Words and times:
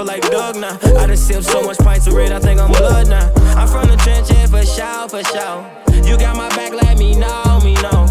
feel 0.00 0.06
like 0.06 0.30
Doug 0.30 0.56
now. 0.56 0.78
I 0.98 1.06
just 1.06 1.26
sipped 1.26 1.44
so 1.44 1.62
much 1.62 1.78
pints 1.78 2.06
of 2.06 2.14
red, 2.14 2.32
I 2.32 2.38
think 2.38 2.60
I'm 2.60 2.70
blood 2.72 3.08
now. 3.08 3.32
I'm 3.56 3.68
from 3.68 3.88
the 3.88 3.96
trenches 3.96 4.50
for 4.50 4.64
sure, 4.64 5.08
for 5.08 5.22
sure. 5.24 5.60
You 6.08 6.16
got 6.18 6.36
my 6.36 6.48
back, 6.56 6.72
let 6.72 6.98
me 6.98 7.14
know, 7.14 7.60
me 7.62 7.74
know. 7.74 8.06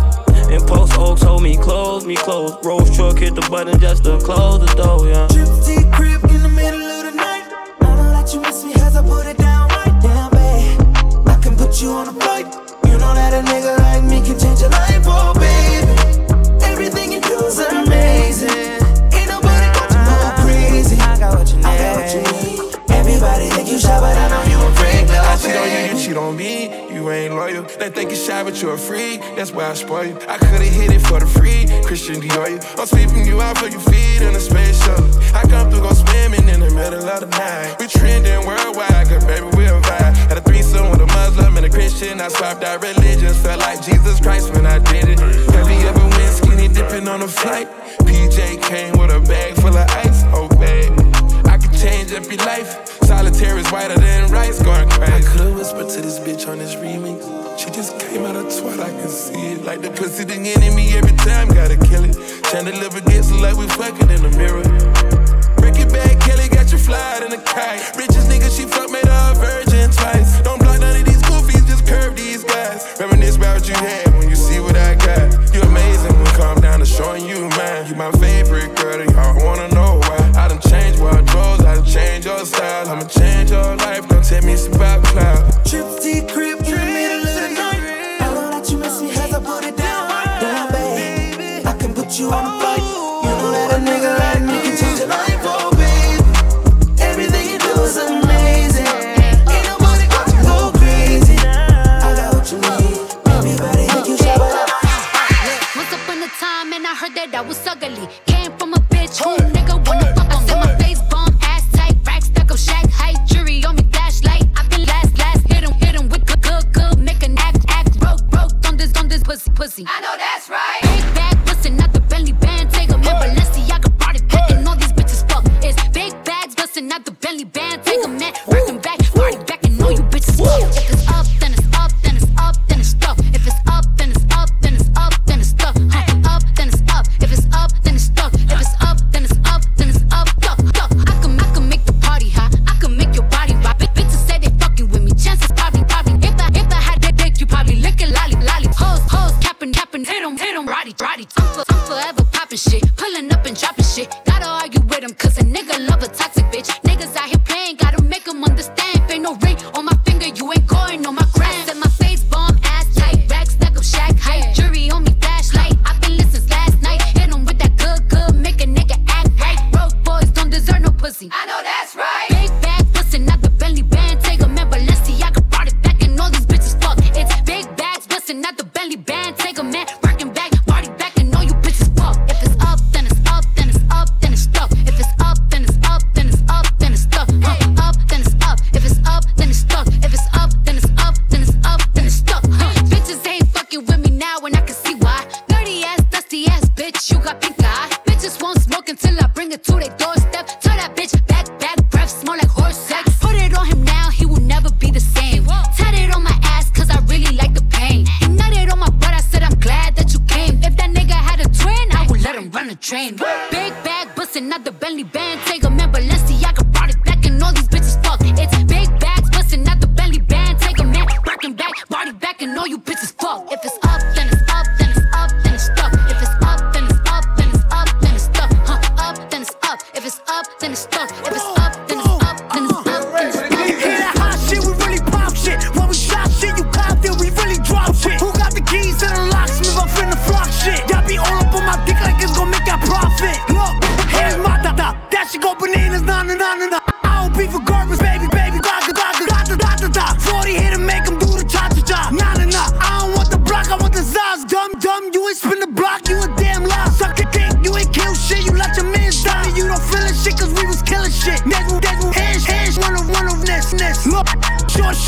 And 0.53 0.61
post 0.67 0.97
oaks 0.97 1.21
hold 1.21 1.43
me 1.43 1.57
close, 1.57 2.05
me 2.05 2.15
close. 2.15 2.53
Rose 2.63 2.95
truck 2.95 3.17
hit 3.17 3.35
the 3.35 3.47
button 3.49 3.79
just 3.79 4.03
to 4.03 4.19
close 4.19 4.59
the 4.59 4.71
door, 4.75 5.07
yeah. 5.07 5.27
Trip 5.27 5.91
crib 5.93 6.23
in 6.25 6.41
the 6.43 6.49
middle 6.49 6.81
of 6.81 7.05
the 7.05 7.15
night. 7.15 7.45
I 7.81 7.95
don't 7.95 8.13
let 8.13 8.33
you 8.33 8.41
miss 8.41 8.63
me 8.63 8.73
as 8.73 8.95
I 8.95 9.01
put 9.01 9.25
it 9.25 9.37
down 9.37 9.69
right 9.69 10.01
down, 10.01 10.31
babe. 10.31 11.27
I 11.27 11.39
can 11.41 11.55
put 11.55 11.81
you 11.81 11.89
on 11.89 12.07
a 12.09 12.13
flight. 12.13 12.45
You 12.85 12.97
know 12.97 13.13
that 13.13 13.33
a 13.33 13.41
nigga 13.49 13.77
like 13.79 14.03
me 14.03 14.21
can 14.25 14.37
change 14.39 14.61
your 14.61 14.69
life, 14.69 15.03
oh. 15.05 15.38
you 23.79 23.87
shy, 23.87 23.99
but 23.99 24.17
I 24.17 24.27
know 24.29 24.43
you 24.51 24.59
a 24.67 24.71
freak. 24.75 25.07
Now 25.07 25.31
I 25.31 25.35
cheat 25.37 25.55
on 25.55 25.67
you, 25.71 25.81
you 25.89 26.05
cheat 26.05 26.17
on 26.17 26.35
me. 26.35 26.93
You 26.93 27.09
ain't 27.11 27.33
loyal. 27.33 27.63
They 27.63 27.89
think 27.89 28.11
you 28.11 28.17
shy, 28.17 28.43
but 28.43 28.61
you 28.61 28.69
a 28.71 28.77
freak. 28.77 29.21
That's 29.35 29.51
why 29.51 29.69
I 29.69 29.73
spoil 29.73 30.05
you. 30.05 30.17
I 30.27 30.37
could've 30.37 30.67
hit 30.67 30.91
it 30.91 31.01
for 31.01 31.19
the 31.19 31.27
free. 31.27 31.65
Christian 31.83 32.21
Dior, 32.21 32.49
you. 32.49 32.59
I'm 32.77 32.87
sweeping 32.87 33.25
you 33.25 33.41
out 33.41 33.57
for 33.57 33.67
you 33.67 33.79
feet 33.79 34.21
in 34.21 34.35
a 34.35 34.39
space. 34.39 34.81
I 35.33 35.43
come 35.47 35.69
through, 35.69 35.81
go 35.81 35.93
swimming 35.93 36.47
in 36.49 36.59
the 36.59 36.71
middle 36.71 37.07
of 37.07 37.19
the 37.21 37.27
night. 37.27 37.75
We 37.79 37.87
trending 37.87 38.45
worldwide, 38.45 39.07
cause 39.07 39.23
baby, 39.25 39.47
we 39.55 39.65
a 39.65 39.79
vibe. 39.79 40.15
Had 40.29 40.37
a 40.37 40.41
threesome 40.41 40.89
with 40.91 41.01
a 41.01 41.07
Muslim 41.07 41.55
and 41.57 41.65
a 41.65 41.69
Christian. 41.69 42.19
I 42.19 42.27
swapped 42.27 42.63
out 42.63 42.81
religions. 42.81 43.37
Felt 43.41 43.59
like 43.59 43.81
Jesus 43.81 44.19
Christ 44.19 44.53
when 44.53 44.65
I 44.65 44.79
did 44.79 45.09
it. 45.09 45.19
Have 45.19 45.69
you 45.69 45.87
ever 45.87 46.05
went 46.17 46.33
skinny 46.33 46.67
dipping 46.67 47.07
on 47.07 47.21
a 47.21 47.27
flight? 47.27 47.67
PJ 48.03 48.61
came 48.63 48.97
with 48.97 49.11
a 49.11 49.19
bag 49.21 49.55
full 49.55 49.77
of 49.77 49.89
ice 49.89 50.08
just 52.09 52.29
be 52.29 52.37
life. 52.37 52.87
Solitaire 53.03 53.57
is 53.57 53.69
whiter 53.71 53.95
than 53.95 54.31
rice, 54.31 54.61
going 54.61 54.89
crazy. 54.89 55.13
I 55.13 55.21
could 55.21 55.55
whisper 55.55 55.85
to 55.85 56.01
this 56.01 56.19
bitch 56.19 56.49
on 56.49 56.57
this 56.57 56.73
remix. 56.75 57.21
She 57.59 57.69
just 57.69 57.99
came 57.99 58.25
out 58.25 58.35
of 58.35 58.45
twat, 58.45 58.79
I 58.79 58.89
can 58.89 59.09
see 59.09 59.53
it. 59.53 59.63
Like 59.63 59.81
the 59.81 59.91
pussy, 59.91 60.23
the 60.23 60.33
enemy 60.33 60.93
every 60.93 61.15
time, 61.17 61.49
gotta 61.49 61.77
kill 61.77 62.03
it. 62.03 62.15
Chandelier 62.47 62.89
against 62.97 63.31
it 63.31 63.35
like 63.35 63.57
we 63.57 63.67
fucking 63.67 64.09
in 64.09 64.23
the 64.23 64.31
mirror. 64.37 64.63
Break 65.57 65.77
it 65.77 65.93
back, 65.93 66.19
Kelly 66.21 66.49
got 66.49 66.71
you 66.71 66.79
fly 66.79 67.21
in 67.23 67.29
the 67.29 67.37
kite. 67.45 67.95
Richest 67.95 68.27
nigga 68.27 68.49
she 68.49 68.65
fuck 68.65 68.89
made 68.89 69.05
a 69.05 69.35
virgin 69.37 69.91
twice. 69.91 70.41
Don't 70.41 70.58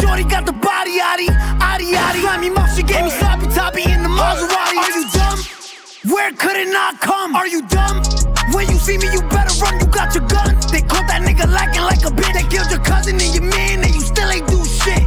Shorty 0.02 0.24
got 0.24 0.46
the 0.46 0.54
body, 0.54 0.98
yaddy, 0.98 1.28
yaddy. 1.28 2.22
Slimy 2.22 2.50
mouth, 2.50 2.76
she 2.76 2.84
gave 2.84 3.04
me 3.04 3.12
sloppy 3.12 3.48
toppy 3.48 3.84
in 3.84 4.02
the 4.04 4.10
Maserati. 4.10 4.78
Are 4.78 4.92
you 4.98 5.06
dumb? 5.12 5.40
Where 6.12 6.32
could 6.34 6.58
it 6.58 6.70
not 6.70 7.00
come? 7.00 7.36
Are 7.36 7.48
you 7.48 7.62
dumb? 7.68 8.02
When 8.54 8.68
you 8.68 8.76
see 8.76 8.98
me, 8.98 9.08
you 9.14 9.22
better 9.30 9.54
run, 9.62 9.80
you 9.80 9.86
got 9.88 10.16
your 10.16 10.26
gun. 10.28 10.56
They 10.72 10.82
caught 10.82 11.08
that 11.08 11.22
nigga 11.22 11.46
lacking 11.52 11.84
like 11.84 12.02
a 12.02 12.12
bitch. 12.12 12.34
They 12.34 12.48
killed 12.50 12.72
your 12.72 12.84
cousin 12.84 13.22
and 13.22 13.34
your 13.34 13.44
man, 13.44 13.84
and 13.84 13.94
you 13.94 14.02
still 14.02 14.30
ain't 14.30 14.48
do 14.48 14.64
shit. 14.66 15.06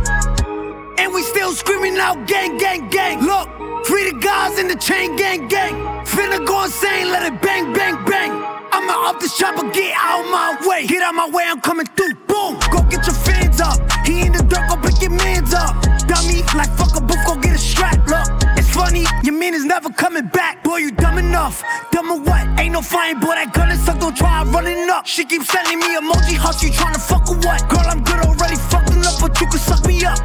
And 0.99 1.13
we 1.13 1.23
still 1.23 1.53
screaming 1.53 1.99
out 1.99 2.27
gang, 2.27 2.57
gang, 2.57 2.89
gang. 2.89 3.21
Look, 3.21 3.49
free 3.87 4.11
the 4.11 4.19
guys 4.21 4.59
in 4.59 4.69
the 4.69 4.77
chain 4.77 5.17
gang, 5.17 5.49
gang. 5.49 5.75
Finna 6.07 6.47
go 6.47 6.65
insane, 6.65 7.11
let 7.11 7.27
it 7.31 7.41
bang, 7.43 7.73
bang, 7.73 8.03
bang. 8.05 8.31
I'ma 8.73 9.11
up 9.11 9.21
this 9.21 9.37
chopper, 9.37 9.69
get 9.71 9.95
out 9.99 10.25
my 10.31 10.57
way. 10.67 10.87
Get 10.87 11.03
out 11.03 11.15
my 11.15 11.29
way, 11.29 11.45
I'm 11.47 11.61
coming 11.61 11.87
through. 11.87 12.15
Boom, 12.27 12.59
go 12.71 12.83
get 12.89 13.07
your 13.07 13.17
fans 13.17 13.61
up. 13.61 13.94
The 14.35 14.43
dirt, 14.43 14.69
go 14.69 14.77
pick 14.83 15.01
your 15.01 15.11
mans 15.13 15.55
up. 15.55 15.81
Dummy, 16.11 16.43
like 16.59 16.71
fuck 16.75 16.97
a 16.97 17.01
booth, 17.01 17.25
go 17.25 17.37
get 17.37 17.55
a 17.55 17.59
strap. 17.59 17.95
Look, 18.07 18.27
it's 18.59 18.69
funny, 18.71 19.05
your 19.23 19.35
man 19.35 19.55
is 19.55 19.65
never 19.65 19.91
coming 19.91 20.27
back. 20.27 20.65
Boy, 20.65 20.79
you 20.79 20.91
dumb 20.91 21.19
enough. 21.19 21.63
Dumb 21.93 22.11
or 22.11 22.21
what? 22.21 22.43
Ain't 22.59 22.73
no 22.73 22.83
fine, 22.83 23.21
boy, 23.21 23.35
that 23.35 23.53
gun 23.53 23.71
is 23.71 23.81
suck, 23.85 24.01
don't 24.01 24.17
try 24.17 24.43
running 24.45 24.91
up. 24.91 25.07
She 25.07 25.25
keeps 25.25 25.49
sending 25.49 25.79
me 25.79 25.97
emoji 25.97 26.37
hearts, 26.37 26.63
you 26.63 26.71
tryna 26.71 27.01
fuck 27.01 27.31
or 27.31 27.37
what? 27.47 27.69
Girl, 27.69 27.87
I'm 27.87 28.03
good 28.03 28.19
already, 28.27 28.57
fucking 28.57 29.07
up, 29.07 29.21
but 29.21 29.41
you 29.41 29.47
can 29.47 29.59
suck 29.59 29.87
me 29.87 30.05
up. 30.05 30.19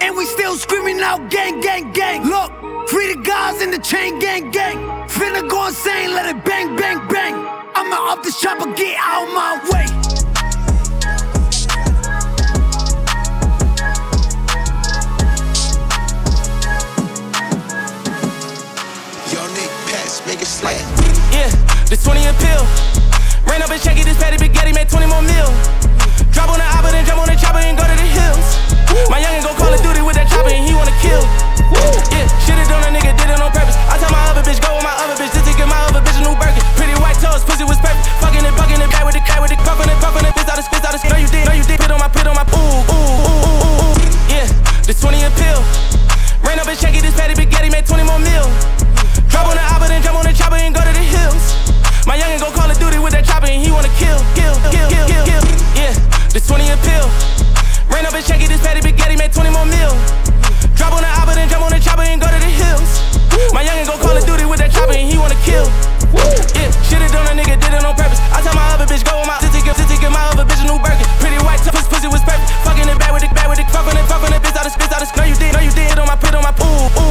And 0.00 0.16
we 0.16 0.24
still 0.26 0.54
screaming 0.56 1.00
out 1.00 1.30
gang, 1.30 1.60
gang, 1.60 1.92
gang. 1.92 2.24
Look, 2.24 2.52
free 2.88 3.12
the 3.12 3.20
guys 3.22 3.60
in 3.60 3.70
the 3.72 3.78
chain 3.78 4.18
gang, 4.20 4.50
gang. 4.50 4.78
Finna 5.08 5.48
go 5.48 5.66
insane, 5.66 6.10
let 6.10 6.26
it 6.30 6.44
bang, 6.44 6.76
bang, 6.76 7.06
bang. 7.08 7.34
I'ma 7.74 8.12
up 8.12 8.22
this 8.22 8.40
chopper, 8.40 8.72
get 8.74 8.96
out 9.00 9.26
my 9.34 9.58
way. 9.70 10.15
Make 20.26 20.42
slap. 20.42 20.74
Yeah, 21.30 21.46
this 21.86 22.02
20 22.02 22.26
a 22.26 22.34
pill. 22.42 22.66
Ran 23.46 23.62
up 23.62 23.70
and 23.70 23.78
check 23.78 23.94
it, 23.94 24.02
this 24.02 24.18
patty 24.18 24.34
spaghetti 24.42 24.74
made 24.74 24.90
20 24.90 25.06
more 25.06 25.22
mil. 25.22 25.48
Drop 26.34 26.50
on 26.50 26.58
the 26.58 26.66
oppa, 26.66 26.90
then 26.90 27.06
jump 27.06 27.22
on 27.22 27.30
the 27.30 27.38
chopper 27.38 27.62
and 27.62 27.78
go 27.78 27.86
to 27.86 27.94
the 27.94 28.08
hills. 28.10 28.46
My 29.06 29.22
youngin' 29.22 29.46
go 29.46 29.54
Call 29.54 29.70
of 29.70 29.78
Duty 29.86 30.02
with 30.02 30.18
that 30.18 30.26
chopper 30.26 30.50
and 30.50 30.66
he 30.66 30.74
wanna 30.74 30.94
kill. 30.98 31.22
Yeah, 32.10 32.26
shit 32.42 32.58
it 32.58 32.66
on 32.74 32.82
a 32.82 32.90
nigga, 32.90 33.14
did 33.14 33.30
it 33.30 33.38
on 33.38 33.54
purpose. 33.54 33.78
I 33.86 34.02
tell 34.02 34.10
my 34.10 34.18
other 34.26 34.42
bitch, 34.42 34.58
go 34.58 34.74
with 34.74 34.82
my 34.82 34.94
other 34.98 35.14
bitch, 35.14 35.30
just 35.30 35.46
to 35.46 35.54
get 35.54 35.70
my 35.70 35.78
other 35.86 36.02
bitch 36.02 36.18
a 36.18 36.26
new 36.26 36.34
Birkin. 36.34 36.62
Pretty 36.74 36.98
white 36.98 37.18
toes, 37.22 37.46
pussy 37.46 37.62
was 37.62 37.78
perfect. 37.78 38.10
Fucking 38.18 38.42
it, 38.42 38.54
bucking 38.58 38.82
it, 38.82 38.90
back 38.90 39.06
with 39.06 39.14
the 39.14 39.22
cat 39.22 39.38
with 39.38 39.54
the 39.54 39.58
puffin' 39.62 39.86
it, 39.86 39.98
puffin' 40.02 40.26
it, 40.26 40.34
bitch 40.34 40.50
out 40.50 40.58
of 40.58 40.66
spit 40.66 40.82
out 40.82 40.98
of 40.98 41.00
No, 41.06 41.16
you 41.22 41.30
did, 41.30 41.46
no, 41.46 41.54
you 41.54 41.62
did. 41.62 41.78
Put 41.78 41.94
on 41.94 42.02
my, 42.02 42.10
put 42.10 42.26
on 42.26 42.34
my, 42.34 42.42
ooh, 42.50 42.58
ooh, 42.58 42.98
ooh, 42.98 43.30
ooh, 43.30 43.62
ooh, 43.62 43.94
ooh. 43.94 44.26
Yeah, 44.26 44.50
this 44.82 44.98
20 44.98 45.22
a 45.22 45.30
pill. 45.38 45.62
Ran 46.42 46.58
up 46.58 46.66
and 46.66 46.74
check 46.74 46.98
it, 46.98 47.06
this 47.06 47.14
patty 47.14 47.38
spaghetti 47.38 47.70
made 47.70 47.86
20 47.86 48.02
more 48.02 48.18
mil. 48.18 48.75
My 52.06 52.14
youngin' 52.14 52.38
go 52.38 52.54
Call 52.54 52.70
of 52.70 52.78
Duty 52.78 53.02
with 53.02 53.10
that 53.18 53.26
chopper 53.26 53.50
and 53.50 53.58
he 53.58 53.66
wanna 53.74 53.90
kill, 53.98 54.14
kill, 54.38 54.54
kill, 54.70 54.86
kill, 54.86 55.06
kill, 55.10 55.24
kill. 55.26 55.42
Yeah, 55.74 55.90
this 56.30 56.46
20 56.46 56.70
a 56.70 56.78
pill. 56.86 57.02
Ran 57.90 58.06
up 58.06 58.14
and 58.14 58.22
check 58.22 58.38
it, 58.38 58.46
this 58.46 58.62
patty 58.62 58.78
spaghetti 58.78 59.18
made 59.18 59.34
20 59.34 59.50
more 59.50 59.66
mil. 59.66 59.90
Drop 60.78 60.94
on 60.94 61.02
the 61.02 61.10
oppa, 61.18 61.34
then 61.34 61.50
jump 61.50 61.66
on 61.66 61.74
the 61.74 61.82
chopper 61.82 62.06
and 62.06 62.22
go 62.22 62.30
to 62.30 62.38
the 62.38 62.52
hills. 62.62 63.02
My 63.50 63.66
youngin' 63.66 63.90
go 63.90 63.98
Call 63.98 64.14
of 64.14 64.22
Duty 64.22 64.46
with 64.46 64.62
that 64.62 64.70
chopper 64.70 64.94
and 64.94 65.10
he 65.10 65.18
wanna 65.18 65.34
kill. 65.42 65.66
Yeah, 66.54 66.70
shit 66.86 67.02
it 67.02 67.10
on 67.10 67.26
a 67.26 67.34
nigga, 67.34 67.58
did 67.58 67.74
it 67.74 67.82
on 67.82 67.98
purpose. 67.98 68.22
I 68.30 68.38
tell 68.38 68.54
my 68.54 68.70
other 68.70 68.86
bitch, 68.86 69.02
go 69.02 69.18
with 69.18 69.26
my 69.26 69.42
sissy, 69.42 69.66
give, 69.66 69.74
sissy, 69.74 69.98
give 69.98 70.14
my 70.14 70.22
other 70.30 70.46
bitch 70.46 70.62
a 70.62 70.66
new 70.70 70.78
Birkin. 70.78 71.10
Pretty 71.18 71.42
white 71.42 71.58
top, 71.66 71.74
pussy 71.90 72.06
was 72.06 72.22
perfect. 72.22 72.54
Fucking 72.62 72.86
it 72.86 72.98
back 73.02 73.10
with 73.10 73.26
it, 73.26 73.34
back 73.34 73.50
with 73.50 73.58
it, 73.58 73.66
fucking 73.74 73.98
it, 73.98 74.06
fucking 74.06 74.30
it, 74.30 74.40
bitch 74.46 74.54
out 74.54 74.62
of 74.62 74.70
spit 74.70 74.94
out 74.94 75.02
of 75.02 75.10
No, 75.18 75.26
you 75.26 75.34
did, 75.34 75.50
no, 75.50 75.58
you 75.58 75.74
did. 75.74 75.98
On 75.98 76.06
my, 76.06 76.14
put 76.14 76.38
on 76.38 76.46
my, 76.46 76.54
ooh, 76.62 77.02
ooh. 77.02 77.05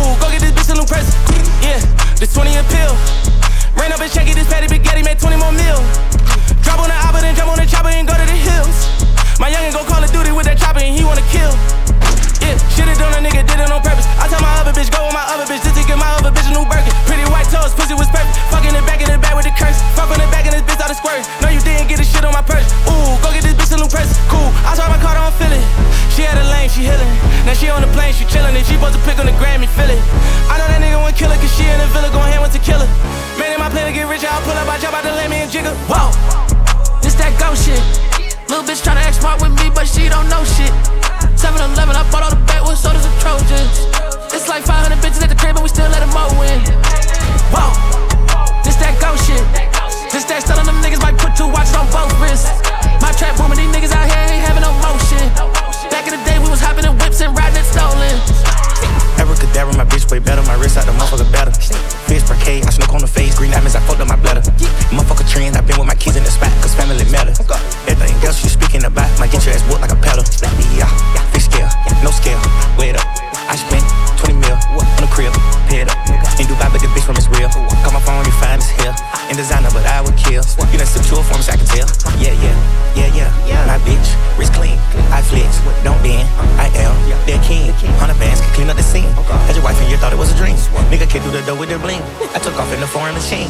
White 17.66 17.82
pussy 17.82 17.98
was 17.98 18.06
perfect. 18.14 18.38
Fucking 18.54 18.78
it 18.78 18.86
back 18.86 19.02
in 19.02 19.10
the 19.10 19.18
back 19.18 19.34
with 19.34 19.50
the 19.50 19.56
curse. 19.58 19.82
Fucking 19.98 20.22
it 20.22 20.30
back 20.30 20.46
in 20.46 20.54
this 20.54 20.62
bitch 20.70 20.78
out 20.78 20.94
of 20.94 21.02
squirt. 21.02 21.26
No, 21.42 21.50
you 21.50 21.58
didn't 21.66 21.90
get 21.90 21.98
this 21.98 22.06
shit 22.06 22.22
on 22.22 22.30
my 22.30 22.46
purse. 22.46 22.70
Ooh, 22.86 23.18
go 23.26 23.34
get 23.34 23.42
this 23.42 23.58
bitch 23.58 23.74
a 23.74 23.82
new 23.82 23.90
press. 23.90 24.14
Cool, 24.30 24.54
I 24.70 24.78
saw 24.78 24.86
my 24.86 25.02
car, 25.02 25.18
don't 25.18 25.34
feel 25.34 25.50
it. 25.50 25.66
She 26.14 26.22
had 26.22 26.38
a 26.38 26.46
lane, 26.46 26.70
she 26.70 26.86
healing. 26.86 27.10
Now 27.42 27.58
she 27.58 27.74
on 27.74 27.82
the 27.82 27.90
plane, 27.90 28.14
she 28.14 28.22
chillin'. 28.30 28.54
And 28.54 28.62
she 28.62 28.78
supposed 28.78 28.94
to 28.94 29.02
pick 29.02 29.18
on 29.18 29.26
the 29.26 29.34
Grammy, 29.42 29.66
feel 29.66 29.90
it. 29.90 29.98
I 30.46 30.62
know 30.62 30.70
that 30.70 30.78
nigga 30.78 31.02
won't 31.02 31.18
kill 31.18 31.34
her, 31.34 31.42
cause 31.42 31.50
she 31.58 31.66
in 31.66 31.82
the 31.82 31.90
villa, 31.90 32.14
gon' 32.14 32.30
hand 32.30 32.46
with 32.46 32.54
to 32.54 32.62
kill 32.62 32.78
her. 32.78 32.90
Man, 33.42 33.50
in 33.50 33.58
my 33.58 33.74
plan 33.74 33.90
to 33.90 33.94
get 33.98 34.06
rich, 34.06 34.22
I'll 34.22 34.46
pull 34.46 34.54
up, 34.54 34.70
I 34.70 34.78
jump 34.78 34.94
out 34.94 35.02
the 35.02 35.18
let 35.18 35.26
me 35.34 35.42
and 35.42 35.50
jiggle. 35.50 35.74
Whoa, 35.90 36.14
this 37.02 37.18
that 37.18 37.34
go 37.42 37.50
shit. 37.58 37.82
Little 38.46 38.62
bitch 38.62 38.86
tryna 38.86 39.02
act 39.02 39.18
smart 39.18 39.42
with 39.42 39.58
me, 39.58 39.74
but 39.74 39.90
she 39.90 40.06
don't 40.06 40.30
know 40.30 40.46
shit. 40.46 40.70
7 41.34 41.58
Eleven, 41.58 41.98
I 41.98 42.06
bought 42.14 42.30
all 42.30 42.30
the 42.30 42.42
backwoods 42.46 42.86
sodas 42.86 43.10
and 43.10 43.16
Trojans. 43.18 43.90
It's 44.30 44.46
like 44.46 44.62
500 44.70 45.02
bitches 45.02 45.26
at 45.26 45.34
the 45.34 45.40
crib, 45.42 45.58
and 45.58 45.66
we 45.66 45.70
still 45.74 45.90
let 45.90 46.06
them 46.06 46.14
all 46.14 46.30
win. 46.38 46.62
Whoa, 47.56 47.72
this 48.68 48.76
that 48.84 49.00
go 49.00 49.16
shit. 49.16 49.40
This 50.12 50.28
that 50.28 50.44
stuff 50.44 50.60
on 50.60 50.68
them 50.68 50.84
niggas 50.84 51.00
might 51.00 51.16
put 51.16 51.32
two 51.40 51.48
watches 51.48 51.72
on 51.80 51.88
both 51.88 52.12
wrists. 52.20 52.52
My 53.00 53.16
trap 53.16 53.40
booming, 53.40 53.56
these 53.56 53.72
niggas 53.72 53.96
out 53.96 54.04
here 54.04 54.20
ain't 54.28 54.44
having 54.44 54.64
no 54.64 54.76
motion. 54.84 55.24
Back 55.88 56.04
in 56.12 56.20
the 56.20 56.22
day, 56.28 56.36
we 56.44 56.52
was 56.52 56.60
hopping 56.60 56.84
in 56.84 56.92
whips 57.00 57.24
and 57.24 57.32
riding 57.32 57.56
it 57.56 57.68
stolen. 57.68 58.16
Abracadabra, 59.16 59.72
my 59.80 59.88
bitch 59.88 60.04
way 60.12 60.20
better. 60.20 60.44
My 60.44 60.60
wrist 60.60 60.76
out 60.76 60.84
the 60.84 60.96
motherfucker 61.00 61.32
better. 61.32 61.52
Fish 62.08 62.24
per 62.28 62.36
K, 62.44 62.60
I 62.60 62.70
snook 62.76 62.92
on 62.92 63.02
the 63.02 63.08
face. 63.08 63.36
Green 63.40 63.52
diamonds, 63.52 63.76
I 63.76 63.82
fucked 63.88 64.04
up 64.04 64.08
my 64.12 64.20
bladder. 64.20 64.44
Motherfucker 64.92 65.28
trends, 65.28 65.56
I 65.56 65.62
been 65.62 65.80
with 65.80 65.88
my 65.88 65.96
kids 65.96 66.16
in 66.20 66.24
the 66.24 66.32
spot, 66.32 66.52
cause 66.60 66.76
family 66.76 67.08
matter. 67.12 67.32
Everything 67.88 68.20
else 68.28 68.44
you 68.44 68.50
speaking 68.52 68.84
about, 68.84 69.08
might 69.20 69.32
get 69.32 69.46
your 69.48 69.56
ass 69.56 69.64
whooped 69.72 69.82
like 69.82 69.92
a 69.92 70.00
pedal. 70.00 70.24
Yeah, 70.44 70.52
big 70.60 71.25
door 91.46 91.58
with 91.58 91.70
their 91.70 91.80
bling. 91.80 92.02
I 92.34 92.40
took 92.40 92.58
off 92.58 92.74
in 92.74 92.80
the 92.80 92.88
foreign 92.88 93.14
machine. 93.14 93.50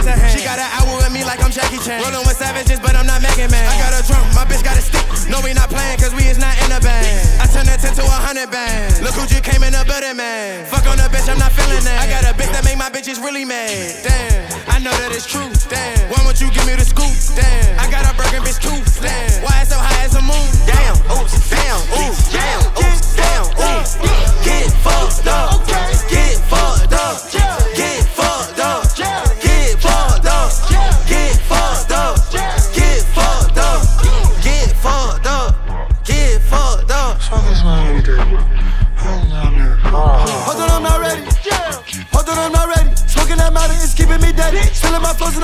Chain. 0.00 0.48
hour 0.48 0.96
with 0.96 1.12
me 1.12 1.24
like 1.24 1.42
I'm 1.44 1.50
Jackie 1.52 1.78
Chan. 1.78 2.00
Rolling 2.00 2.24
with 2.24 2.36
savages, 2.36 2.80
but 2.80 2.96
I'm 2.96 3.06
not 3.06 3.20
Megan 3.20 3.50
Man. 3.50 3.66
I 3.68 3.76
got 3.76 3.92
a 3.92 4.00
drum, 4.06 4.24
my 4.32 4.44
bitch 4.48 4.64
got 4.64 4.78
a 4.78 4.82
stick. 4.82 5.04
No, 5.28 5.40
we 5.44 5.52
not 5.52 5.68
playing, 5.68 5.98
cause 5.98 6.14
we 6.14 6.24
is 6.24 6.38
not 6.38 6.56
in 6.64 6.72
a 6.72 6.80
band. 6.80 7.04
I 7.40 7.46
turn 7.50 7.66
that 7.66 7.80
10 7.80 7.94
to 8.00 8.02
a 8.02 8.18
100 8.24 8.50
band. 8.50 9.04
Look 9.04 9.14
who 9.14 9.26
just 9.26 9.44
came 9.44 9.62
in 9.62 9.72
the 9.72 9.84
building, 9.84 10.16
man. 10.16 10.64
Fuck 10.66 10.86
on 10.88 10.96
the 10.96 11.08
bitch, 11.12 11.28
I'm 11.28 11.38
not 11.38 11.52
feeling 11.52 11.84
that. 11.84 11.98
I 12.00 12.06
got 12.08 12.24
a 12.24 12.32
bitch 12.32 12.52
that 12.52 12.64
make 12.64 12.78
my 12.78 12.88
bitches 12.88 13.20
really 13.20 13.44
mad. 13.44 13.68
Damn, 14.02 14.48
I 14.68 14.78
know 14.80 14.94
that 15.04 15.12
it's 15.12 15.26
true. 15.26 15.50
Damn, 15.68 16.08
why 16.08 16.20
won't 16.24 16.40
you 16.40 16.48
give 16.50 16.64
me 16.66 16.74
the 16.74 16.86
scoop? 16.86 17.12
Damn, 17.36 17.78
I 17.78 17.90
got 17.90 18.08
a 18.08 18.12
Birkin 18.16 18.42
bitch 18.42 18.60
too. 18.60 18.78
Damn, 19.00 19.44
why 19.44 19.60
it's 19.60 19.70
so 19.70 19.78
high 19.78 20.04
as 20.04 20.14
a 20.16 20.22
moon? 20.24 20.48
Damn, 20.64 20.96
oops, 21.12 21.36
damn, 21.50 21.80
ooh, 21.96 22.12
damn, 22.32 22.60
oops, 22.76 22.81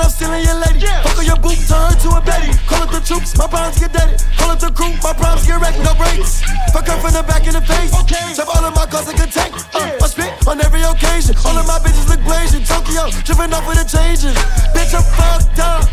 Stealing 0.07 0.31
my 0.31 0.47
and 0.47 0.47
I'm 0.47 0.47
stealing 0.47 0.47
your 0.47 0.59
lady. 0.63 0.87
Fuck 1.03 1.19
on 1.19 1.25
your 1.25 1.39
boot, 1.43 1.59
turn 1.67 1.91
to 1.91 2.09
a 2.15 2.21
Betty. 2.23 2.55
Call 2.67 2.83
up 2.83 2.91
the 2.91 3.01
troops, 3.03 3.35
my 3.35 3.47
problems 3.47 3.79
get 3.79 3.91
dead. 3.91 4.23
Call 4.37 4.51
up 4.51 4.59
the 4.59 4.71
crew, 4.71 4.95
my 5.03 5.11
problems 5.11 5.45
get 5.45 5.59
wrecked, 5.59 5.79
no 5.83 5.93
breaks. 5.95 6.39
Fuck 6.71 6.87
her 6.87 6.97
from 7.03 7.11
the 7.11 7.23
back 7.27 7.43
in 7.47 7.53
the 7.53 7.61
face. 7.61 7.91
Chop 8.37 8.47
all 8.47 8.63
of 8.63 8.75
my 8.75 8.85
cars 8.85 9.07
like 9.07 9.19
a 9.19 9.27
tank. 9.27 9.53
Uh, 9.75 9.99
I 9.99 10.07
spit 10.07 10.31
on 10.47 10.61
every 10.61 10.83
occasion. 10.83 11.35
All 11.43 11.57
of 11.57 11.67
my 11.67 11.79
bitches 11.83 12.07
look 12.07 12.23
blazing. 12.23 12.63
Tokyo, 12.63 13.11
tripping 13.27 13.51
off 13.51 13.67
with 13.67 13.75
the 13.75 13.87
changes. 13.87 14.35
Bitch, 14.71 14.95
I'm 14.95 15.03
fucked 15.03 15.59
up. 15.59 15.83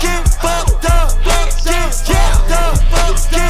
Get 0.00 0.24
fucked 0.40 0.88
up. 0.88 1.12
Get 1.20 1.52
fucked 1.52 2.48
up. 2.48 2.76
Get 2.80 2.80
fucked 2.88 3.49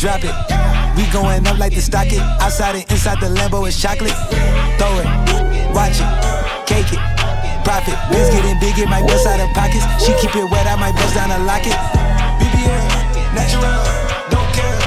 drop 0.00 0.24
it. 0.24 0.32
We 0.96 1.04
going 1.12 1.46
up 1.46 1.58
like 1.58 1.74
the 1.74 1.82
stock 1.82 2.08
it. 2.08 2.24
Outside 2.40 2.74
and 2.74 2.90
inside 2.90 3.20
the 3.20 3.28
Lambo 3.28 3.68
is 3.68 3.76
chocolate. 3.76 4.16
Throw 4.80 4.96
it, 4.96 5.08
watch 5.76 6.00
it, 6.00 6.08
cake 6.64 6.88
it, 6.88 7.02
profit. 7.68 8.00
Biz 8.08 8.32
getting 8.32 8.56
big, 8.64 8.80
it 8.80 8.88
might 8.88 9.04
bust 9.04 9.28
out 9.28 9.38
of 9.38 9.52
pockets. 9.52 9.84
She 10.00 10.16
keep 10.16 10.34
it 10.34 10.48
wet, 10.48 10.66
I 10.66 10.76
might 10.80 10.96
bust 10.96 11.14
down 11.14 11.28
a 11.30 11.38
locket. 11.44 11.76
BBL, 12.40 12.80
natural, 13.36 13.76
don't 14.32 14.48
care. 14.56 14.80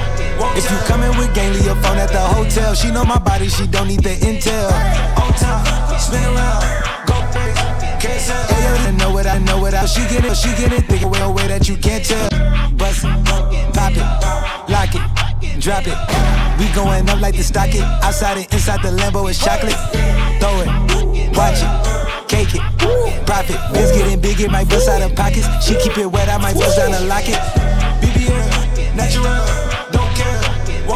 If 0.57 0.65
you 0.65 0.77
coming 0.89 1.13
with 1.21 1.29
gang, 1.37 1.53
leave 1.53 1.65
your 1.65 1.77
phone 1.85 2.01
at 2.01 2.09
the 2.09 2.19
hotel. 2.19 2.73
She 2.73 2.89
know 2.89 3.05
my 3.05 3.19
body, 3.19 3.49
she 3.49 3.67
don't 3.67 3.87
need 3.87 4.01
the 4.01 4.17
intel. 4.17 4.73
On 5.21 5.29
time, 5.37 5.61
spin 6.01 6.25
around, 6.25 6.65
go 7.05 7.21
crazy, 7.29 7.61
can't 8.01 8.17
sell. 8.17 8.41
Hey, 8.49 8.89
I 8.89 8.91
know 8.97 9.13
what 9.13 9.27
I 9.27 9.37
know 9.37 9.61
what 9.61 9.75
I. 9.75 9.85
She 9.85 10.01
get 10.09 10.25
it, 10.25 10.35
she 10.35 10.49
get 10.57 10.73
it, 10.73 10.89
think 10.89 11.03
away 11.03 11.21
a 11.21 11.29
way 11.29 11.45
that 11.47 11.69
you 11.69 11.77
can't 11.77 12.03
tell. 12.03 12.29
Bust 12.73 13.05
it, 13.05 13.73
pop 13.77 13.93
it, 13.93 14.42
lock 14.73 14.95
it, 14.97 15.61
drop 15.61 15.85
it. 15.85 15.97
We 16.57 16.65
going 16.73 17.07
up 17.07 17.21
like 17.21 17.37
the 17.37 17.43
stock 17.43 17.73
it. 17.73 17.85
Outside 18.01 18.37
and 18.37 18.53
inside 18.53 18.81
the 18.81 18.89
Lambo 18.89 19.29
is 19.29 19.37
chocolate. 19.37 19.77
Throw 20.41 20.65
it, 20.65 20.69
watch 21.37 21.61
it, 21.61 21.71
cake 22.27 22.55
it, 22.57 22.63
profit. 23.25 23.59
Biz 23.73 23.91
getting 23.93 24.19
big, 24.19 24.41
it 24.41 24.49
might 24.49 24.67
bust 24.67 24.89
out 24.89 25.01
of 25.01 25.15
pockets. 25.15 25.47
She 25.63 25.75
keep 25.77 25.97
it 25.97 26.09
wet, 26.11 26.27
I 26.27 26.37
might 26.37 26.55
bust 26.55 26.77
down 26.77 26.93
a 26.93 27.01
locket. 27.05 27.39
BBL, 28.01 28.95
natural, 28.97 29.45
don't 29.93 30.11
care. 30.17 30.41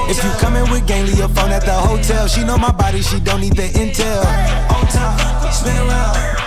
If 0.09 0.23
you 0.23 0.31
coming 0.41 0.69
with 0.71 0.87
gang, 0.87 1.05
leave 1.05 1.19
your 1.19 1.29
phone 1.29 1.51
at 1.51 1.63
the 1.63 1.73
hotel. 1.73 2.27
She 2.27 2.43
know 2.43 2.57
my 2.57 2.71
body, 2.71 3.01
she 3.01 3.19
don't 3.19 3.41
need 3.41 3.55
the 3.55 3.69
intel. 3.77 4.25
On 4.73 4.85
time, 4.87 5.51
spin 5.53 5.77
around, 5.77 6.46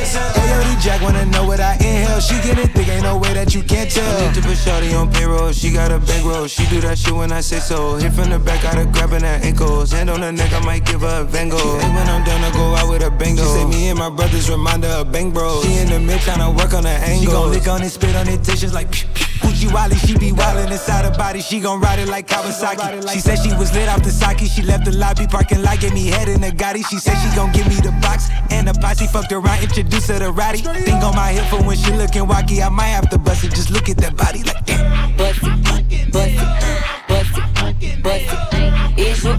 can't 0.00 0.12
sell. 0.12 0.32
Hey, 0.32 0.48
yo, 0.50 0.58
the 0.64 0.80
Jack 0.80 1.02
wanna 1.02 1.26
know 1.26 1.44
what 1.46 1.60
I 1.60 1.74
inhale. 1.74 2.20
She 2.20 2.34
get 2.42 2.58
it 2.58 2.72
thick, 2.72 2.88
ain't 2.88 3.02
no 3.02 3.18
way 3.18 3.32
that 3.34 3.54
you 3.54 3.62
can't 3.62 3.90
tell. 3.90 4.26
Need 4.26 4.34
to 4.34 4.42
put 4.42 4.56
Shawty 4.56 4.98
on 4.98 5.12
payroll, 5.12 5.52
she 5.52 5.70
got 5.72 5.92
a 5.92 5.98
bankroll. 5.98 6.46
She 6.46 6.66
do 6.66 6.80
that 6.80 6.98
shit 6.98 7.14
when 7.14 7.32
I 7.32 7.40
say 7.40 7.58
so. 7.58 7.96
Hit 7.96 8.12
from 8.12 8.30
the 8.30 8.38
back, 8.38 8.62
got 8.62 8.74
her 8.74 8.86
grabbing 8.86 9.22
her 9.22 9.38
ankles. 9.42 9.92
Hand 9.92 10.10
on 10.10 10.22
her 10.22 10.32
neck, 10.32 10.52
I 10.52 10.60
might 10.64 10.84
give 10.84 11.02
her 11.02 11.20
a 11.20 11.24
Van 11.24 11.48
Gogh. 11.48 11.78
Hey, 11.78 11.88
when 11.94 12.08
I'm 12.08 12.24
done, 12.24 12.42
I 12.42 12.50
go 12.52 12.74
out 12.74 12.88
with 12.88 13.02
a 13.02 13.10
bango. 13.10 13.42
She 13.42 13.48
say 13.48 13.64
me 13.66 13.88
and 13.88 13.98
my 13.98 14.10
brothers 14.10 14.48
remind 14.50 14.84
her 14.84 15.00
of 15.00 15.12
bang 15.12 15.30
bros. 15.30 15.64
She 15.64 15.74
in 15.78 15.88
the 15.88 16.00
mid 16.00 16.20
tryna 16.20 16.56
work 16.56 16.72
on 16.74 16.84
her 16.84 16.90
angle. 16.90 17.20
She 17.20 17.26
gon' 17.26 17.50
lick 17.50 17.68
on 17.68 17.82
it, 17.82 17.90
spit 17.90 18.16
on 18.16 18.28
it, 18.28 18.42
tissues 18.42 18.72
like 18.72 18.88
Gucci 19.40 19.72
Wally, 19.72 19.96
she 19.96 20.16
be 20.18 20.32
wildin' 20.32 20.70
inside 20.70 21.04
her 21.04 21.10
body, 21.16 21.40
she 21.40 21.60
gon' 21.60 21.80
ride 21.80 21.98
it 21.98 22.08
like 22.08 22.26
Kawasaki. 22.28 23.10
She 23.12 23.20
said 23.20 23.36
she 23.36 23.52
was 23.56 23.72
lit 23.74 23.88
off 23.88 24.02
the 24.02 24.10
sake, 24.10 24.38
she 24.38 24.62
left 24.62 24.84
the 24.84 24.92
lobby 24.92 25.26
parking 25.26 25.62
lot, 25.62 25.80
gave 25.80 25.92
me 25.94 26.06
head 26.06 26.28
in 26.28 26.40
the 26.40 26.50
Gotti. 26.50 26.84
She 26.88 26.98
said 26.98 27.16
she 27.22 27.34
gon' 27.34 27.52
give 27.52 27.66
me 27.68 27.76
the 27.76 27.92
box 28.00 28.28
and 28.50 28.68
the 28.68 28.74
posse 28.74 29.06
fucked 29.06 29.32
around, 29.32 29.62
introduced 29.62 30.08
her 30.08 30.18
to 30.18 30.30
Roddy. 30.30 30.58
Think 30.58 31.02
on 31.02 31.14
my 31.14 31.32
hip 31.32 31.46
for 31.46 31.62
when 31.64 31.76
she 31.76 31.92
lookin' 31.92 32.26
wacky, 32.26 32.64
I 32.64 32.68
might 32.68 32.94
have 32.96 33.08
to 33.10 33.18
bust 33.18 33.44
it, 33.44 33.50
just 33.50 33.70
look 33.70 33.88
at 33.88 33.96
that 33.98 34.16
body 34.16 34.42
like 34.42 34.64
that. 34.66 35.16
Bust 35.16 35.40
it, 35.42 35.64
bust 35.64 35.84
it, 35.90 36.12
bust 36.12 37.38
it, 37.82 38.02
bust 38.02 38.54
it. 38.54 38.98
Is 38.98 39.24
you 39.24 39.34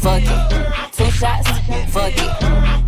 fuck 0.00 0.22
it? 0.22 0.92
Two 0.92 1.10
shots, 1.10 1.48
fuck 1.90 2.12
it, 2.14 2.87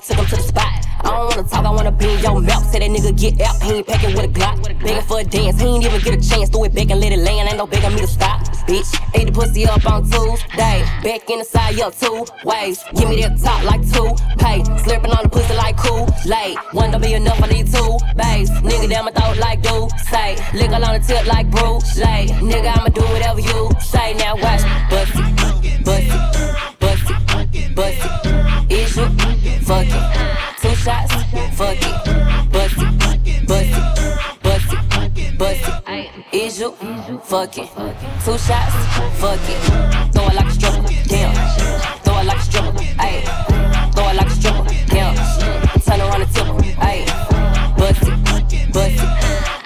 I 0.00 0.02
took 0.02 0.16
him 0.16 0.26
to 0.26 0.36
the 0.36 0.42
spot. 0.42 0.86
I 1.00 1.10
don't 1.12 1.28
wanna 1.28 1.48
talk, 1.48 1.64
I 1.66 1.70
wanna 1.70 1.92
be 1.92 2.08
in 2.08 2.20
your 2.20 2.40
mouth. 2.40 2.64
Say 2.72 2.78
that 2.78 2.88
nigga 2.88 3.12
get 3.20 3.38
out, 3.42 3.62
he 3.62 3.72
ain't 3.72 3.86
packing 3.86 4.16
with 4.16 4.24
a 4.24 4.28
Glock. 4.28 4.64
Begging 4.80 5.02
for 5.02 5.20
a 5.20 5.24
dance, 5.24 5.60
he 5.60 5.66
ain't 5.66 5.84
even 5.84 6.00
get 6.00 6.14
a 6.14 6.28
chance. 6.28 6.48
Do 6.48 6.64
it 6.64 6.74
back 6.74 6.88
and 6.88 7.00
let 7.00 7.12
it 7.12 7.18
land, 7.18 7.48
ain't 7.50 7.58
no 7.58 7.66
begging 7.66 7.92
me 7.92 8.00
to 8.00 8.06
stop. 8.06 8.40
Bitch, 8.64 8.88
ate 9.14 9.26
the 9.26 9.32
pussy 9.32 9.66
up 9.66 9.84
on 9.84 10.04
Tuesday. 10.04 10.80
Back 11.04 11.28
in 11.28 11.40
the 11.40 11.44
side, 11.44 11.78
up 11.80 11.92
two 11.98 12.24
ways. 12.44 12.82
Give 12.96 13.10
me 13.10 13.20
that 13.20 13.36
top 13.44 13.62
like 13.64 13.82
two 13.92 14.08
pay. 14.40 14.64
Slurping 14.80 15.12
on 15.12 15.24
the 15.24 15.28
pussy 15.28 15.54
like 15.54 15.76
cool. 15.76 16.08
Late, 16.24 16.56
one 16.72 16.90
don't 16.92 17.02
be 17.02 17.12
enough, 17.12 17.42
I 17.42 17.48
need 17.48 17.66
two 17.66 17.98
bass. 18.16 18.48
Nigga 18.64 18.88
down 18.88 19.04
my 19.04 19.12
throat 19.12 19.36
like 19.36 19.60
do 19.60 19.86
say. 20.08 20.40
Lick 20.54 20.72
on 20.72 20.80
the 20.80 21.04
tip 21.04 21.26
like 21.26 21.50
Bruce. 21.50 21.98
Late, 21.98 22.30
nigga, 22.40 22.72
I'ma 22.72 22.88
do 22.88 23.02
whatever 23.12 23.40
you 23.40 23.68
say. 23.84 24.14
Now 24.14 24.32
watch, 24.36 24.64
bust 24.88 25.12
it, 25.12 25.84
bust 25.84 26.08
it, 26.08 26.80
bust 26.80 27.54
it, 27.54 27.74
bust 27.74 28.00
it. 28.00 28.19
Fuck 29.70 29.86
it? 29.86 29.92
Two 30.60 30.74
shots, 30.74 31.12
fuck 31.54 31.78
it. 31.78 32.50
Bust 32.50 32.74
it, 32.76 33.46
bust 33.46 33.70
it, 33.70 34.42
bust 34.42 34.72
it, 34.72 35.38
bust 35.38 35.68
it. 35.86 36.34
Is 36.34 36.58
you 36.58 36.72
fuck 37.22 37.56
it? 37.56 37.68
Two 38.24 38.36
shots, 38.36 38.74
fuck 39.20 39.38
it. 39.46 39.60
Throw 40.12 40.26
it 40.26 40.34
like 40.34 40.46
a 40.46 40.50
stripper, 40.50 40.82
damn. 41.06 41.34
Throw 42.02 42.18
it 42.18 42.26
like 42.26 42.38
a 42.38 42.42
stripper, 42.42 42.72
ayy. 42.98 43.22
Throw 43.94 44.08
it 44.08 44.16
like 44.16 44.26
a 44.26 44.30
stripper, 44.30 44.64
damn. 44.88 45.14
Turn 45.84 46.00
around 46.00 46.22
and 46.22 46.34
tip 46.34 46.48
ayy. 46.88 47.06
Bust 47.78 48.02
it, 48.02 48.24
bust 48.24 48.52
it, 48.52 48.72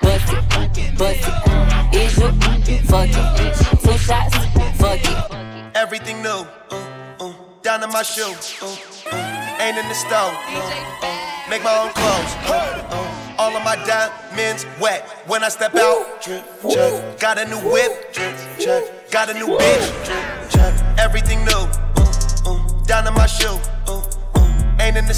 bust 0.03 0.33
it, 0.77 0.99
bust 0.99 1.29
it. 1.29 1.97
Is 1.97 2.19
you 2.19 2.29
fuck 2.83 3.09
it? 3.09 3.55
Two 3.81 3.97
shots, 3.97 4.37
fuck 4.77 5.01
it. 5.01 5.75
Everything 5.75 6.21
new, 6.23 6.29
uh, 6.29 6.77
uh, 7.21 7.33
down 7.63 7.81
to 7.81 7.89
my 7.89 8.03
shoe. 8.03 8.35
Uh, 8.61 8.94
ain't 9.61 9.79
in 9.79 9.89
the 9.89 9.95
uh, 10.11 11.49
make 11.49 11.63
my 11.63 11.75
own 11.77 11.91
clothes. 11.93 12.33
All 13.39 13.55
of 13.57 13.65
my 13.65 13.77
diamonds 13.85 14.67
wet 14.81 15.09
when 15.27 15.43
I 15.43 15.49
step 15.49 15.75
out. 15.75 16.23
Got 17.19 17.39
a 17.39 17.45
new 17.49 17.59
whip. 17.59 18.15
Got 19.11 19.31
a 19.31 19.35
new 19.35 19.59
bitch. 19.59 20.99
Everything 20.99 21.45
new, 21.45 21.67
down 22.87 23.05
to 23.05 23.11
my 23.11 23.27
shoe. 23.27 23.59
Ain't 24.81 24.97
in 24.97 25.07
the 25.07 25.15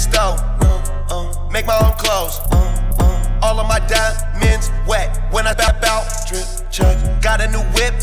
uh, 1.09 1.49
make 1.51 1.65
my 1.65 1.77
own 1.77 1.93
clothes. 1.97 2.39
All 3.41 3.59
of 3.59 3.67
my 3.67 3.79
diamonds 3.87 4.71
wet 4.87 5.31
when 5.31 5.45
I 5.45 5.53
step 5.53 5.83
out. 5.83 6.05
Got 7.21 7.41
a 7.41 7.51
new 7.51 7.61
whip. 7.75 7.93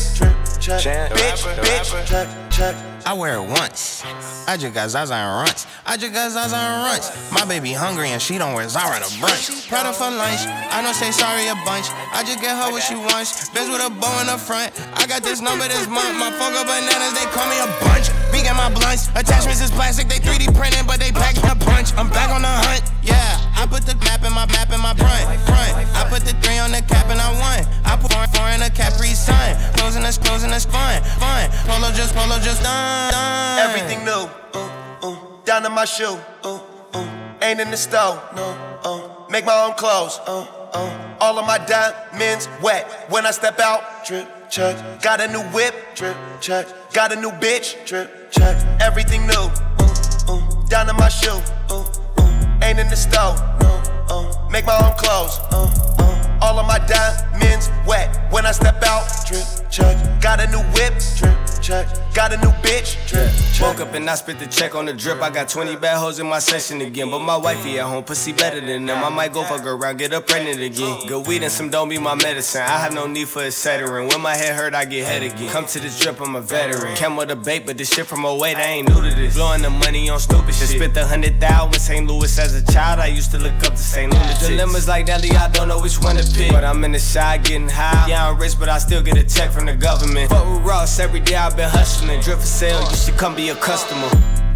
Bitch, 0.65 1.45
bitch. 1.61 2.94
I 3.05 3.13
wear 3.13 3.35
it 3.35 3.47
once. 3.47 4.03
I 4.47 4.57
just 4.57 4.73
got 4.73 4.89
Zaza 4.89 5.13
and 5.13 5.47
runch. 5.47 5.67
I 5.85 5.95
just 5.95 6.11
got 6.11 6.31
Zaza 6.31 6.57
and 6.57 6.89
runch. 6.89 7.05
My 7.31 7.45
baby 7.45 7.71
hungry 7.71 8.09
and 8.09 8.19
she 8.19 8.39
don't 8.39 8.55
wear 8.55 8.67
Zara 8.67 8.97
to 8.97 9.05
brunch. 9.21 9.69
Prada 9.69 9.93
for 9.93 10.09
lunch. 10.09 10.41
I 10.73 10.81
don't 10.81 10.95
say 10.95 11.11
sorry 11.11 11.45
a 11.45 11.55
bunch. 11.69 11.85
I 12.11 12.23
just 12.25 12.41
get 12.41 12.57
her 12.57 12.71
what 12.71 12.81
she 12.81 12.95
wants. 12.95 13.49
Bitch 13.49 13.69
with 13.71 13.85
a 13.85 13.93
bow 14.01 14.21
in 14.21 14.27
the 14.27 14.39
front. 14.41 14.73
I 14.97 15.05
got 15.05 15.21
this 15.21 15.39
number 15.39 15.67
this 15.67 15.87
month. 15.87 16.17
My 16.17 16.33
got 16.33 16.65
bananas. 16.65 17.13
They 17.13 17.29
call 17.29 17.45
me 17.45 17.61
a 17.61 17.69
bunch. 17.85 18.24
At 18.43 18.57
my 18.59 18.67
blunts. 18.67 19.07
Attachments 19.15 19.61
is 19.61 19.71
plastic. 19.71 20.09
They 20.11 20.19
3D 20.19 20.51
printing, 20.59 20.85
but 20.85 20.99
they 20.99 21.11
pack 21.11 21.39
a 21.39 21.55
punch. 21.55 21.95
I'm 21.95 22.09
back 22.09 22.29
on 22.29 22.41
the 22.41 22.51
hunt. 22.51 22.83
Yeah. 23.01 23.15
I 23.55 23.65
put 23.65 23.87
the 23.87 23.95
map 24.03 24.23
in 24.27 24.33
my 24.33 24.45
map 24.51 24.69
in 24.75 24.81
my 24.83 24.93
front. 24.93 25.23
Front. 25.47 25.73
I 25.95 26.05
put 26.09 26.21
the 26.27 26.35
three 26.43 26.59
on 26.59 26.71
the 26.71 26.81
cap 26.83 27.07
and 27.07 27.19
I 27.19 27.31
won. 27.39 27.63
I 27.85 27.95
put 27.95 28.11
four, 28.11 28.27
four 28.35 28.49
in 28.51 28.61
a 28.61 28.69
Capri 28.69 29.15
Sun. 29.15 29.55
Closing 29.79 30.03
us, 30.03 30.17
closing 30.17 30.51
us, 30.51 30.65
fun, 30.65 31.01
fun. 31.17 31.49
Polo 31.63 31.91
just, 31.95 32.13
polo 32.13 32.37
just 32.39 32.61
done. 32.61 33.11
done. 33.11 33.59
Everything 33.69 34.03
new. 34.03 34.27
Uh, 34.53 34.69
uh, 35.01 35.15
down 35.45 35.63
to 35.63 35.69
my 35.69 35.85
shoe. 35.85 36.19
Uh, 36.43 36.59
uh, 36.93 37.39
ain't 37.41 37.61
in 37.61 37.71
the 37.71 37.77
store. 37.77 38.21
No. 38.35 38.51
Uh, 38.83 39.31
make 39.31 39.45
my 39.45 39.65
own 39.65 39.73
clothes. 39.75 40.19
Uh, 40.27 40.45
uh, 40.73 41.17
all 41.21 41.39
of 41.39 41.47
my 41.47 41.57
diamonds 41.57 42.49
wet 42.61 43.09
when 43.09 43.25
I 43.25 43.31
step 43.31 43.59
out. 43.59 44.05
Drip 44.05 44.27
check. 44.49 45.01
Got 45.01 45.21
a 45.21 45.27
new 45.27 45.41
whip. 45.51 45.73
Drip 45.95 46.17
check. 46.41 46.67
Got 46.93 47.11
a 47.11 47.15
new 47.15 47.31
bitch. 47.31 47.85
Drip 47.85 48.31
check. 48.31 48.55
Everything 48.81 49.25
new. 49.27 49.33
Uh, 49.33 49.93
uh, 50.27 50.65
down 50.67 50.87
to 50.87 50.93
my 50.93 51.09
shoe. 51.09 51.41
Uh, 51.69 51.85
uh, 52.17 52.59
ain't 52.63 52.79
in 52.79 52.89
the 52.89 52.95
store. 52.95 53.35
No. 53.61 53.83
Uh, 54.09 54.49
make 54.49 54.65
my 54.65 54.75
own 54.75 54.95
clothes. 54.97 55.39
Uh, 55.51 55.69
uh, 55.99 56.14
all 56.45 56.59
of 56.59 56.67
my 56.67 56.77
diamonds 56.85 57.71
wet 57.87 58.31
when 58.31 58.45
I 58.45 58.51
step 58.51 58.81
out. 58.83 59.03
Drip 59.27 59.45
check. 59.71 60.21
Got 60.21 60.39
a 60.39 60.47
new 60.47 60.63
whip. 60.75 60.93
Drip 61.17 61.35
check. 61.61 61.87
Got 62.13 62.33
a 62.33 62.37
new 62.37 62.53
bitch. 62.61 62.95
Drip 63.09 63.31
check. 63.53 63.61
Woke 63.61 63.79
up 63.81 63.93
and 63.95 64.07
I 64.07 64.15
spit 64.15 64.37
the 64.37 64.45
check 64.45 64.75
on 64.75 64.85
the 64.85 64.93
drip. 64.93 65.21
I 65.21 65.31
got 65.31 65.49
20 65.49 65.75
bad 65.77 65.97
hoes 65.97 66.19
in 66.19 66.27
my 66.27 66.39
session 66.39 66.81
again. 66.81 67.09
But 67.09 67.19
my 67.19 67.35
wifey 67.35 67.79
at 67.79 67.85
home, 67.87 68.03
pussy 68.03 68.31
better 68.31 68.61
than 68.61 68.85
them. 68.85 69.03
I 69.03 69.09
might 69.09 69.33
go 69.33 69.43
fuck 69.43 69.65
around, 69.65 69.97
get 69.97 70.11
her 70.11 70.21
pregnant 70.21 70.61
again. 70.61 71.07
Good 71.07 71.27
weed 71.27 71.41
and 71.43 71.51
some 71.51 71.69
don't 71.69 71.89
be 71.89 71.97
my 71.97 72.15
medicine. 72.15 72.61
I 72.61 72.77
have 72.77 72.93
no 72.93 73.07
need 73.07 73.27
for 73.27 73.41
Excedrin. 73.41 74.11
When 74.11 74.21
my 74.21 74.35
head 74.35 74.55
hurt, 74.55 74.75
I 74.75 74.85
get 74.85 75.05
head 75.05 75.23
again. 75.23 75.49
Come 75.49 75.65
to 75.65 75.79
this 75.79 75.99
drip, 75.99 76.21
I'm 76.21 76.35
a 76.35 76.41
veteran. 76.41 76.95
Came 76.95 77.15
with 77.15 77.31
a 77.31 77.35
bait, 77.35 77.65
but 77.65 77.77
this 77.77 77.89
shit 77.93 78.05
from 78.05 78.23
08, 78.23 78.55
I 78.55 78.61
ain't 78.61 78.89
new 78.89 79.01
to 79.01 79.15
this. 79.15 79.33
Blowing 79.33 79.63
the 79.63 79.71
money 79.71 80.09
on 80.09 80.19
stupid 80.19 80.53
shit. 80.53 80.69
Spent 80.69 80.93
the 80.93 81.05
hundred 81.05 81.39
thousand 81.41 81.73
in 81.73 81.79
St. 81.79 82.07
Louis 82.07 82.39
as 82.39 82.53
a 82.53 82.71
child. 82.71 82.99
I 82.99 83.07
used 83.07 83.31
to 83.31 83.39
look 83.39 83.55
up 83.63 83.73
to 83.73 83.77
St. 83.77 84.13
Louis. 84.13 84.47
Dilemmas 84.47 84.87
like 84.87 85.07
Nelly, 85.07 85.31
I 85.31 85.49
don't 85.49 85.67
know 85.67 85.81
which 85.81 85.99
one 85.99 86.15
to 86.17 86.23
pick. 86.35 86.51
But 86.51 86.63
I'm 86.63 86.83
in 86.83 86.91
the 86.91 86.99
shy 86.99 87.37
getting 87.37 87.69
high. 87.69 88.07
Yeah, 88.07 88.29
I'm 88.29 88.37
rich, 88.37 88.59
but 88.59 88.69
I 88.69 88.77
still 88.77 89.01
get 89.01 89.17
a 89.17 89.23
check 89.23 89.51
from 89.51 89.65
the 89.65 89.75
government. 89.75 90.29
Fuck 90.29 90.45
with 90.45 90.65
Ross 90.65 90.99
every 90.99 91.19
day, 91.19 91.35
I've 91.35 91.55
been 91.55 91.69
hustling. 91.69 92.19
Drip 92.21 92.39
for 92.39 92.45
sale, 92.45 92.81
you 92.89 92.95
should 92.95 93.17
come 93.17 93.35
be 93.35 93.49
a 93.49 93.55
customer. 93.55 94.09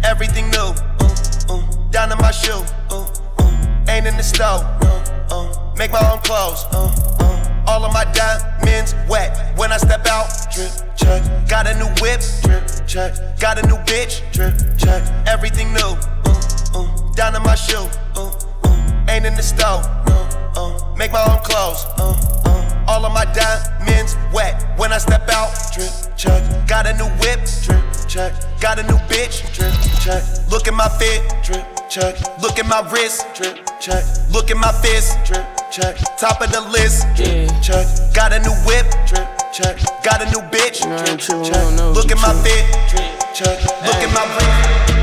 Everything 0.04 0.48
new, 0.50 0.58
uh, 0.58 1.14
uh, 1.48 1.90
down 1.90 2.08
to 2.08 2.16
my 2.16 2.30
shoe, 2.30 2.62
uh, 2.90 3.06
uh, 3.38 3.86
ain't 3.88 4.06
in 4.06 4.16
the 4.16 4.22
store, 4.22 4.64
uh, 4.64 5.28
uh, 5.30 5.74
make 5.76 5.92
my 5.92 6.00
own 6.10 6.18
clothes, 6.20 6.64
uh, 6.72 6.88
uh, 7.20 7.64
all 7.66 7.84
of 7.84 7.92
my 7.92 8.04
diamonds 8.12 8.94
wet 9.08 9.56
when 9.58 9.72
I 9.72 9.76
step 9.76 10.06
out, 10.06 10.28
drip 10.52 10.70
check, 10.96 11.22
got 11.48 11.66
a 11.66 11.74
new 11.76 11.88
whip, 12.00 12.22
drip 12.42 12.64
check, 12.86 13.14
got 13.38 13.58
a 13.58 13.66
new 13.66 13.76
bitch, 13.84 14.22
drip 14.32 14.54
check, 14.78 15.02
everything 15.28 15.72
new, 15.74 15.92
uh, 16.24 16.40
uh, 16.74 17.12
down 17.12 17.34
to 17.34 17.40
my 17.40 17.54
shoe, 17.54 17.86
uh, 18.16 18.32
uh, 18.64 19.10
ain't 19.10 19.26
in 19.26 19.34
the 19.34 19.42
store, 19.42 19.82
uh, 19.84 20.39
uh, 20.56 20.94
make 20.96 21.12
my 21.12 21.22
own 21.22 21.38
clothes, 21.44 21.84
uh, 21.98 22.16
uh, 22.44 22.84
all 22.88 23.04
of 23.04 23.12
my 23.12 23.24
diamonds 23.32 24.16
wet 24.32 24.78
when 24.78 24.92
I 24.92 24.98
step 24.98 25.28
out, 25.28 25.52
drip 25.72 25.90
check, 26.16 26.42
got 26.66 26.86
a 26.86 26.96
new 26.96 27.08
whip, 27.20 27.40
drip 27.62 27.84
check, 28.08 28.32
got 28.60 28.78
a 28.78 28.82
new 28.82 28.98
bitch, 29.08 29.42
drip 29.54 29.72
check, 30.00 30.22
look 30.50 30.66
at 30.68 30.74
my 30.74 30.88
fit, 30.98 31.22
drip 31.44 31.64
check, 31.88 32.16
look 32.40 32.58
at 32.58 32.66
my 32.66 32.80
wrist, 32.90 33.26
drip 33.34 33.58
check, 33.80 34.04
look 34.32 34.50
at 34.50 34.56
my 34.56 34.72
fist, 34.82 35.18
drip 35.24 35.46
check, 35.70 35.96
top 36.18 36.40
of 36.40 36.50
the 36.52 36.60
list, 36.72 37.06
drip 37.14 37.50
check, 37.62 37.86
got 38.14 38.32
a 38.32 38.38
new 38.40 38.54
whip, 38.66 38.86
drip 39.06 39.28
check, 39.52 39.78
got 40.02 40.22
a 40.22 40.26
new 40.30 40.42
bitch, 40.50 40.82
drip 40.82 41.20
check, 41.20 41.94
look 41.94 42.10
at 42.10 42.18
my 42.18 42.34
fit, 42.42 42.64
drip 42.90 43.06
check, 43.34 43.58
look 43.86 44.00
at 44.02 44.10
my 44.14 44.24
wrist. 44.34 45.00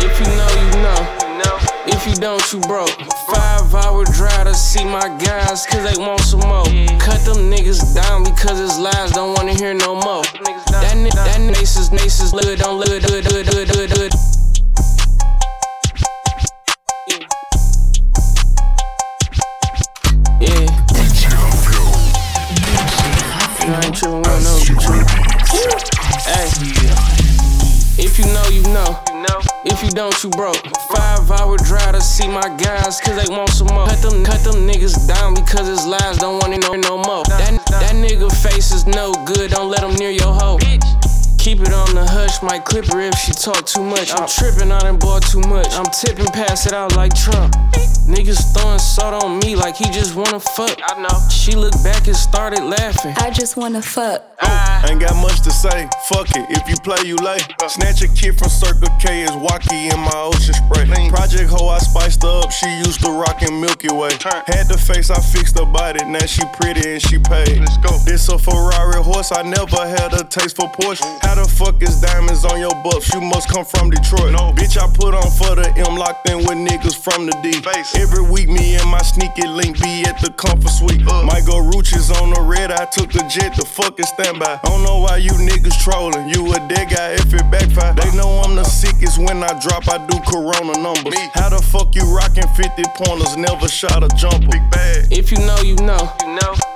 If 0.00 0.20
you 0.20 0.26
know, 0.36 0.76
you 0.76 0.82
know. 0.82 1.17
If 1.90 2.06
you 2.06 2.14
don't, 2.16 2.52
you 2.52 2.60
broke. 2.60 2.90
Five 3.32 3.74
hour 3.74 4.04
drive 4.04 4.44
to 4.44 4.54
see 4.54 4.84
my 4.84 5.08
guys, 5.24 5.64
cause 5.64 5.82
they 5.82 5.98
want 5.98 6.20
some 6.20 6.40
more. 6.40 6.64
Cut 7.00 7.24
them 7.24 7.50
niggas 7.50 7.94
down 7.94 8.24
because 8.24 8.60
it's 8.60 8.78
lies, 8.78 9.12
don't 9.12 9.34
wanna 9.34 9.54
hear 9.54 9.72
no 9.72 9.94
more. 9.94 10.22
That 10.70 10.94
nigga, 10.96 11.14
that 11.14 11.40
naces, 11.40 11.90
naces, 11.90 12.32
good, 12.32 12.58
don't 12.58 12.78
look 12.78 12.88
good, 12.88 13.24
good, 13.24 13.46
good, 13.46 13.68
good, 13.68 13.90
good. 13.90 14.12
Yeah. 20.40 20.66
I 23.60 23.80
ain't 23.84 23.96
tripping, 23.96 24.18
we 24.18 24.22
don't 24.22 24.44
know 24.44 24.58
you 24.58 24.76
tripping. 24.76 25.08
Hey. 26.24 26.77
If 28.08 28.18
you 28.18 28.24
know, 28.32 28.48
you 28.48 28.62
know. 28.62 29.00
If 29.66 29.82
you 29.82 29.90
don't, 29.90 30.16
you 30.24 30.30
broke. 30.30 30.56
Five 30.96 31.30
hour 31.30 31.58
drive 31.58 31.92
to 31.92 32.00
see 32.00 32.26
my 32.26 32.48
guys, 32.56 32.98
cause 33.02 33.22
they 33.22 33.30
want 33.30 33.50
some 33.50 33.66
more. 33.66 33.86
Cut 33.86 34.00
them, 34.00 34.24
cut 34.24 34.42
them 34.42 34.66
niggas 34.66 35.06
down 35.06 35.34
because 35.34 35.68
it's 35.68 35.86
lies, 35.86 36.16
don't 36.16 36.40
wanna 36.42 36.56
know 36.56 36.72
no 36.72 36.96
more. 36.96 37.22
That, 37.24 37.60
that 37.68 37.94
nigga 37.94 38.32
face 38.42 38.72
is 38.72 38.86
no 38.86 39.12
good, 39.26 39.50
don't 39.50 39.70
let 39.70 39.84
him 39.84 39.94
near 39.96 40.10
your 40.10 40.32
hoe. 40.32 40.58
Keep 41.38 41.60
it 41.60 41.72
on 41.72 41.94
the 41.94 42.04
hush, 42.04 42.42
might 42.42 42.64
clip 42.64 42.84
her 42.92 43.00
if 43.00 43.14
she 43.14 43.32
talk 43.32 43.64
too 43.64 43.82
much. 43.82 44.12
I'm 44.12 44.28
tripping, 44.28 44.70
I 44.70 44.80
done 44.80 44.98
bought 44.98 45.22
too 45.22 45.40
much. 45.40 45.68
I'm 45.72 45.86
tipping, 45.86 46.26
pass 46.26 46.66
it 46.66 46.74
out 46.74 46.94
like 46.96 47.14
Trump. 47.14 47.54
Niggas 48.08 48.52
throwing 48.56 48.78
salt 48.78 49.22
on 49.22 49.38
me 49.40 49.54
like 49.54 49.76
he 49.76 49.84
just 49.90 50.14
wanna 50.14 50.40
fuck. 50.40 50.78
I 50.82 51.00
know. 51.00 51.28
She 51.30 51.52
looked 51.52 51.82
back 51.84 52.06
and 52.06 52.16
started 52.16 52.64
laughing. 52.64 53.14
I 53.18 53.30
just 53.30 53.56
wanna 53.56 53.82
fuck. 53.82 54.24
Oh, 54.40 54.84
ain't 54.88 55.00
got 55.00 55.14
much 55.16 55.40
to 55.42 55.50
say, 55.50 55.88
fuck 56.08 56.28
it, 56.30 56.46
if 56.50 56.68
you 56.68 56.76
play, 56.84 57.06
you 57.06 57.16
lay. 57.16 57.38
Snatch 57.68 58.02
a 58.02 58.08
kid 58.08 58.38
from 58.38 58.48
Circle 58.48 58.88
K 59.00 59.22
is 59.22 59.30
Wacky 59.30 59.92
in 59.92 60.00
my 60.00 60.14
ocean 60.14 60.54
spray. 60.54 60.86
Project 61.10 61.50
hoe, 61.50 61.68
I 61.68 61.78
spiced 61.78 62.24
up, 62.24 62.50
she 62.50 62.68
used 62.78 63.00
to 63.04 63.10
rockin' 63.10 63.60
Milky 63.60 63.92
Way. 63.92 64.10
Had 64.46 64.68
the 64.68 64.78
face, 64.78 65.10
I 65.10 65.20
fixed 65.20 65.58
her 65.58 65.66
body, 65.66 66.04
now 66.04 66.24
she 66.26 66.42
pretty 66.60 66.92
and 66.92 67.02
she 67.02 67.18
paid. 67.18 67.58
Let's 67.58 67.78
go. 67.78 67.98
This 68.04 68.28
a 68.28 68.38
Ferrari 68.38 69.02
horse, 69.02 69.32
I 69.32 69.42
never 69.42 69.86
had 69.86 70.14
a 70.14 70.24
taste 70.24 70.56
for 70.56 70.68
Porsche. 70.68 71.04
How 71.22 71.34
the 71.38 71.48
fuck 71.48 71.82
is 71.82 72.00
diamonds 72.00 72.44
on 72.44 72.60
your 72.60 72.74
buff? 72.82 73.06
You 73.14 73.20
must 73.20 73.48
come 73.48 73.64
from 73.64 73.90
Detroit. 73.90 74.34
Bitch, 74.58 74.76
I 74.76 74.86
put 74.92 75.14
on 75.14 75.30
for 75.38 75.54
the 75.54 75.66
M, 75.76 75.96
locked 75.96 76.28
in 76.28 76.38
with 76.38 76.58
niggas 76.58 76.96
from 76.96 77.26
the 77.26 77.34
D. 77.42 77.52
Face. 77.62 77.94
Every 77.94 78.22
week, 78.22 78.48
me 78.48 78.76
and 78.76 78.88
my 78.90 79.02
sneaky 79.02 79.46
link 79.46 79.80
be 79.80 80.02
at 80.04 80.20
the 80.20 80.30
comfort 80.32 80.70
suite. 80.70 81.02
Uh. 81.06 81.22
Might 81.24 81.46
go 81.46 81.62
Ruchis 81.62 82.10
on 82.20 82.30
the 82.30 82.42
red, 82.42 82.70
I 82.70 82.84
took 82.86 83.10
the 83.12 83.22
jet, 83.28 83.54
the 83.56 83.64
fuck 83.64 83.98
is 84.00 84.08
standby. 84.08 84.60
I 84.62 84.68
don't 84.68 84.82
know 84.82 84.98
why 84.98 85.18
you 85.18 85.32
niggas 85.32 85.78
trolling. 85.82 86.28
You 86.28 86.52
a 86.54 86.58
dead 86.68 86.90
guy 86.90 87.14
if 87.14 87.32
it 87.32 87.46
backfire. 87.50 87.94
They 87.94 88.10
know 88.16 88.42
I'm 88.44 88.56
the 88.56 88.64
sickest 88.64 89.18
when 89.18 89.42
I 89.42 89.58
drop, 89.60 89.88
I 89.88 89.98
do 90.06 90.18
corona 90.26 90.74
numbers. 90.78 91.18
How 91.34 91.48
the 91.48 91.62
fuck 91.62 91.94
you 91.94 92.04
rockin' 92.04 92.48
50 92.54 92.82
pointers, 92.96 93.36
never 93.36 93.68
shot 93.68 94.02
a 94.02 94.08
jumper? 94.16 94.48
Big 94.48 94.64
bag. 94.70 95.12
If 95.12 95.30
you 95.30 95.38
know, 95.38 95.58
you 95.62 95.76
know. 95.76 96.14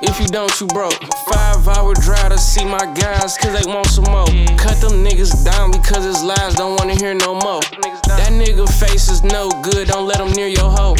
If 0.02 0.18
you 0.20 0.26
don't, 0.26 0.52
you 0.60 0.66
broke. 0.66 0.98
Five 1.30 1.68
hour 1.68 1.94
drive 1.94 2.30
to 2.32 2.38
see 2.38 2.64
my 2.64 2.84
guys, 2.92 3.38
cause 3.38 3.52
they 3.54 3.70
want 3.70 3.86
some 3.86 4.04
more. 4.04 4.26
Cut 4.58 4.80
them 4.80 5.04
niggas 5.04 5.44
down 5.44 5.70
because 5.70 6.04
his 6.04 6.22
lies, 6.22 6.54
don't 6.54 6.78
wanna 6.78 6.94
hear 6.94 7.14
no 7.14 7.34
more. 7.34 7.60
That 8.06 8.30
nigga 8.30 8.68
face 8.80 9.08
is 9.08 9.22
no 9.22 9.50
good, 9.62 9.88
don't 9.88 10.06
let 10.06 10.20
him 10.20 10.32
near 10.32 10.48
your 10.48 10.70
hoe. 10.70 10.94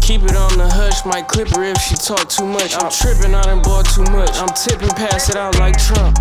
Keep 0.00 0.24
it 0.24 0.36
on 0.36 0.56
the 0.56 0.66
hush, 0.66 1.04
my 1.04 1.20
clipper 1.20 1.64
if 1.64 1.76
she 1.82 1.94
talk 1.94 2.28
too 2.28 2.46
much. 2.46 2.74
I'm 2.74 2.90
tripping, 2.90 3.34
I 3.34 3.42
done 3.42 3.60
bought 3.60 3.84
too 3.92 4.04
much. 4.08 4.32
I'm 4.40 4.48
tipping, 4.48 4.88
pass 4.96 5.28
it 5.28 5.36
out 5.36 5.58
like 5.58 5.76
Trump. 5.76 6.16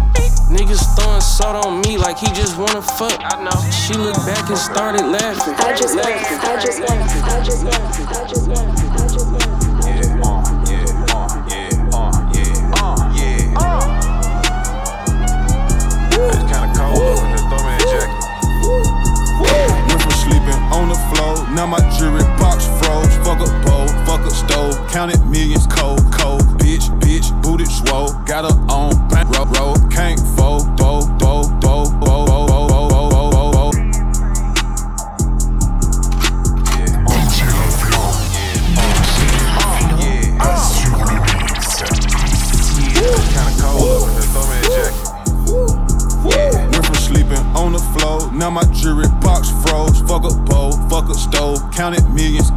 Niggas 0.51 0.83
throwing 0.99 1.21
salt 1.21 1.65
on 1.65 1.81
me 1.81 1.97
like 1.97 2.17
he 2.19 2.27
just 2.35 2.57
wanna 2.57 2.81
fuck. 2.81 3.15
I 3.19 3.43
know. 3.43 3.55
She 3.71 3.93
looked 3.93 4.25
back 4.27 4.49
and 4.49 4.57
started 4.57 5.05
laughing. 5.07 5.55
I 5.63 5.75
just 5.75 5.95
wanna, 5.95 6.11
I 6.11 6.59
just 6.59 6.79
wanna, 6.83 7.03
I 7.03 7.43
just 7.43 7.63
wanna, 7.63 7.79
I 8.11 8.27
just 8.27 8.47
wanna, 8.47 8.76
now 21.57 21.65
my 21.65 21.79
jewelry 21.97 22.21
box 22.37 22.65
froze. 22.77 23.17
Fuck 23.25 23.41
up 23.41 23.65
bowl, 23.65 23.87
fuck 24.05 24.21
up 24.21 24.31
stove, 24.31 24.75
counted 24.89 25.19
millions 25.25 25.65
cold, 25.65 25.99
cold. 26.13 26.43
Bitch, 26.61 26.87
bitch, 26.99 27.29
booty 27.41 27.65
swole, 27.65 28.13
got 28.25 28.45
her 28.45 28.57
on 28.71 28.91
bank 29.09 29.27
roll, 29.35 29.47
roll. 29.47 29.75
Can't 29.89 30.19
fold, 30.37 30.77
bo, 30.77 31.01
bo, 31.17 31.41
bo, 31.59 31.89
bo, 31.99 32.25
bo, 32.25 32.47
bo, 32.47 32.76
counted 51.77 52.09
millions 52.09 52.49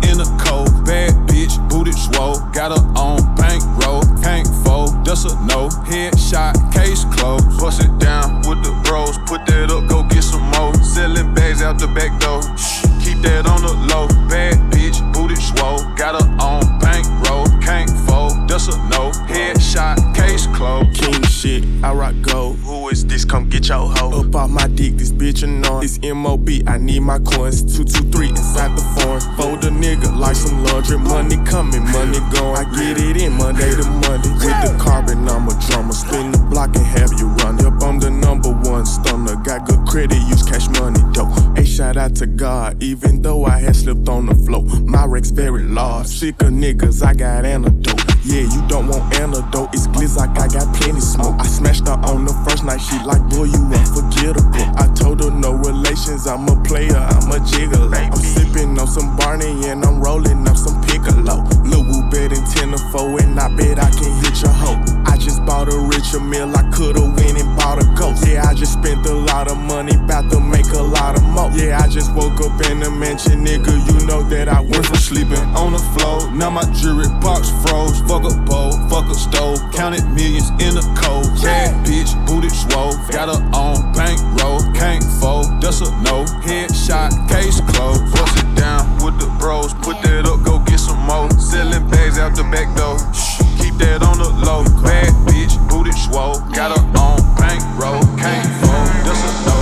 Headshot, 87.00 87.28
case 87.28 87.60
closed. 87.60 88.12
Bust 88.12 88.38
it 88.38 88.54
down 88.54 88.86
with 89.04 89.18
the 89.18 89.26
bros. 89.38 89.74
Put 89.74 90.02
that 90.02 90.26
up, 90.26 90.42
go 90.44 90.58
get 90.60 90.80
some 90.80 90.98
more. 91.00 91.30
Selling 91.38 91.88
bags 91.90 92.18
out 92.18 92.34
the 92.34 92.42
back 92.44 92.74
door. 92.76 92.98
Shh, 93.14 93.38
keep 93.60 93.74
that 93.78 94.02
on 94.02 94.18
the 94.18 94.28
low. 94.44 94.64
Bad 94.82 95.12
bitch, 95.26 95.56
booted 95.68 95.94
swole. 95.94 96.40
Got 96.52 96.76
her 96.76 96.84
on 96.98 97.20
bankroll. 97.36 98.00
Can't 98.18 98.48
fold, 98.60 98.90
that's 99.04 99.22
a 99.24 99.46
no. 99.46 99.56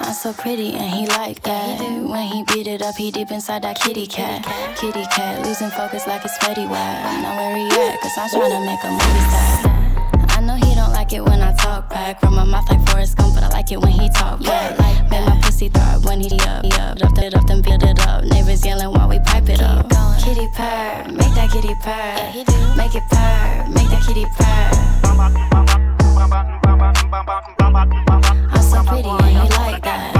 I'm 0.00 0.12
so 0.12 0.32
pretty 0.32 0.72
and 0.72 0.90
he 0.90 1.06
like 1.06 1.42
that. 1.42 1.80
When 1.80 2.22
he 2.22 2.44
beat 2.44 2.66
it 2.66 2.82
up, 2.82 2.96
he 2.96 3.10
deep 3.10 3.30
inside 3.30 3.62
that 3.62 3.80
kitty 3.80 4.06
cat. 4.06 4.44
Kitty 4.76 5.04
cat, 5.06 5.44
losing 5.46 5.70
focus 5.70 6.06
like 6.06 6.24
it's 6.24 6.36
Fetty 6.38 6.68
Wap. 6.68 7.22
Know 7.22 7.36
where 7.36 7.56
he 7.56 7.66
at, 7.66 8.00
cause 8.00 8.12
I'm 8.16 8.28
tryna 8.30 8.64
make 8.66 8.84
a 8.84 8.90
movie 8.90 9.60
star. 9.60 9.73
Like 11.04 11.12
it 11.12 11.22
when 11.22 11.42
I 11.42 11.52
talk 11.52 11.90
back. 11.90 12.18
From 12.18 12.34
my 12.34 12.44
mouth 12.44 12.66
like 12.70 12.80
Forrest 12.88 13.18
Gump, 13.18 13.34
but 13.34 13.44
I 13.44 13.48
like 13.48 13.70
it 13.70 13.78
when 13.78 13.92
he 13.92 14.08
talk 14.08 14.42
back. 14.42 14.78
Like, 14.78 15.10
make 15.10 15.26
my 15.26 15.38
pussy 15.42 15.68
throb 15.68 16.02
when 16.06 16.18
he 16.18 16.38
up. 16.40 16.64
He 16.64 16.72
up, 16.72 17.02
up, 17.02 17.18
it 17.18 17.34
up, 17.34 17.46
then 17.46 17.60
build 17.60 17.82
it 17.82 18.00
up. 18.06 18.24
Neighbors 18.24 18.64
yelling 18.64 18.90
while 18.90 19.06
we 19.06 19.18
pipe 19.18 19.46
it 19.50 19.60
up. 19.60 19.90
Kitty 20.18 20.48
purr, 20.56 21.04
make 21.12 21.34
that 21.34 21.50
kitty 21.52 21.74
purr. 21.82 22.32
Make 22.74 22.94
it 22.94 23.02
purr, 23.10 23.66
make 23.68 23.90
that 23.90 24.02
kitty 24.06 24.24
purr. 24.32 24.70
I'm 28.54 28.62
so 28.62 28.82
pretty 28.88 29.08
and 29.10 29.36
he 29.36 29.48
like 29.58 29.82
that. 29.82 30.14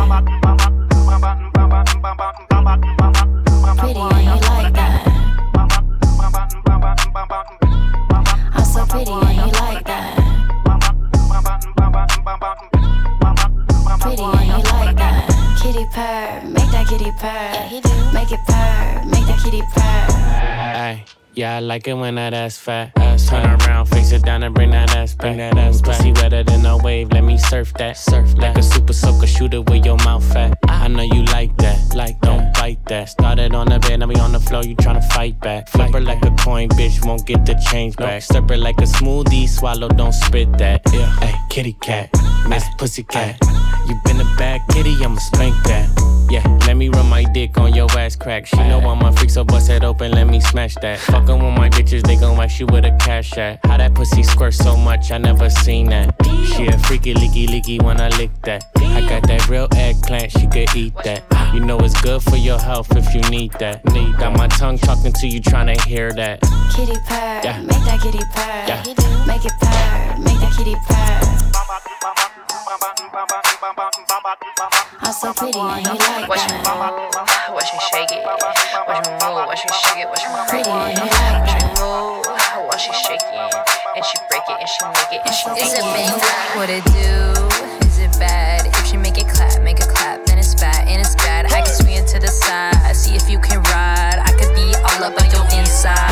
Pretty 3.79 4.01
and 4.01 4.16
he 4.20 4.40
like 4.51 4.75
that. 4.75 5.01
I'm 8.53 8.64
so 8.66 8.85
pretty 8.85 9.12
and 9.12 9.40
he 9.40 9.54
Pretty 14.16 14.31
and 14.31 14.64
he 14.64 14.72
like 14.74 14.96
that. 14.96 15.27
Kitty 15.61 15.85
purr, 15.90 16.46
make 16.46 16.70
that 16.70 16.87
kitty 16.87 17.11
purr. 17.18 17.66
He 17.66 17.81
do. 17.81 17.90
Make 18.14 18.31
it 18.31 18.38
purr, 18.46 19.03
make 19.11 19.27
that 19.27 19.40
kitty 19.42 19.61
purr. 19.74 20.07
Ay, 20.14 21.05
yeah, 21.35 21.57
I 21.57 21.61
like 21.61 21.88
it 21.88 21.94
when 21.94 22.14
that 22.16 22.35
ass 22.35 22.59
fat. 22.59 22.92
Ass 22.97 23.29
Turn 23.29 23.44
around, 23.44 23.87
face 23.87 24.12
it 24.12 24.23
down 24.25 24.42
and 24.42 24.55
bring 24.55 24.70
that 24.70 24.94
ass 24.94 25.14
back. 25.14 25.20
Bring 25.23 25.37
that 25.38 25.57
ass 25.57 25.81
back. 25.81 25.97
Pussy 25.97 26.12
wetter 26.12 26.44
than 26.44 26.64
a 26.66 26.77
wave, 26.77 27.11
let 27.12 27.25
me 27.25 27.38
surf 27.38 27.73
that. 27.75 27.97
Surf 27.97 28.35
like 28.37 28.57
a 28.57 28.62
super 28.62 28.92
soaker 28.92 29.27
shooter 29.27 29.62
with 29.62 29.85
your 29.85 29.97
mouth 29.99 30.25
fat. 30.33 30.57
Ah. 30.68 30.85
I 30.85 30.88
know 30.88 31.03
you 31.03 31.25
like 31.25 31.57
that, 31.59 31.94
like 31.94 32.20
don't 32.20 32.53
bite 32.55 32.85
that. 32.87 33.09
Started 33.09 33.55
on 33.55 33.68
the 33.68 33.79
bed, 33.79 34.01
now 34.01 34.07
we 34.07 34.14
on 34.16 34.33
the 34.33 34.40
floor, 34.40 34.62
you 34.64 34.77
tryna 34.77 35.05
fight 35.12 35.38
back. 35.40 35.68
Flip 35.68 35.92
her 35.92 36.01
like 36.01 36.25
a 36.25 36.31
coin, 36.33 36.68
bitch, 36.70 37.05
won't 37.05 37.27
get 37.27 37.44
the 37.47 37.55
change 37.70 37.97
back. 37.97 38.23
Stir 38.23 38.42
her 38.42 38.57
like 38.57 38.79
a 38.79 38.87
smoothie, 38.87 39.49
swallow, 39.49 39.88
don't 39.88 40.12
spit 40.12 40.53
that. 40.59 40.83
Yeah, 40.92 41.11
hey, 41.20 41.35
kitty 41.51 41.77
cat, 41.81 42.11
Miss 42.49 42.64
Pussycat. 42.79 43.38
You 43.88 44.01
been 44.05 44.20
a 44.20 44.37
bad 44.37 44.61
kitty, 44.70 44.94
I'ma 45.03 45.18
spank 45.18 45.55
that. 45.64 45.88
Yeah, 46.31 46.47
let 46.66 46.77
me 46.77 46.88
run 46.88 47.09
my 47.09 47.23
dick 47.23 47.59
on 47.59 47.75
your 47.75 47.90
ass 47.92 48.16
crack. 48.16 48.47
She 48.47 48.57
know 48.57 48.81
I'm 48.81 49.03
a 49.03 49.12
freak, 49.12 49.31
so 49.31 49.44
bust 49.44 49.70
it 49.70 49.85
open, 49.85 50.12
let 50.12 50.27
me 50.27 50.40
smash 50.40 50.75
that. 50.77 50.99
Fuckin' 51.25 51.43
with 51.43 51.59
my 51.59 51.71
bitches, 51.71 52.03
they 52.07 52.17
gon' 52.17 52.37
wax 52.37 52.61
you 52.61 52.67
with 52.67 52.85
a 52.85 52.91
cash 53.01 53.39
at. 53.39 53.59
How 53.65 53.79
that 53.79 53.95
pussy 53.95 54.23
squirt 54.23 54.53
so 54.53 54.77
much, 54.77 55.11
I 55.11 55.17
never 55.17 55.49
seen 55.49 55.89
that. 55.89 56.15
She 56.55 56.67
a 56.67 56.79
freaky, 56.81 57.15
leaky, 57.15 57.47
leaky 57.47 57.79
when 57.79 57.99
I 57.99 58.09
lick 58.19 58.31
that. 58.43 58.65
I 58.77 59.01
got 59.09 59.27
that 59.29 59.49
real 59.49 59.67
eggplant, 59.75 60.33
she 60.33 60.47
could 60.47 60.75
eat 60.77 60.93
that. 61.05 61.23
You 61.55 61.61
know 61.61 61.79
it's 61.79 61.99
good 62.03 62.23
for 62.23 62.37
your 62.37 62.59
health 62.59 62.95
if 62.95 63.15
you 63.15 63.23
need 63.31 63.53
that. 63.53 63.83
Need 63.87 64.19
got 64.19 64.37
my 64.37 64.49
tongue 64.49 64.77
talking 64.77 65.13
to 65.15 65.27
you, 65.27 65.41
tryna 65.41 65.81
hear 65.87 66.13
that. 66.13 66.43
Kitty 66.77 66.99
purr, 67.09 67.41
Yeah. 67.43 67.63
make 67.63 67.85
that 67.85 68.01
kitty 68.03 68.19
purr. 68.35 68.65
Yeah. 68.69 68.83
Make 69.27 69.47
it 69.47 69.53
purr, 69.61 70.19
make 70.19 70.39
that 70.41 70.53
kitty 70.59 70.75
purr. 70.87 71.21
I'm 75.01 75.13
so 75.13 75.33
pretty 75.33 75.59
and 75.59 75.87
he 75.87 75.93
like 75.93 76.29
Watch 76.29 76.45
me 76.49 76.57
that. 76.65 76.93
move, 76.93 77.55
watch 77.55 77.73
me 77.73 77.81
shake 77.93 78.13
it. 78.13 78.25
Watch 78.25 79.07
me 79.07 79.13
move, 79.13 79.47
watch 79.47 79.65
me 79.65 79.73
shake 79.85 80.05
it, 80.05 80.09
watch 80.09 80.25
me 80.25 80.31
break 80.51 80.65
Pretty 80.65 81.13
Is 85.57 85.72
it? 85.74 85.85
What 86.57 86.66
do? 86.92 87.87
Is 87.87 87.98
it 87.98 88.18
bad? 88.18 88.66
If 88.66 88.87
she 88.87 88.96
make 88.96 89.18
it 89.18 89.29
clap, 89.29 89.62
make 89.62 89.79
it 89.79 89.88
clap, 89.88 90.24
then 90.27 90.38
it's 90.38 90.55
it's 91.00 91.14
bad. 91.14 91.46
I 91.46 91.62
can 91.62 91.74
swing 91.74 91.96
it 91.96 92.07
to 92.09 92.18
the 92.18 92.29
side, 92.29 92.96
see 92.96 93.14
if 93.14 93.31
you 93.31 93.38
can 93.38 93.62
ride. 93.62 94.18
I 94.18 94.33
could 94.38 94.55
be 94.55 94.74
all 94.83 95.05
up 95.05 95.14
on 95.20 95.31
your 95.31 95.44
inside. 95.53 96.11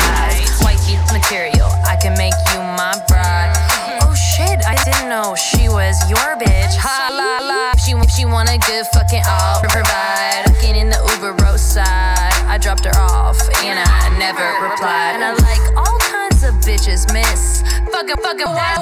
White 0.61 0.79
material, 1.11 1.69
I 1.85 1.97
can 1.99 2.17
make 2.17 2.33
you 2.53 2.59
my 2.61 2.95
bride. 3.07 3.53
Oh 4.01 4.13
shit, 4.15 4.65
I 4.65 4.75
didn't 4.85 5.09
know 5.09 5.35
she 5.35 5.69
was 5.69 5.97
your 6.09 6.37
bitch. 6.37 6.75
Ha 6.77 7.09
la 7.11 7.45
la. 7.45 7.73
She 7.77 7.93
she 8.15 8.25
want 8.25 8.49
a 8.49 8.57
good 8.57 8.85
fucking 8.93 9.23
all 9.27 9.61
never 14.33 14.69
replied. 14.69 15.15
And 15.15 15.23
I 15.23 15.33
like 15.33 15.65
all 15.77 15.97
kinds 15.99 16.43
of 16.43 16.55
bitches, 16.65 17.11
miss. 17.13 17.61
Fucking 17.91 18.17
fucking 18.17 18.51
that 18.53 18.81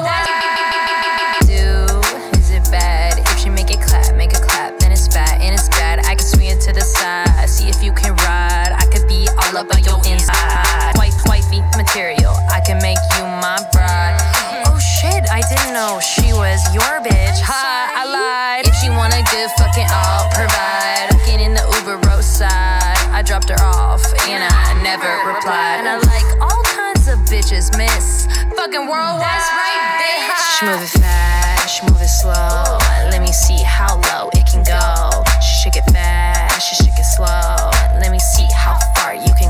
Do 1.46 2.38
is 2.40 2.52
it 2.52 2.64
bad 2.72 3.20
if 3.20 3.40
she 3.40 3.50
make 3.50 3.72
it 3.72 3.82
clap, 3.82 4.16
make 4.16 4.32
it 4.32 4.42
clap, 4.42 4.80
then 4.80 4.92
it's 4.92 5.08
bad 5.08 5.42
and 5.42 5.54
it's 5.54 5.68
bad. 5.70 6.00
I 6.06 6.16
can 6.16 6.26
swing 6.26 6.48
it 6.48 6.62
to 6.62 6.74
the 6.74 6.82
side, 6.82 7.50
see 7.50 7.68
if 7.68 7.84
you 7.84 7.92
can 7.92 8.16
ride. 8.16 8.72
I 8.72 8.86
could 8.92 9.08
be 9.08 9.28
all 9.28 9.58
up 9.58 9.74
on 9.76 9.84
your 9.84 9.91
never 24.98 25.32
replied. 25.32 25.80
And 25.80 25.88
I 25.88 25.96
like 26.04 26.28
all 26.44 26.64
kinds 26.76 27.08
of 27.08 27.20
bitches, 27.32 27.72
miss. 27.78 28.28
Fucking 28.60 28.92
worldwide. 28.92 29.24
That's 29.24 29.48
right, 29.56 29.84
bitch. 30.04 30.68
Move 30.68 30.84
it 30.84 30.94
fast, 31.00 31.84
move 31.88 32.02
it 32.02 32.12
slow. 32.12 32.78
Let 33.08 33.22
me 33.22 33.32
see 33.32 33.64
how 33.64 33.96
low 34.12 34.30
it 34.36 34.44
can 34.52 34.68
go. 34.68 35.24
Shake 35.40 35.78
it 35.80 35.88
fast, 35.96 36.76
shake 36.76 37.00
it 37.00 37.08
slow. 37.08 37.72
Let 38.04 38.12
me 38.12 38.20
see 38.20 38.48
how 38.52 38.76
far 38.96 39.16
you 39.16 39.32
can 39.40 39.41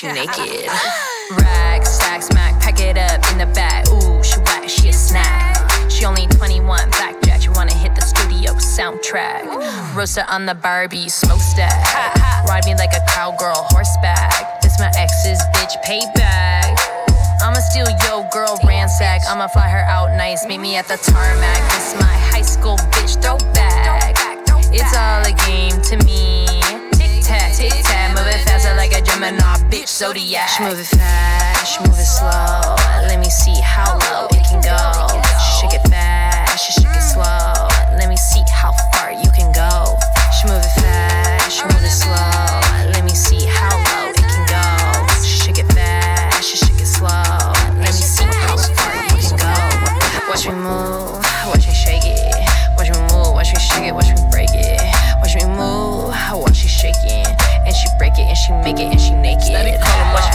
she 0.00 0.06
naked. 0.06 0.66
Rag, 1.36 1.84
stack, 1.84 2.22
smack, 2.22 2.58
pack 2.58 2.80
it 2.80 2.96
up 2.96 3.20
in 3.32 3.36
the 3.36 3.52
bag. 3.52 3.86
Ooh, 3.88 4.24
she 4.24 4.40
whack, 4.40 4.66
she 4.66 4.88
a 4.88 4.92
snack. 4.94 5.90
She 5.90 6.06
only 6.06 6.26
21, 6.26 6.88
blackjack. 6.88 7.44
You 7.44 7.52
wanna 7.52 7.74
hit 7.74 7.94
the 7.94 8.00
studio 8.00 8.54
soundtrack. 8.54 9.44
Roaster 9.94 10.24
on 10.30 10.46
the 10.46 10.54
Barbie, 10.54 11.10
smokestack. 11.10 11.84
Ride 12.48 12.64
me 12.64 12.74
like 12.76 12.94
a 12.94 13.04
cowgirl, 13.10 13.66
horseback. 13.68 14.62
This 14.62 14.78
my 14.78 14.90
ex's 14.96 15.42
bitch 15.52 15.76
payback. 15.84 16.80
I'ma 17.42 17.60
steal 17.60 17.86
yo 18.04 18.26
girl 18.32 18.58
ransack. 18.64 19.20
I'ma 19.28 19.48
fly 19.48 19.68
her 19.68 19.84
out 19.84 20.16
nice. 20.16 20.46
Meet 20.46 20.60
me 20.60 20.76
at 20.76 20.88
the 20.88 20.96
tarmac. 20.96 21.60
This 21.72 21.94
my 22.00 22.16
high 22.32 22.40
school 22.40 22.78
bitch 22.96 23.20
throwback. 23.20 24.16
It's 24.72 24.96
all 24.96 25.20
a 25.26 25.34
game 25.46 25.82
to 25.82 26.02
me. 26.06 26.39
Gemini 29.10 29.42
bitch 29.70 29.88
zodiac. 29.88 30.48
She 30.48 30.62
move 30.62 30.78
it 30.78 30.86
fast, 30.86 31.66
she 31.66 31.80
move 31.80 31.98
it 31.98 32.06
slow. 32.06 32.76
Let 33.08 33.18
me 33.18 33.28
see 33.28 33.58
how 33.60 33.98
low 33.98 34.28
it 34.30 34.42
can 34.46 34.62
go. 34.62 34.78
She 35.42 35.50
shake 35.60 35.74
it 35.74 35.84
fast, 35.90 36.64
she 36.64 36.72
shake 36.80 36.94
it 36.94 37.02
slow. 37.02 37.66
Let 37.98 38.08
me 38.08 38.16
see 38.16 38.42
how 38.54 38.70
far 38.94 39.10
you 39.10 39.30
can 39.34 39.50
go. 39.50 39.98
She 40.38 40.46
move 40.46 40.62
it 40.62 40.74
fast, 40.80 41.50
she 41.50 41.62
move 41.64 41.82
it 41.82 41.90
slow. 41.90 42.94
Let 42.94 43.02
me 43.04 43.10
see 43.10 43.44
how 43.46 43.74
low 43.90 44.10
it 44.14 44.26
can 44.30 44.44
go. 44.46 44.62
She 45.26 45.42
shake 45.42 45.58
it 45.58 45.72
fast, 45.74 46.48
she 46.48 46.56
shake 46.56 46.80
it 46.80 46.86
slow. 46.86 47.10
Let 47.82 47.90
me 47.90 48.04
see 48.14 48.24
how 48.24 48.56
far 48.56 48.94
you 49.10 49.18
can 49.18 49.36
go. 49.42 49.54
Watch 50.30 50.46
me 50.46 50.54
move, 50.54 50.89
she 58.50 58.56
make 58.64 58.78
it, 58.80 58.90
and 58.90 59.00
she 59.00 59.14
naked. 59.14 59.42
Steady 59.42 59.78
calling 59.78 60.12
watch 60.12 60.26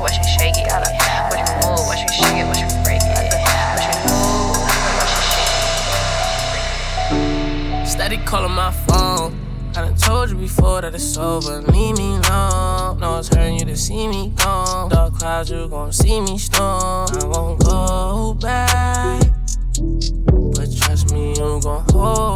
watch 0.00 0.14
shake 0.38 0.54
it. 0.56 0.70
Watch 0.70 0.86
me 1.34 1.54
move, 1.66 1.82
watch 1.86 2.02
me 2.06 2.12
shake 2.14 2.38
it, 2.38 2.46
watch 2.46 2.62
me 2.62 2.68
break 2.84 3.02
it. 3.02 3.34
Watch 3.74 3.86
me 3.90 3.94
move, 4.06 4.54
watch 4.98 5.12
me 5.18 5.22
shake 5.34 5.52
it. 7.82 7.88
Steady 7.88 8.18
calling 8.18 8.52
my 8.52 8.70
phone. 8.70 9.34
I 9.74 9.82
done 9.82 9.96
told 9.96 10.30
you 10.30 10.36
before 10.36 10.80
that 10.80 10.94
it's 10.94 11.16
over. 11.16 11.60
Leave 11.62 11.98
me 11.98 12.16
alone. 12.16 13.00
No, 13.00 13.18
it's 13.18 13.28
hurting 13.28 13.58
you 13.58 13.64
to 13.66 13.76
see 13.76 14.08
me 14.08 14.32
gone. 14.36 14.88
Dark 14.90 15.14
clouds, 15.14 15.50
you 15.50 15.68
gon' 15.68 15.92
see 15.92 16.20
me 16.20 16.38
storm. 16.38 17.08
I 17.10 17.24
won't 17.24 17.60
go 17.64 18.34
back. 18.34 19.22
But 20.54 20.68
trust 20.76 21.12
me, 21.12 21.30
you 21.30 21.60
gon' 21.62 21.84
hold 21.90 22.27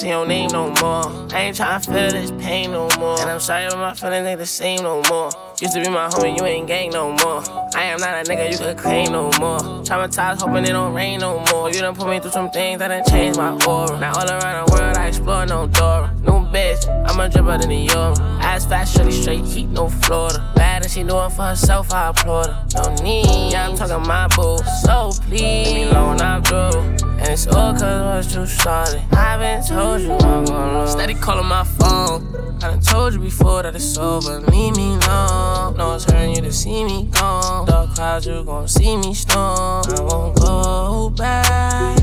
touching 0.00 0.10
your 0.10 0.26
name 0.26 0.50
no 0.50 0.70
more. 0.80 1.04
I 1.32 1.42
ain't 1.42 1.56
tryna 1.56 1.84
feel 1.84 2.10
this 2.10 2.30
pain 2.42 2.72
no 2.72 2.88
more. 2.98 3.20
And 3.20 3.30
I'm 3.30 3.40
sorry, 3.40 3.66
but 3.68 3.78
my 3.78 3.94
feelings 3.94 4.26
ain't 4.26 4.38
the 4.38 4.46
same 4.46 4.82
no 4.82 5.02
more. 5.08 5.30
Used 5.60 5.74
to 5.74 5.82
be 5.82 5.90
my 5.90 6.08
homie, 6.08 6.38
you 6.38 6.44
ain't 6.46 6.66
gang 6.66 6.90
no 6.90 7.12
more. 7.12 7.42
I 7.74 7.84
am 7.84 8.00
not 8.00 8.26
a 8.26 8.30
nigga 8.30 8.50
you 8.50 8.58
could 8.58 8.78
claim 8.78 9.12
no 9.12 9.24
more. 9.38 9.60
Traumatized, 9.84 10.40
hoping 10.40 10.64
it 10.64 10.72
don't 10.72 10.94
rain 10.94 11.20
no 11.20 11.44
more. 11.52 11.70
You 11.70 11.80
done 11.80 11.94
put 11.94 12.08
me 12.08 12.18
through 12.18 12.30
some 12.30 12.50
things 12.50 12.78
that 12.78 12.88
done 12.88 13.04
changed 13.10 13.38
my 13.38 13.52
aura. 13.66 13.98
Now 14.00 14.14
all 14.14 14.28
around 14.28 14.66
the 14.66 14.72
world, 14.72 14.96
I 14.96 15.08
explore 15.08 15.44
no 15.46 15.66
door. 15.66 16.10
New 16.22 16.48
bitch, 16.48 16.88
I'm 17.06 17.20
a 17.20 17.28
dripper 17.28 17.60
than 17.60 17.68
the 17.68 17.76
Euro. 17.92 18.14
Ass 18.40 18.64
fast, 18.64 18.96
shorty 18.96 19.12
straight 19.12 19.44
heat, 19.44 19.68
no 19.68 19.88
Florida. 19.88 20.49
She 20.90 21.04
doing 21.04 21.30
for 21.30 21.42
herself, 21.42 21.92
I 21.94 22.08
applaud 22.08 22.46
her. 22.48 22.66
No 22.74 22.94
need, 23.04 23.52
yeah, 23.52 23.68
I'm 23.68 23.76
talking 23.76 24.04
my 24.08 24.26
boo. 24.34 24.58
So 24.82 25.12
please, 25.22 25.40
leave 25.40 25.74
me 25.74 25.82
alone, 25.84 26.20
I'm. 26.20 26.42
And 26.50 27.28
it's 27.28 27.46
all 27.46 27.72
cause 27.74 28.26
what 28.26 28.34
you 28.34 28.44
started. 28.44 29.04
I've 29.12 29.38
been 29.38 29.62
told 29.62 30.00
you 30.00 30.10
I'm 30.14 30.44
gonna 30.46 30.80
lose. 30.80 30.90
Steady 30.90 31.14
calling 31.14 31.46
my 31.46 31.62
phone. 31.62 32.26
I 32.56 32.70
done 32.70 32.80
told 32.80 33.14
you 33.14 33.20
before 33.20 33.62
that 33.62 33.76
it's 33.76 33.96
over. 33.98 34.40
Leave 34.40 34.76
me 34.76 34.94
alone. 34.94 35.76
No, 35.76 35.94
it's 35.94 36.10
hurting 36.10 36.34
you 36.34 36.42
to 36.42 36.52
see 36.52 36.82
me 36.84 37.08
gone. 37.12 37.66
Dark 37.66 37.94
clouds, 37.94 38.26
you 38.26 38.42
gon' 38.42 38.66
see 38.66 38.96
me 38.96 39.14
storm. 39.14 39.84
I 39.86 40.00
won't 40.00 40.34
go 40.40 41.10
back. 41.10 42.00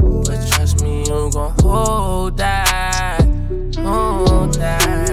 But 0.00 0.48
trust 0.52 0.82
me, 0.82 1.00
you 1.00 1.30
gon' 1.30 1.52
hold 1.60 2.38
that. 2.38 3.20
Hold 3.76 4.54
that. 4.54 5.03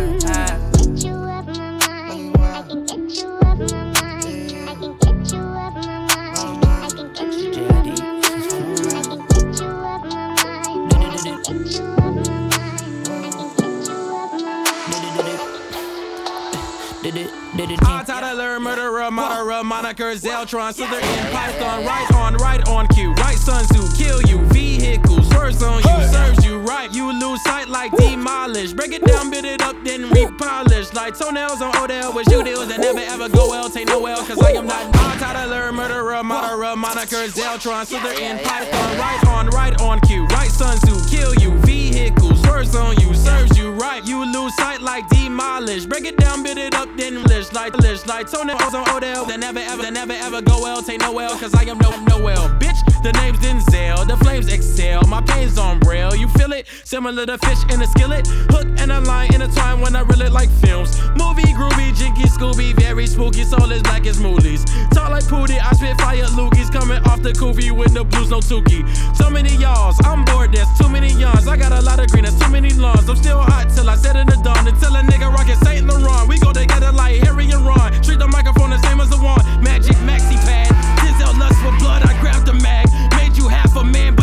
I 18.02 18.04
Tyler, 18.04 18.34
learn 18.34 18.64
murderer, 18.64 19.12
murderer, 19.12 19.64
moniker, 19.64 20.16
Zeltron, 20.16 20.74
Slytherin, 20.74 21.32
Python, 21.32 21.86
right 21.86 22.12
on, 22.16 22.34
right 22.38 22.68
on 22.68 22.88
cue, 22.88 23.14
right 23.14 23.38
Sun 23.38 23.64
Tzu, 23.66 23.96
kill 23.96 24.20
you, 24.24 24.44
vehicle, 24.46 25.22
swerves 25.22 25.62
on 25.62 25.84
you, 25.84 26.08
serves 26.10 26.44
you 26.44 26.58
right, 26.62 26.92
you 26.96 27.14
lose 27.14 27.44
sight 27.44 27.68
like 27.68 27.92
demolish, 27.92 28.74
break 28.74 28.92
it 28.92 29.06
down, 29.06 29.30
bit 29.30 29.46
it 29.46 29.62
up, 29.62 29.76
then 29.84 30.10
repolish, 30.10 30.92
like 30.96 31.16
toenails 31.16 31.62
on 31.62 31.78
Odell 31.78 32.12
with 32.12 32.28
you 32.32 32.44
deals 32.44 32.70
that 32.70 32.80
never 32.80 33.02
ever 33.02 33.30
go 33.30 33.48
well, 33.50 33.70
take 33.70 33.88
no 33.88 34.04
L, 34.08 34.26
cause 34.26 34.42
I 34.42 34.54
am 34.54 34.66
not 34.66 34.96
I 34.96 35.18
Tyler, 35.20 35.48
learn 35.48 35.76
murderer, 35.76 36.24
murderer, 36.24 36.76
moniker, 36.76 37.28
Zeltron, 37.28 37.86
Slytherin, 37.86 38.42
Python, 38.44 38.98
right 38.98 39.28
on, 39.28 39.48
right 39.50 39.80
on 39.80 40.00
cue, 40.02 40.26
right 40.28 40.50
Sun 40.50 40.76
Tzu, 40.80 41.16
kill 41.16 41.36
you, 41.36 41.56
vehicle, 41.60 42.36
swerves 42.38 42.76
on 42.76 43.00
you, 43.00 43.14
serves 43.14 43.56
you 43.60 43.72
right, 43.74 44.06
you 44.08 44.26
lose 44.26 44.56
sight 44.56 44.82
like 44.82 45.08
demolish, 45.10 45.86
break 45.86 46.06
it 46.06 46.18
down, 46.18 46.44
bit 46.44 46.58
it 46.58 46.74
up, 46.74 46.90
then 46.98 47.24
lish, 47.24 47.52
like 47.52 47.76
lish, 47.78 47.91
like 47.92 48.32
toenails 48.32 48.74
on 48.74 48.88
Odell, 48.96 49.26
that 49.26 49.38
never 49.38 49.60
ever, 49.60 49.82
that 49.82 49.92
never 49.92 50.14
ever 50.14 50.42
go 50.42 50.62
well, 50.62 50.82
take 50.82 51.02
no 51.02 51.20
L, 51.20 51.38
cause 51.38 51.54
I 51.54 51.64
am 51.64 51.78
no, 51.80 51.92
no 52.06 52.26
L, 52.26 52.48
bitch, 52.58 52.80
the 53.04 53.12
name's 53.12 53.40
Denzel, 53.40 54.08
the 54.08 54.16
flames 54.24 54.48
excel, 54.48 55.04
my 55.08 55.20
pain's 55.20 55.58
on 55.58 55.78
braille, 55.80 56.16
you 56.16 56.30
feel 56.30 56.54
it, 56.54 56.68
similar 56.86 57.26
to 57.26 57.38
fish 57.40 57.60
in 57.70 57.82
a 57.82 57.88
skillet, 57.88 58.26
hook 58.50 58.66
and 58.78 58.94
a 58.94 59.02
line 59.02 59.34
in 59.34 59.42
a 59.42 59.48
time 59.50 59.82
when 59.82 59.98
I 59.98 60.02
really 60.04 60.30
like 60.30 60.50
films, 60.64 60.98
movie, 61.20 61.52
groovy, 61.52 61.94
jinky, 61.94 62.24
Scooby, 62.32 62.74
very 62.80 63.06
spooky, 63.08 63.44
soul 63.44 63.70
is 63.74 63.84
black 63.84 64.08
as 64.08 64.20
moolies, 64.20 64.64
talk 64.92 65.10
like 65.10 65.26
Pootie, 65.26 65.60
I 65.60 65.74
spit 65.74 66.00
fire 66.00 66.24
loogies, 66.40 66.72
coming 66.72 67.04
off 67.04 67.22
the 67.22 67.34
koofy 67.34 67.76
with 67.76 67.94
the 67.94 68.06
blues, 68.06 68.30
no 68.30 68.40
Tukey, 68.40 68.88
so 69.18 69.30
many 69.30 69.54
y'alls, 69.58 70.00
I'm 70.06 70.24
bored, 70.24 70.54
there's 70.54 70.72
too 70.80 70.88
many 70.88 71.12
yawns, 71.20 71.46
I 71.46 71.58
got 71.58 71.74
a 71.74 71.82
lot 71.82 72.00
of 72.00 72.08
green, 72.08 72.24
there's 72.24 72.40
too 72.40 72.50
many 72.50 72.70
lawns, 72.72 73.10
I'm 73.10 73.18
still 73.18 73.42
hot 73.42 73.68
till 73.76 73.90
I 73.90 73.98
set 73.98 74.16
in 74.16 74.28
the 74.28 74.40
dawn, 74.44 74.66
until 74.66 74.96
a 74.96 75.02
nigga 75.02 75.30
rockin' 75.30 75.58
Saint 75.66 75.86
Laurent, 75.88 76.30
we 76.30 76.40
go 76.40 76.54
together 76.54 76.92
like 76.94 77.20
Harry 77.24 77.52
and 77.52 77.66
Ron, 77.66 77.81
treat 78.04 78.20
the 78.20 78.28
microphone 78.28 78.70
the 78.70 78.82
same 78.84 79.00
as 79.00 79.12
a 79.12 79.17
wand, 79.17 79.44
magic 79.63 79.96
maxi 80.06 80.38
pad, 80.46 80.70
Denzel 81.02 81.38
lust 81.39 81.58
for 81.62 81.72
blood, 81.80 82.04
I 82.04 82.13
grabbed 82.22 82.46
the 82.46 82.54
mag, 82.54 82.88
made 83.17 83.36
you 83.38 83.48
half 83.48 83.76
a 83.76 83.84
man, 83.84 84.15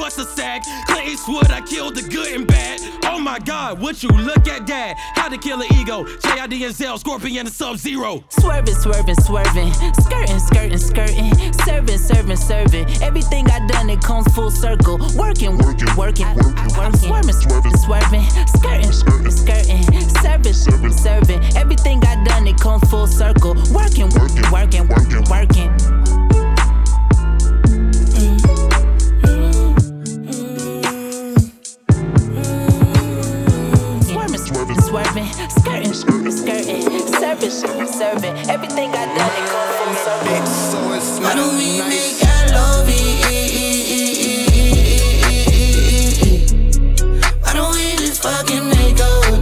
bust 0.00 0.18
a 0.18 0.24
sag, 0.24 0.62
Clint 0.86 1.08
Eastwood, 1.08 1.50
I 1.50 1.60
killed 1.60 1.94
the 1.94 2.02
good 2.02 2.32
and 2.32 2.46
bad, 2.46 2.80
oh 3.04 3.20
my 3.20 3.38
god, 3.38 3.80
would 3.80 4.02
you 4.02 4.08
look 4.08 4.48
at 4.48 4.66
that, 4.66 4.94
how 5.14 5.28
to 5.28 5.36
kill 5.36 5.60
an 5.60 5.68
ego, 5.74 6.04
JID 6.04 6.64
and 6.64 6.74
Zell, 6.74 6.98
Scorpion 6.98 7.46
and 7.46 7.54
Sub-Zero, 7.54 8.24
Swerving, 8.40 8.74
swerving, 8.74 9.14
swerving. 9.16 9.72
Skirting, 9.72 10.38
skirting, 10.38 10.78
skirting. 10.78 11.52
Serving, 11.64 11.98
serving, 11.98 12.36
serving. 12.36 12.86
Everything 13.02 13.46
I 13.50 13.66
done, 13.66 13.90
it 13.90 14.00
comes 14.00 14.32
full 14.34 14.50
circle. 14.50 14.98
Working, 15.16 15.58
working, 15.58 15.94
working. 15.96 16.26
I'm 16.26 16.94
swerving, 16.94 17.32
swerving, 17.32 17.76
swerving. 17.76 18.22
Skirting, 18.56 18.92
skirting, 18.92 19.30
skirting. 19.30 19.82
Serving, 20.22 20.52
serving, 20.52 20.92
serving. 20.92 21.56
Everything 21.56 22.02
I 22.04 22.24
done, 22.24 22.46
it 22.46 22.58
comes 22.58 22.88
full 22.90 23.06
circle. 23.06 23.54
Working, 23.72 24.08
working, 24.18 24.50
working, 24.50 24.88
working, 24.88 25.20
swerving, 34.90 35.26
swerving. 35.30 35.50
Skirting, 35.50 35.94
skirting, 35.94 36.32
skirting. 36.32 36.82
Serving, 37.20 37.50
serving, 37.50 37.86
serving. 37.86 38.34
Everything 38.50 38.90
I 38.90 39.06
done, 39.06 39.34
it 39.38 39.46
comes 39.50 39.74
full 39.78 39.94
circle. 41.00 41.22
Why 41.22 41.34
don't 41.34 41.56
we 41.56 41.78
make 41.88 42.18
our 42.26 42.46
love 42.54 42.88
Why 47.42 47.52
don't 47.54 47.72
we 47.74 47.96
just 47.96 48.22
fucking 48.22 48.68
make 48.68 48.98
gotta 49.00 49.39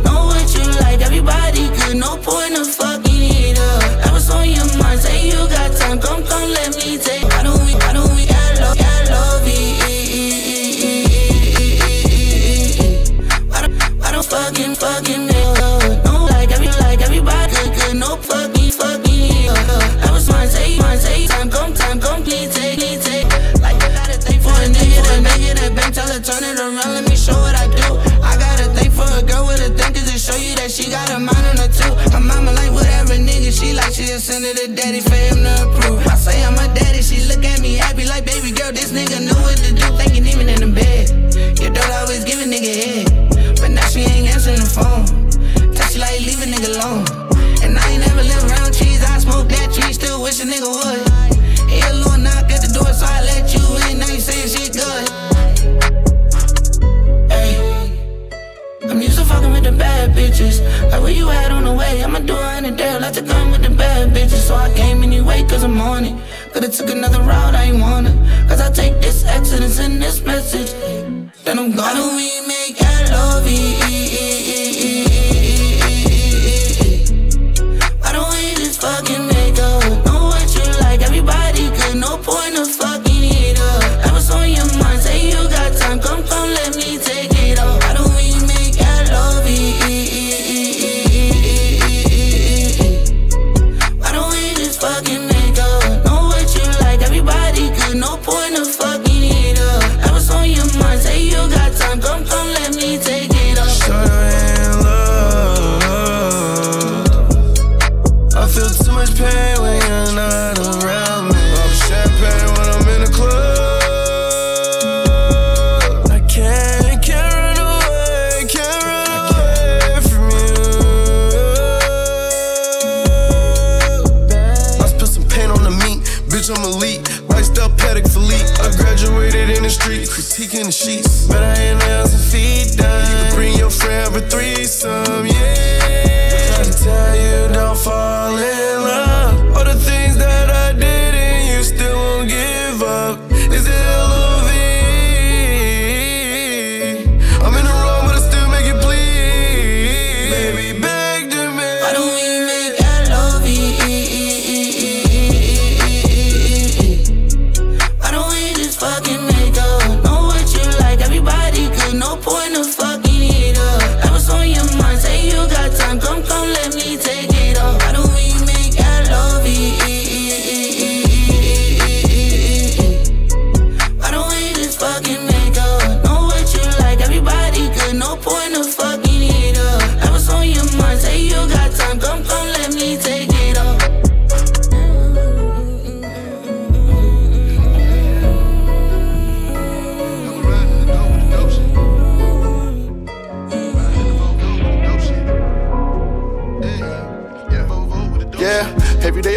to 34.55 34.69
daddy 34.69 35.01
for 35.01 35.15
him 35.15 35.68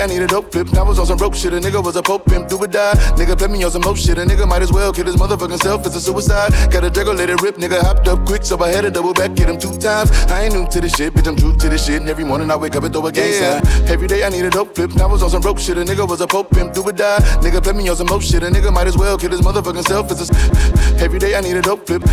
I 0.02 0.08
need 0.08 0.24
a 0.24 0.28
dope 0.28 0.52
flip. 0.52 0.74
Now 0.74 0.84
I 0.84 0.88
was 0.88 0.98
on 0.98 1.06
some 1.06 1.18
broke 1.18 1.36
shit. 1.36 1.54
A 1.54 1.58
nigga 1.58 1.84
was 1.84 1.96
a 1.96 2.02
pope 2.02 2.26
pimp, 2.26 2.50
do 2.50 2.58
or 2.58 2.66
die. 2.66 2.94
Nigga 3.14 3.38
play 3.38 3.48
me 3.48 3.64
on 3.64 3.70
some 3.70 3.84
more 3.84 3.96
shit. 3.96 4.18
A 4.18 4.22
nigga 4.26 4.48
might 4.48 4.64
as 4.64 4.72
well 4.74 4.92
kill 4.92 5.06
his 5.06 5.16
motherfucking 5.16 5.62
self. 5.62 5.86
It's 5.86 5.96
a 5.96 6.02
suicide. 6.02 6.52
Got 6.72 6.84
a 6.84 6.90
Draco, 6.90 7.14
let 7.14 7.30
it 7.30 7.40
rip. 7.44 7.58
Nigga 7.58 7.80
hopped 7.80 8.08
up 8.08 8.26
quick, 8.26 8.44
so 8.44 8.58
I 8.64 8.70
had 8.70 8.82
to 8.82 8.90
double 8.90 9.14
back, 9.14 9.36
get 9.36 9.48
him 9.48 9.60
two 9.60 9.78
times. 9.78 10.10
I 10.26 10.46
ain't 10.46 10.56
new 10.56 10.68
to 10.70 10.82
this 10.82 10.96
shit, 10.96 11.14
bitch. 11.14 11.28
I'm 11.28 11.36
true 11.36 11.56
to 11.56 11.70
this 11.70 11.86
shit. 11.86 12.02
And 12.02 12.10
every 12.10 12.24
morning 12.24 12.50
I 12.50 12.56
wake 12.56 12.76
up 12.76 12.84
and 12.84 12.92
throw 12.92 13.06
a 13.06 13.12
gang 13.12 13.32
sign. 13.32 13.62
Every 13.88 14.08
day 14.08 14.24
I 14.24 14.30
need 14.30 14.44
a 14.44 14.50
dope 14.50 14.74
flip. 14.74 14.96
Now 14.96 15.08
I 15.08 15.12
was 15.12 15.22
on 15.22 15.30
some 15.30 15.42
broke 15.42 15.60
shit. 15.60 15.78
A 15.78 15.82
nigga 15.82 16.10
was 16.10 16.22
a 16.22 16.28
pope 16.28 16.50
pimp, 16.50 16.74
do 16.74 16.82
or 16.82 16.92
die. 16.92 17.20
Nigga 17.46 17.62
play 17.62 17.74
me 17.74 17.88
on 17.88 17.96
some 17.96 18.08
more 18.08 18.22
shit. 18.22 18.42
A 18.42 18.48
nigga 18.48 18.74
might 18.74 18.88
as 18.88 18.98
well 18.98 19.20
kill 19.20 19.30
his 19.30 19.42
motherfucking 19.42 19.88
self. 19.88 20.10
It's 20.10 20.30
a 20.32 21.04
every 21.04 21.20
day 21.20 21.36
I 21.36 21.42
need 21.42 21.58
a 21.58 21.62
dope 21.62 21.86
flip. 21.86 22.02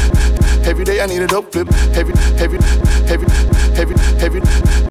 Every 0.68 0.84
day 0.84 1.00
I 1.00 1.06
need 1.06 1.22
a 1.22 1.26
dope 1.26 1.50
flip. 1.50 1.72
Every, 1.96 2.12
every, 2.36 2.58
every, 3.08 3.26
every, 3.78 3.96
every. 4.20 4.87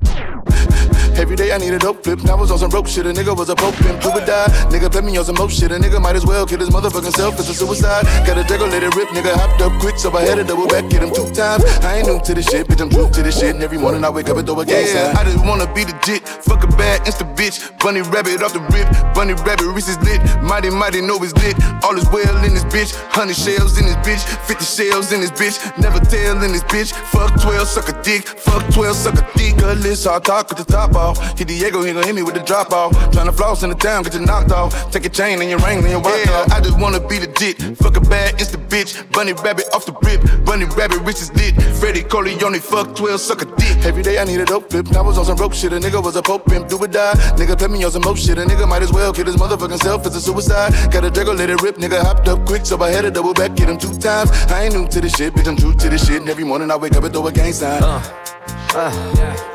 Every 1.17 1.35
day 1.35 1.51
I 1.51 1.57
need 1.57 1.73
a 1.73 1.79
dope 1.79 2.03
flip. 2.03 2.23
Now 2.23 2.37
I 2.37 2.39
was 2.41 2.51
on 2.51 2.59
some 2.59 2.69
broke 2.69 2.87
shit. 2.87 3.05
A 3.07 3.09
nigga 3.09 3.35
was 3.35 3.49
a 3.49 3.55
pope 3.55 3.73
pimp, 3.75 4.01
do 4.01 4.09
or 4.09 4.21
die. 4.21 4.45
Nigga 4.69 4.91
play 4.91 5.01
me 5.01 5.17
on 5.17 5.25
some 5.25 5.35
more 5.35 5.49
shit. 5.49 5.71
A 5.71 5.75
nigga 5.75 5.99
might 5.99 6.15
as 6.15 6.25
well 6.25 6.45
kill 6.45 6.59
his 6.59 6.69
motherfucking 6.69 7.15
self. 7.15 7.39
It's 7.39 7.49
a 7.49 7.55
suicide. 7.55 8.05
Got 8.25 8.37
a 8.37 8.43
Draco, 8.43 8.67
let 8.67 8.83
it 8.83 8.93
rip. 8.95 9.09
Nigga 9.09 9.33
hopped 9.33 9.61
up 9.61 9.73
quick, 9.81 9.97
so 9.97 10.15
I 10.15 10.21
had 10.21 10.35
to 10.35 10.43
double 10.43 10.67
back, 10.67 10.89
get 10.89 11.01
him 11.01 11.09
two 11.09 11.25
times. 11.33 11.63
I 11.81 11.97
ain't 11.97 12.07
new 12.07 12.21
to 12.21 12.33
this 12.35 12.45
shit, 12.45 12.67
bitch. 12.67 12.81
I'm 12.81 12.89
true 12.89 13.09
to 13.09 13.23
this 13.23 13.39
shit. 13.39 13.55
And 13.55 13.63
every 13.63 13.79
morning 13.79 14.03
I 14.05 14.09
wake 14.09 14.29
up 14.29 14.37
and 14.37 14.45
throw 14.45 14.59
a 14.59 14.65
gang 14.65 14.85
Yeah. 14.85 15.17
I 15.17 15.23
just 15.23 15.43
wanna 15.43 15.65
be 15.73 15.85
legit. 15.85 16.27
Fuck 16.27 16.63
a 16.63 16.67
bad 16.77 17.01
insta 17.01 17.25
bitch. 17.35 17.57
Bunny 17.79 18.01
rabbit 18.01 18.43
off 18.43 18.53
the 18.53 18.61
rip. 18.69 18.87
Bunny 19.15 19.33
rabbit 19.33 19.65
is 19.77 19.97
lit. 20.05 20.21
Mighty 20.43 20.69
mighty 20.69 21.01
know 21.01 21.17
it's 21.23 21.33
lit. 21.41 21.57
All 21.83 21.97
is 21.97 22.07
well 22.09 22.37
in 22.45 22.53
this 22.53 22.65
bitch. 22.65 22.93
Hundred 23.09 23.37
shells 23.37 23.79
in 23.79 23.85
this 23.85 23.97
bitch. 24.05 24.21
Fifty 24.45 24.65
shells 24.65 25.11
in 25.11 25.21
this 25.21 25.31
bitch. 25.31 25.57
Never 25.79 25.99
tell 25.99 26.43
in 26.43 26.51
this 26.51 26.63
bitch. 26.63 26.93
Fuck 27.09 27.41
12, 27.41 27.67
suck 27.67 27.89
a 27.89 28.03
dick. 28.03 28.27
Fuck 28.27 28.63
12, 28.73 28.95
suck 28.95 29.15
a 29.15 29.37
dick. 29.37 29.57
Good 29.57 29.79
list, 29.79 30.05
hard 30.05 30.23
talk 30.23 30.49
with 30.49 30.59
the 30.59 30.65
top 30.65 30.95
off. 31.07 31.17
Hit 31.37 31.47
Diego, 31.47 31.83
he 31.83 31.93
gon' 31.93 32.03
hit 32.03 32.15
me 32.15 32.23
with 32.23 32.35
the 32.35 32.43
drop 32.43 32.71
off. 32.71 32.91
Tryna 33.13 33.35
floss 33.35 33.63
in 33.63 33.69
the 33.69 33.75
town, 33.75 34.03
get 34.03 34.13
you 34.13 34.21
knocked 34.21 34.51
off. 34.51 34.91
Take 34.91 35.05
a 35.05 35.09
chain 35.09 35.41
and 35.41 35.49
your 35.49 35.59
ring, 35.59 35.81
then 35.81 35.91
your 35.91 36.01
watch 36.01 36.25
yeah, 36.25 36.37
off. 36.37 36.51
I 36.51 36.59
just 36.61 36.77
wanna 36.79 36.99
be 36.99 37.17
the 37.19 37.27
dick. 37.27 37.57
Fuck 37.77 37.97
a 37.97 38.01
bad 38.01 38.35
insta 38.37 38.57
bitch. 38.67 38.91
Bunny 39.11 39.33
rabbit 39.33 39.65
off 39.73 39.85
the 39.85 39.93
rip. 40.03 40.21
Bunny 40.45 40.65
rabbit 40.65 40.99
wrist 41.05 41.21
is 41.21 41.31
lit. 41.33 41.55
Freddie 41.79 42.03
Corleone, 42.03 42.59
fuck 42.59 42.95
12, 42.95 43.19
suck 43.19 43.41
a 43.41 43.45
dick. 43.45 43.85
Every 43.85 44.03
day 44.03 44.19
I 44.19 44.25
need 44.25 44.41
a 44.41 44.45
dope 44.45 44.69
flip. 44.69 44.87
Now 44.91 44.99
I 44.99 45.07
was 45.07 45.17
on 45.17 45.25
some 45.25 45.37
rope 45.37 45.53
shit. 45.53 45.73
A 45.73 45.79
nigga 45.79 46.03
was 46.03 46.15
a 46.15 46.21
pope 46.21 46.45
pimp, 46.45 46.67
do 46.67 46.77
or 46.77 46.87
die. 46.87 47.13
Nigga 47.37 47.57
play 47.57 47.67
me 47.67 47.83
on 47.83 47.91
some 47.91 48.01
more 48.03 48.17
shit. 48.17 48.37
A 48.37 48.41
nigga 48.41 48.67
might 48.67 48.81
as 48.81 48.91
well 48.91 49.13
kill 49.13 49.25
his 49.25 49.35
motherfucking 49.35 49.79
self. 49.79 50.05
It's 50.05 50.15
a 50.15 50.21
suicide. 50.21 50.73
Got 50.91 51.05
a 51.05 51.11
Draco, 51.11 51.33
let 51.33 51.49
it 51.49 51.61
rip. 51.61 51.77
Nigga 51.77 52.01
hopped 52.01 52.27
up 52.27 52.45
quick, 52.45 52.65
so 52.65 52.81
I 52.81 52.89
had 52.89 53.01
to 53.01 53.11
double 53.11 53.33
back, 53.33 53.55
get 53.55 53.69
him 53.69 53.77
two 53.77 53.97
times. 53.97 54.31
I 54.51 54.65
ain't 54.65 54.75
new 54.75 54.87
to 54.87 55.01
this 55.01 55.13
shit, 55.15 55.33
bitch. 55.33 55.47
I'm 55.47 55.55
true 55.55 55.73
to 55.73 55.89
this 55.89 56.05
shit. 56.05 56.21
And 56.21 56.29
every 56.29 56.43
morning 56.43 56.71
I 56.71 56.75
wake 56.75 56.95
up 56.95 57.03
and 57.03 57.13
throw 57.13 57.27
a 57.27 57.31
gang 57.31 57.53
sign. 57.53 57.83
Uh, 57.83 58.26
uh, 58.75 58.91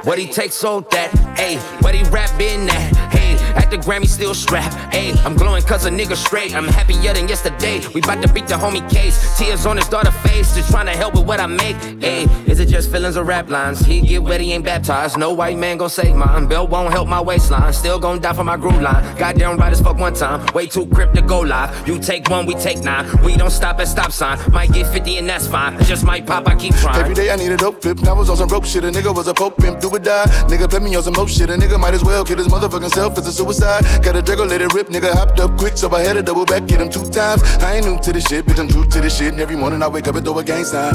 what 0.05 0.19
he 0.19 0.27
takes 0.27 0.55
sold 0.55 0.91
that, 0.91 1.11
ayy. 1.37 1.59
What 1.83 1.95
he 1.95 2.03
rap 2.05 2.41
in 2.41 2.67
that, 2.67 2.97
hey. 3.13 3.32
The 3.73 3.79
Grammy 3.79 4.07
still 4.07 4.35
strapped, 4.35 4.77
ayy. 4.95 5.17
I'm 5.25 5.35
glowing 5.35 5.63
cause 5.63 5.87
a 5.87 5.91
nigga 5.91 6.15
straight. 6.15 6.55
I'm 6.55 6.67
happier 6.67 7.15
than 7.15 7.27
yesterday. 7.27 7.81
We 7.95 8.03
bout 8.03 8.21
to 8.21 8.31
beat 8.31 8.47
the 8.47 8.57
homie 8.57 8.87
case. 8.91 9.39
Tears 9.39 9.65
on 9.65 9.79
his 9.79 9.89
daughter 9.89 10.11
face, 10.11 10.55
just 10.55 10.71
trying 10.71 10.85
to 10.85 10.93
help 10.93 11.15
with 11.15 11.25
what 11.25 11.41
I 11.41 11.47
make, 11.47 11.77
ayy. 12.05 12.29
Is 12.47 12.61
it 12.61 12.67
just 12.67 12.93
feelings 12.93 13.17
or 13.17 13.25
rap 13.25 13.49
lines? 13.49 13.81
He 13.81 14.03
get 14.03 14.23
wet, 14.23 14.43
he 14.43 14.53
ain't 14.53 14.67
baptized. 14.67 15.17
No 15.17 15.33
white 15.33 15.57
man 15.57 15.79
gon' 15.79 15.89
save 15.89 16.15
mine. 16.15 16.49
Belt 16.49 16.69
won't 16.69 16.93
help 16.93 17.09
my 17.09 17.19
waistline. 17.19 17.73
Still 17.73 17.99
gon' 17.99 18.21
die 18.21 18.35
for 18.35 18.45
my 18.45 18.59
groove 18.59 18.83
line. 18.83 19.03
Goddamn 19.17 19.57
right 19.57 19.73
as 19.73 19.81
fuck 19.81 19.97
one 19.97 20.13
time. 20.13 20.45
Way 20.53 20.67
too 20.67 20.85
crip 20.89 21.15
to 21.15 21.23
go 21.23 21.41
live. 21.41 21.89
You 21.89 21.99
take 21.99 22.29
one, 22.29 22.45
we 22.45 22.53
take 22.57 22.85
nine. 22.85 23.07
We 23.25 23.39
don't 23.39 23.49
stop 23.49 23.81
at 23.81 23.89
stop 23.89 24.13
sign. 24.13 24.39
Might 24.53 24.71
get 24.75 24.87
50 24.93 25.17
and 25.17 25.27
that's 25.27 25.47
fine. 25.47 25.83
Just 25.85 26.05
might 26.05 26.27
pop, 26.27 26.47
I 26.47 26.57
keep 26.57 26.75
trying. 26.75 27.01
Every 27.01 27.15
day 27.15 27.31
I 27.31 27.37
need 27.37 27.53
a 27.53 27.57
dope 27.57 27.81
flip. 27.81 28.03
Now 28.03 28.17
I 28.17 28.19
was 28.19 28.29
on 28.29 28.37
some 28.37 28.49
broke 28.49 28.67
shit. 28.67 28.85
A 28.85 28.91
nigga 28.91 29.17
was 29.17 29.29
a 29.29 29.33
pope 29.35 29.57
pimp, 29.57 29.81
do 29.81 29.89
or 29.89 29.99
die. 29.99 30.27
Nigga 30.51 30.69
play 30.69 30.81
me 30.81 30.95
on 30.95 31.03
some 31.03 31.15
more 31.15 31.27
shit. 31.27 31.49
A 31.49 31.55
nigga 31.55 31.81
might 31.81 31.95
as 31.95 32.05
well 32.05 32.23
kill 32.23 32.37
his 32.37 32.49
motherfucking 32.49 32.91
self. 32.91 33.17
It's 33.17 33.29
a 33.29 33.43
a 33.43 33.55
suicide. 33.63 34.03
Got 34.03 34.17
a 34.17 34.23
Draco, 34.23 34.45
let 34.45 34.61
it 34.61 34.73
rip, 34.73 34.89
nigga 34.89 35.13
hopped 35.13 35.41
up 35.41 35.57
quick, 35.59 35.77
so 35.77 35.91
I 35.95 36.01
had 36.03 36.15
to 36.15 36.23
double 36.23 36.45
back, 36.45 36.67
get 36.67 36.81
him 36.81 36.91
two 36.91 37.09
times. 37.11 37.43
I 37.61 37.77
ain't 37.77 37.87
new 37.87 37.99
to 38.01 38.13
this 38.13 38.25
shit, 38.27 38.47
bitch, 38.47 38.59
I'm 38.59 38.69
true 38.69 38.85
to 38.85 39.01
this 39.01 39.17
shit. 39.17 39.33
And 39.33 39.41
every 39.41 39.57
morning 39.57 39.83
I 39.83 39.89
wake 39.89 40.09
up 40.09 40.17
and 40.17 40.25
throw 40.25 40.39
a 40.39 40.45
gang 40.45 40.65
sign. 40.65 40.95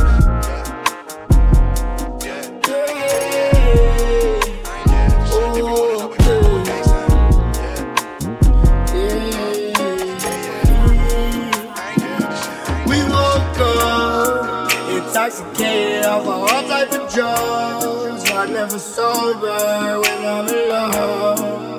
We 12.87 13.03
woke 13.03 13.59
up 13.59 14.71
intoxicated 14.91 16.05
off 16.05 16.21
of 16.21 16.27
all 16.27 16.47
type 16.47 16.91
of 16.91 17.13
drugs. 17.13 18.31
I 18.31 18.45
never 18.47 18.79
sober 18.79 19.99
when 20.01 20.25
I'm 20.25 20.47
alone. 20.47 21.76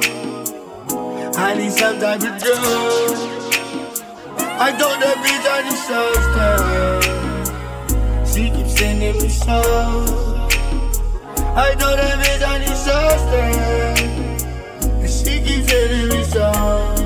I 1.41 1.55
need 1.55 1.71
some 1.71 2.01
type 2.01 2.21
of 2.21 2.37
drug. 2.43 3.17
I 4.61 4.73
told 4.73 5.01
that 5.01 5.19
bitch 5.23 5.47
I 5.49 5.63
need 5.63 5.79
substance. 5.87 7.07
She 8.35 8.51
keeps 8.51 8.77
sending 8.77 9.17
me 9.23 9.29
some. 9.29 10.09
I 11.57 11.77
told 11.79 11.97
that 12.01 12.19
bitch 12.19 12.43
I 12.45 12.59
need 12.59 12.77
substance. 12.77 14.43
And 14.85 15.09
she 15.09 15.41
keeps 15.41 15.69
sending 15.71 16.09
me 16.09 16.25
some. 16.25 16.97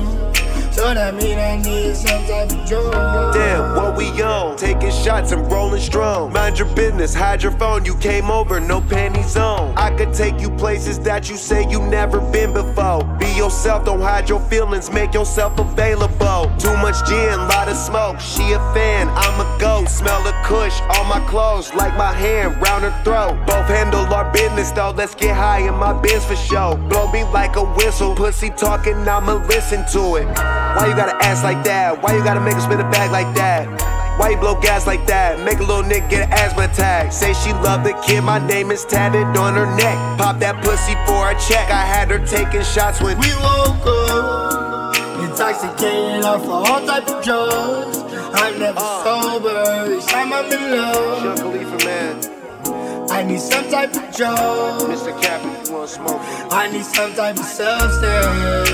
So 0.73 0.91
that 0.91 1.13
mean 1.13 1.37
I 1.37 1.57
need 1.57 1.95
some 1.95 2.25
type 2.25 2.51
of 2.51 2.65
drug. 2.67 3.35
Damn, 3.35 3.75
what 3.75 3.95
we 3.95 4.07
on? 4.23 4.57
Taking 4.57 4.89
shots 4.91 5.31
and 5.31 5.45
rolling 5.51 5.79
strong. 5.79 6.33
Mind 6.33 6.57
your 6.57 6.73
business, 6.73 7.13
hide 7.13 7.43
your 7.43 7.51
phone. 7.51 7.85
You 7.85 7.95
came 7.97 8.31
over, 8.31 8.59
no 8.59 8.81
panties 8.81 9.37
on. 9.37 9.77
I 9.77 9.91
could 9.95 10.11
take 10.11 10.41
you 10.41 10.49
places 10.49 10.97
that 11.01 11.29
you 11.29 11.37
say 11.37 11.69
you 11.69 11.83
never 11.83 12.19
been 12.19 12.51
before. 12.51 13.02
Yourself, 13.35 13.83
don't 13.83 13.99
hide 13.99 14.29
your 14.29 14.39
feelings, 14.49 14.91
make 14.91 15.13
yourself 15.13 15.59
available. 15.59 16.51
Too 16.57 16.75
much 16.77 16.95
gin, 17.07 17.37
lot 17.49 17.67
of 17.67 17.75
smoke. 17.75 18.19
She 18.19 18.53
a 18.53 18.59
fan, 18.73 19.09
I'm 19.09 19.39
a 19.41 19.59
ghost. 19.59 19.97
Smell 19.97 20.23
the 20.23 20.31
kush 20.45 20.79
on 20.81 21.07
my 21.09 21.19
clothes, 21.27 21.73
like 21.73 21.95
my 21.97 22.13
hand 22.13 22.61
round 22.61 22.83
her 22.83 23.03
throat. 23.03 23.35
Both 23.45 23.67
handle 23.67 24.05
our 24.13 24.31
business 24.31 24.71
though, 24.71 24.91
let's 24.91 25.15
get 25.15 25.35
high 25.35 25.67
in 25.67 25.73
my 25.73 25.93
biz 25.93 26.23
for 26.25 26.35
show. 26.35 26.77
Blow 26.89 27.11
me 27.11 27.23
like 27.25 27.55
a 27.55 27.63
whistle, 27.63 28.15
pussy 28.15 28.49
talking, 28.49 28.95
I'ma 29.07 29.45
listen 29.47 29.83
to 29.91 30.15
it. 30.15 30.25
Why 30.25 30.87
you 30.87 30.95
gotta 30.95 31.17
ask 31.23 31.43
like 31.43 31.63
that? 31.65 32.01
Why 32.01 32.15
you 32.15 32.23
gotta 32.23 32.41
make 32.41 32.53
her 32.53 32.61
spin 32.61 32.79
a 32.79 32.89
bag 32.89 33.11
like 33.11 33.35
that? 33.35 33.92
Why 34.17 34.29
you 34.29 34.37
blow 34.37 34.53
gas 34.59 34.85
like 34.85 35.07
that? 35.07 35.39
Make 35.39 35.59
a 35.59 35.63
little 35.63 35.81
nigga 35.83 36.09
get 36.09 36.27
an 36.27 36.33
asthma 36.33 36.65
attack. 36.65 37.11
Say 37.11 37.33
she 37.33 37.51
love 37.53 37.83
the 37.83 37.93
kid, 38.05 38.21
my 38.21 38.37
name 38.45 38.69
is 38.69 38.85
tatted 38.85 39.25
on 39.37 39.55
her 39.55 39.65
neck. 39.75 39.97
Pop 40.19 40.39
that 40.39 40.63
pussy 40.63 40.93
for 41.07 41.31
a 41.31 41.35
check. 41.49 41.71
I 41.71 41.83
had 41.83 42.11
her 42.11 42.19
taking 42.25 42.61
shots 42.61 43.01
when 43.01 43.17
we 43.17 43.33
woke 43.41 43.87
up. 43.87 44.95
Intoxicated 45.19 46.25
off 46.25 46.43
of 46.43 46.49
all 46.49 46.85
type 46.85 47.09
of 47.09 47.23
drugs. 47.23 47.97
I'm 48.33 48.59
never 48.59 48.77
uh. 48.77 49.03
sober. 49.03 49.95
Each 49.97 50.05
time 50.05 50.31
I'm 50.31 50.51
in 50.51 50.71
love. 50.77 51.83
Man. 51.83 53.09
I 53.09 53.23
need 53.23 53.39
some 53.39 53.67
type 53.69 53.95
of 53.95 54.15
drug. 54.15 54.81
Mr. 54.91 55.19
Cap, 55.21 55.41
if 55.43 55.67
you 55.67 55.73
wanna 55.73 55.87
smoke. 55.87 56.21
I 56.51 56.69
need 56.71 56.85
some 56.85 57.13
type 57.15 57.39
of 57.39 57.45
substance. 57.45 58.69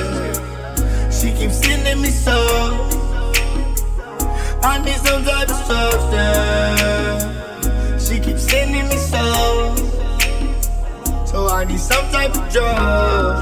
She 1.15 1.31
keeps 1.31 1.59
sending 1.63 2.01
me 2.01 2.09
some. 2.09 2.98
I 4.61 4.77
need 4.83 4.97
some 4.97 5.23
type 5.23 5.49
of 5.49 5.55
substance. 5.65 7.23
She 8.07 8.19
keeps 8.19 8.43
sending 8.49 8.87
me 8.87 8.97
some. 8.97 9.77
So 11.25 11.47
I 11.47 11.63
need 11.65 11.79
some 11.79 12.09
type 12.11 12.35
of 12.35 12.49
drug. 12.51 13.37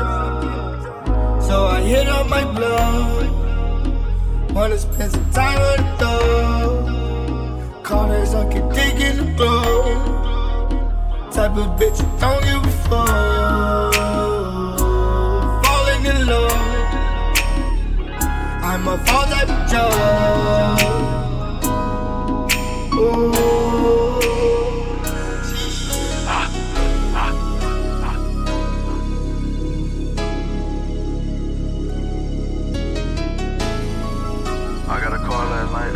So 1.42 1.66
I 1.66 1.82
hit 1.82 2.08
up 2.08 2.28
my 2.30 2.44
blood. 2.54 3.32
Wanna 4.54 4.78
spend 4.78 5.12
some 5.12 5.32
time 5.32 5.60
on 5.60 5.78
the 5.78 5.96
door. 6.04 7.84
Call 7.84 8.08
her 8.08 8.26
so 8.26 8.42
I 8.42 8.52
can 8.52 8.70
dig 8.70 9.00
in 9.02 9.18
the 9.18 9.26
glow. 9.36 9.84
Type 11.32 11.56
of 11.58 11.80
bitch 11.80 12.00
you 12.00 12.10
don't 12.20 12.44
give 12.44 12.64
a 12.64 12.72
fuck. 12.90 13.27
I'm 18.80 18.88
a 18.88 18.98
fall 19.06 19.26
type 19.26 19.50
of 19.50 19.72
joke. 19.72 19.92
Ooh. 22.94 23.34
I 34.88 35.02
got 35.02 35.12
a 35.12 35.18
call 35.26 35.48
last 35.48 35.72
night. 35.72 35.96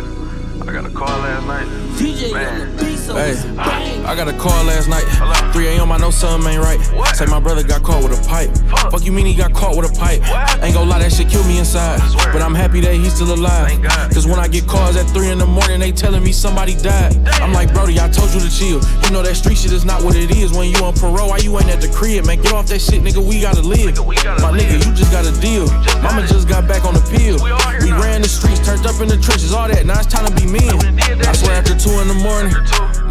I 0.60 0.72
got 0.72 0.84
a 0.84 0.90
call 0.90 1.06
last 1.06 1.46
night. 1.46 1.68
DJ 1.96 2.32
Man. 2.32 2.76
Hey, 2.78 3.81
I 4.04 4.14
got 4.16 4.28
a 4.28 4.32
call 4.32 4.64
last 4.64 4.88
night. 4.88 5.04
3 5.52 5.66
a.m. 5.68 5.92
I 5.92 5.98
know 5.98 6.10
something 6.10 6.52
ain't 6.52 6.62
right. 6.62 6.80
Say 7.14 7.26
my 7.26 7.40
brother 7.40 7.62
got 7.62 7.82
caught 7.82 8.02
with 8.02 8.18
a 8.18 8.28
pipe. 8.28 8.50
Fuck 8.90 9.04
you 9.04 9.12
mean 9.12 9.26
he 9.26 9.34
got 9.34 9.52
caught 9.52 9.76
with 9.76 9.90
a 9.90 9.94
pipe? 9.98 10.20
Ain't 10.62 10.74
gon' 10.74 10.88
lie, 10.88 10.98
that 10.98 11.12
shit 11.12 11.28
killed 11.28 11.46
me 11.46 11.58
inside. 11.58 12.00
But 12.32 12.42
I'm 12.42 12.54
happy 12.54 12.80
that 12.80 12.94
he's 12.94 13.14
still 13.14 13.32
alive. 13.32 13.70
Cause 14.12 14.26
when 14.26 14.38
I 14.38 14.48
get 14.48 14.66
calls 14.66 14.96
at 14.96 15.06
3 15.10 15.30
in 15.30 15.38
the 15.38 15.46
morning, 15.46 15.80
they 15.80 15.92
telling 15.92 16.22
me 16.22 16.32
somebody 16.32 16.74
died. 16.74 17.16
I'm 17.40 17.52
like, 17.52 17.72
Brody, 17.72 18.00
I 18.00 18.08
told 18.08 18.32
you 18.34 18.40
to 18.40 18.50
chill. 18.50 18.80
You 19.04 19.10
know 19.10 19.22
that 19.22 19.36
street 19.36 19.58
shit 19.58 19.72
is 19.72 19.84
not 19.84 20.02
what 20.02 20.16
it 20.16 20.30
is 20.30 20.52
when 20.52 20.70
you 20.70 20.78
on 20.84 20.94
parole. 20.94 21.30
Why 21.30 21.38
you 21.38 21.56
ain't 21.58 21.70
at 21.70 21.80
the 21.80 21.88
crib, 21.88 22.26
man? 22.26 22.40
Get 22.42 22.52
off 22.52 22.66
that 22.68 22.80
shit, 22.80 23.02
nigga. 23.02 23.22
We 23.24 23.40
gotta 23.40 23.62
live. 23.62 23.96
My 24.42 24.50
nigga, 24.50 24.84
you 24.84 24.92
just 24.94 25.12
got 25.12 25.24
a 25.24 25.32
deal. 25.40 25.66
Mama 26.02 26.26
just 26.26 26.48
got 26.48 26.66
back 26.66 26.84
on 26.84 26.94
the 26.94 27.04
pill. 27.12 27.38
We 27.80 27.92
ran 27.92 28.22
the 28.22 28.28
streets, 28.28 28.64
turned 28.64 28.86
up 28.86 29.00
in 29.00 29.08
the 29.08 29.16
trenches, 29.16 29.52
all 29.52 29.68
that. 29.68 29.86
Now 29.86 29.98
it's 29.98 30.10
time 30.10 30.26
to 30.26 30.34
be 30.34 30.46
men. 30.50 30.74
I 31.22 31.32
swear 31.32 31.54
after 31.56 31.78
2 31.78 31.90
in 32.02 32.08
the 32.08 32.18
morning, 32.18 32.52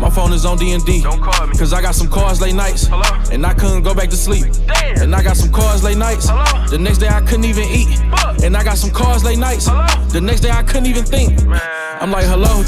my 0.02 0.10
phone 0.10 0.34
is 0.34 0.46
on 0.46 0.58
D&D. 0.58 1.04
Cause 1.04 1.74
I 1.74 1.82
got 1.82 1.94
some 1.94 2.10
cars 2.10 2.42
late 2.42 2.56
nights. 2.56 2.90
And 3.32 3.46
I 3.46 3.54
couldn't 3.54 3.84
go 3.84 3.94
back 3.94 4.10
to 4.10 4.18
sleep. 4.18 4.46
And 4.98 5.16
I 5.16 5.22
got 5.22 5.38
some 5.38 5.52
cars 5.52 5.84
late 5.84 5.98
nights. 5.98 6.26
The 6.72 6.80
next 6.80 6.98
day 6.98 7.08
I 7.08 7.22
couldn't 7.22 7.46
even 7.46 7.66
eat. 7.70 8.00
And 8.44 8.58
I 8.58 8.64
got 8.64 8.78
some 8.78 8.90
cars 8.90 9.24
late 9.24 9.38
nights. 9.38 9.66
The 10.12 10.20
next 10.20 10.42
day 10.42 10.50
I 10.50 10.64
couldn't 10.64 10.88
even 10.88 11.06
think. 11.06 11.40
I'm 12.02 12.12
like, 12.12 12.26
hello? 12.26 12.66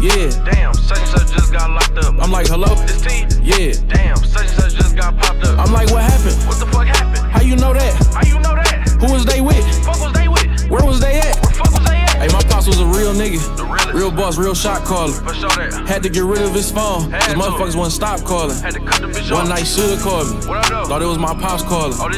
Yeah. 0.00 0.32
Damn, 0.48 0.72
such 0.72 0.98
and 0.98 1.08
such 1.08 1.36
just 1.36 1.52
got 1.52 1.68
locked 1.68 1.98
up. 1.98 2.14
I'm 2.18 2.32
like, 2.32 2.46
hello? 2.48 2.74
This 2.86 3.02
T? 3.02 3.28
Yeah. 3.44 3.76
Damn, 3.86 4.16
such 4.16 4.48
and 4.48 4.56
such 4.56 4.72
just 4.72 4.96
got 4.96 5.18
popped 5.18 5.44
up. 5.44 5.58
I'm 5.58 5.72
like, 5.74 5.90
what 5.90 6.02
happened? 6.02 6.40
What 6.48 6.58
the 6.58 6.66
fuck 6.66 6.86
happened? 6.86 7.30
How 7.30 7.42
you 7.42 7.56
know 7.56 7.74
that? 7.74 7.92
How 8.14 8.24
you 8.24 8.40
know 8.40 8.56
that? 8.56 8.88
Who 9.04 9.12
was 9.12 9.26
they 9.26 9.42
with? 9.42 9.60
Fuck 9.84 10.00
was 10.00 10.14
they 10.14 10.28
with? 10.28 10.70
Where 10.70 10.82
was 10.82 10.98
they 10.98 11.20
at? 11.20 11.36
Where 11.44 11.52
fuck 11.52 11.72
was 11.74 11.84
they 11.84 11.96
at? 11.96 12.16
Hey, 12.16 12.28
my 12.28 12.40
pops 12.48 12.66
was 12.66 12.80
a 12.80 12.86
real 12.86 13.12
nigga. 13.12 13.69
Real 14.00 14.10
boss, 14.10 14.38
real 14.38 14.54
shot 14.54 14.82
caller. 14.86 15.12
For 15.12 15.34
sure 15.34 15.50
that. 15.50 15.86
Had 15.86 16.02
to 16.04 16.08
get 16.08 16.24
rid 16.24 16.40
of 16.40 16.54
his 16.54 16.72
phone. 16.72 17.12
Cause 17.12 17.34
motherfuckers 17.34 17.74
wouldn't 17.76 17.92
stop 17.92 18.24
calling. 18.24 18.56
Had 18.56 18.72
to 18.72 18.80
cut 18.80 19.02
the 19.02 19.08
bitch 19.08 19.30
One 19.30 19.46
night 19.50 19.66
shoulda 19.66 20.00
called 20.00 20.30
me. 20.30 20.48
What 20.48 20.56
up, 20.56 20.68
though? 20.70 20.84
Thought 20.86 21.02
it 21.02 21.04
was 21.04 21.18
my 21.18 21.34
pops 21.34 21.62
calling. 21.62 21.92
Oh? 22.00 22.08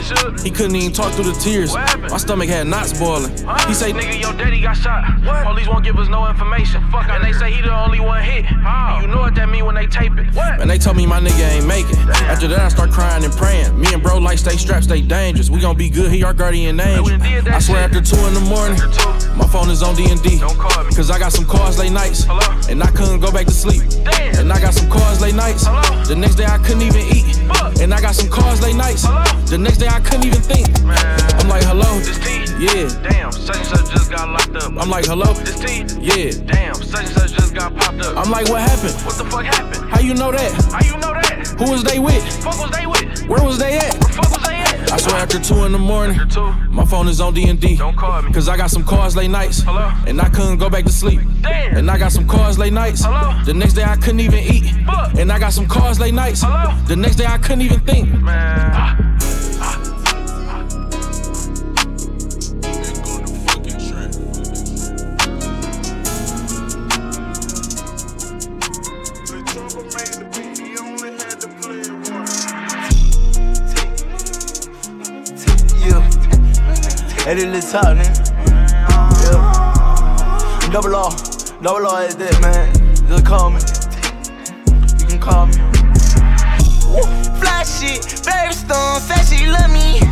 He 0.44 0.50
couldn't 0.52 0.76
even 0.76 0.92
talk 0.92 1.12
through 1.14 1.32
the 1.32 1.38
tears. 1.40 1.74
My 1.74 2.18
stomach 2.18 2.48
had 2.48 2.68
knots 2.68 2.96
boiling. 2.96 3.32
He 3.66 3.74
say, 3.74 3.90
nigga, 3.90 4.14
your 4.20 4.32
daddy 4.34 4.62
got 4.62 4.76
shot. 4.76 5.02
What? 5.24 5.42
Police 5.42 5.66
won't 5.66 5.82
give 5.82 5.98
us 5.98 6.08
no 6.08 6.28
information. 6.28 6.88
Fuck, 6.92 7.08
and 7.08 7.24
they 7.24 7.32
say 7.32 7.50
he 7.50 7.60
the 7.60 7.74
only 7.74 7.98
one 7.98 8.22
hit. 8.22 8.44
You 9.02 9.08
know 9.08 9.18
what 9.18 9.34
that 9.34 9.48
mean 9.48 9.64
when 9.64 9.74
they 9.74 9.88
tape 9.88 10.16
it. 10.18 10.32
What? 10.36 10.60
And 10.60 10.70
they 10.70 10.78
told 10.78 10.96
me 10.96 11.04
my 11.04 11.18
nigga 11.18 11.50
ain't 11.50 11.66
making. 11.66 11.98
After 12.30 12.46
that, 12.46 12.60
I 12.60 12.68
start 12.68 12.92
crying 12.92 13.24
and 13.24 13.32
praying. 13.34 13.76
Me 13.76 13.92
and 13.92 14.00
bro 14.00 14.18
like 14.18 14.38
stay 14.38 14.56
strapped, 14.56 14.84
stay 14.84 15.02
dangerous. 15.02 15.50
We 15.50 15.60
gon' 15.60 15.76
be 15.76 15.90
good. 15.90 16.12
He 16.12 16.22
our 16.22 16.32
guardian 16.32 16.78
angel. 16.78 17.08
done 17.08 17.18
did 17.18 17.44
that 17.46 17.54
I 17.54 17.58
swear 17.58 17.82
after 17.82 18.00
two 18.00 18.24
in 18.28 18.34
the 18.34 18.46
morning, 18.46 18.78
my 19.36 19.48
phone 19.48 19.68
is 19.68 19.82
on 19.82 19.96
D 19.96 20.08
and 20.08 20.22
D. 20.22 20.38
Don't 20.38 20.56
call 20.56 20.84
me. 20.84 20.94
Cause 20.94 21.10
I 21.10 21.18
got 21.18 21.32
some 21.32 21.44
cars 21.72 21.78
late 21.78 21.92
nights, 21.92 22.24
Hello? 22.24 22.68
and 22.68 22.82
I 22.82 22.90
couldn't 22.90 23.20
go 23.20 23.32
back 23.32 23.46
to 23.46 23.52
sleep. 23.52 23.82
Damn. 24.04 24.36
And 24.40 24.52
I 24.52 24.60
got 24.60 24.74
some 24.74 24.90
cars 24.90 25.20
late 25.22 25.34
nights. 25.34 25.64
Hello? 25.64 26.04
The 26.04 26.14
next 26.16 26.34
day 26.34 26.44
I 26.44 26.58
couldn't 26.58 26.82
even 26.82 27.00
eat. 27.00 27.36
Fuck. 27.48 27.80
And 27.80 27.94
I 27.94 28.00
got 28.00 28.14
some 28.14 28.28
cars 28.28 28.60
late 28.60 28.76
nights. 28.76 29.04
Hello? 29.06 29.24
The 29.46 29.56
next 29.56 29.78
day 29.78 29.88
I 29.88 30.00
couldn't 30.00 30.24
even 30.26 30.42
think. 30.42 30.68
Man. 30.84 30.96
I'm 31.40 31.48
like, 31.48 31.64
hello. 31.64 31.88
This 32.00 32.18
T? 32.20 32.44
Yeah. 32.60 32.92
Damn, 33.08 33.32
such 33.32 33.56
and 33.56 33.66
such 33.66 33.88
just 33.90 34.10
got 34.10 34.28
locked 34.28 34.56
up. 34.56 34.72
I'm 34.76 34.90
like, 34.90 35.06
hello. 35.06 35.32
This? 35.32 35.62
Yeah. 35.96 36.30
Damn, 36.44 36.74
such 36.74 37.06
and 37.06 37.14
such 37.16 37.32
just 37.32 37.54
got 37.54 37.74
popped 37.74 38.00
up. 38.02 38.16
I'm 38.18 38.30
like, 38.30 38.48
what 38.48 38.60
happened? 38.60 38.94
What 39.06 39.16
the 39.16 39.24
fuck 39.24 39.44
happened? 39.44 39.88
How 39.90 40.00
you 40.00 40.12
know 40.14 40.30
that? 40.32 40.52
How 40.72 40.84
you 40.84 40.96
know 41.00 41.14
that? 41.14 41.56
Who 41.58 41.70
was 41.70 41.84
they 41.84 41.98
with? 41.98 42.20
Fuck 42.44 42.58
was 42.60 42.70
they 42.70 42.86
with? 42.86 43.28
Where 43.28 43.42
was 43.42 43.58
they 43.58 43.78
at? 43.78 43.94
Where 43.96 44.12
fuck 44.12 44.28
was 44.28 44.32
they 44.32 44.38
at? 44.38 44.41
I 44.92 44.98
swear 44.98 45.16
after 45.16 45.40
two 45.40 45.64
in 45.64 45.72
the 45.72 45.78
morning, 45.78 46.20
my 46.68 46.84
phone 46.84 47.08
is 47.08 47.18
on 47.18 47.32
D 47.32 47.48
and 47.48 47.58
D. 47.58 47.76
Don't 47.76 47.96
call 47.96 48.20
me. 48.20 48.30
Cause 48.30 48.46
I 48.46 48.58
got 48.58 48.70
some 48.70 48.84
cars 48.84 49.16
late 49.16 49.30
nights. 49.30 49.62
Hello? 49.62 49.90
And 50.06 50.20
I 50.20 50.28
couldn't 50.28 50.58
go 50.58 50.68
back 50.68 50.84
to 50.84 50.92
sleep. 50.92 51.20
Damn. 51.40 51.78
And 51.78 51.90
I 51.90 51.96
got 51.96 52.12
some 52.12 52.28
cars 52.28 52.58
late 52.58 52.74
nights. 52.74 53.02
Hello? 53.02 53.42
The 53.44 53.54
next 53.54 53.72
day 53.72 53.84
I 53.84 53.96
couldn't 53.96 54.20
even 54.20 54.40
eat. 54.40 54.70
And 55.18 55.32
I 55.32 55.38
got 55.38 55.54
some 55.54 55.66
cars 55.66 55.98
late 55.98 56.12
nights. 56.12 56.42
Hello? 56.42 56.76
The 56.88 56.96
next 56.96 57.16
day 57.16 57.24
I 57.24 57.38
couldn't 57.38 57.62
even 57.62 57.80
think. 57.80 58.12
Man. 58.20 59.11
Nigga. 77.72 78.04
Yeah. 79.24 80.68
Double 80.70 80.94
R. 80.94 81.10
Double 81.62 81.86
R 81.86 82.04
is 82.04 82.16
that, 82.16 82.36
man. 82.44 82.68
Just 83.08 83.24
call 83.24 83.48
me. 83.48 83.64
You 85.00 85.06
can 85.08 85.18
call 85.18 85.46
me. 85.48 85.56
Fly 87.40 87.64
shit, 87.64 88.04
baby 88.28 88.52
stone, 88.52 89.00
said 89.00 89.24
she 89.24 89.48
love 89.48 89.72
me. 89.72 90.04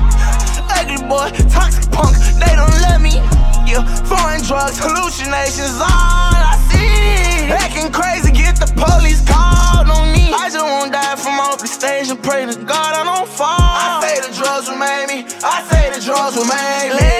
Ugly 0.73 1.05
boy, 1.05 1.29
toxic 1.53 1.85
punk, 1.93 2.17
they 2.41 2.57
don't 2.57 2.73
love 2.81 3.05
me. 3.05 3.21
Yeah, 3.69 3.85
foreign 4.09 4.41
drugs, 4.41 4.81
hallucinations, 4.81 5.77
all 5.85 6.33
I 6.41 6.57
see. 6.73 7.53
Acting 7.53 7.93
crazy, 7.93 8.33
get 8.33 8.57
the 8.57 8.73
police 8.73 9.21
called 9.29 9.93
on 9.93 10.09
me. 10.17 10.33
I 10.33 10.49
just 10.49 10.65
won't 10.65 10.97
die 10.97 11.17
from 11.17 11.37
off 11.37 11.61
the 11.61 11.69
station, 11.69 12.17
pray 12.17 12.47
to 12.47 12.57
God 12.57 12.97
I 12.97 13.05
don't 13.05 13.29
fall. 13.29 13.53
I 13.53 14.01
say 14.01 14.17
the 14.25 14.33
drugs 14.33 14.65
will 14.67 14.81
make 14.81 15.13
me, 15.13 15.29
I 15.45 15.61
say 15.69 15.93
the 15.93 16.01
drugs 16.01 16.37
will 16.41 16.49
make 16.49 16.97
me. 16.97 17.20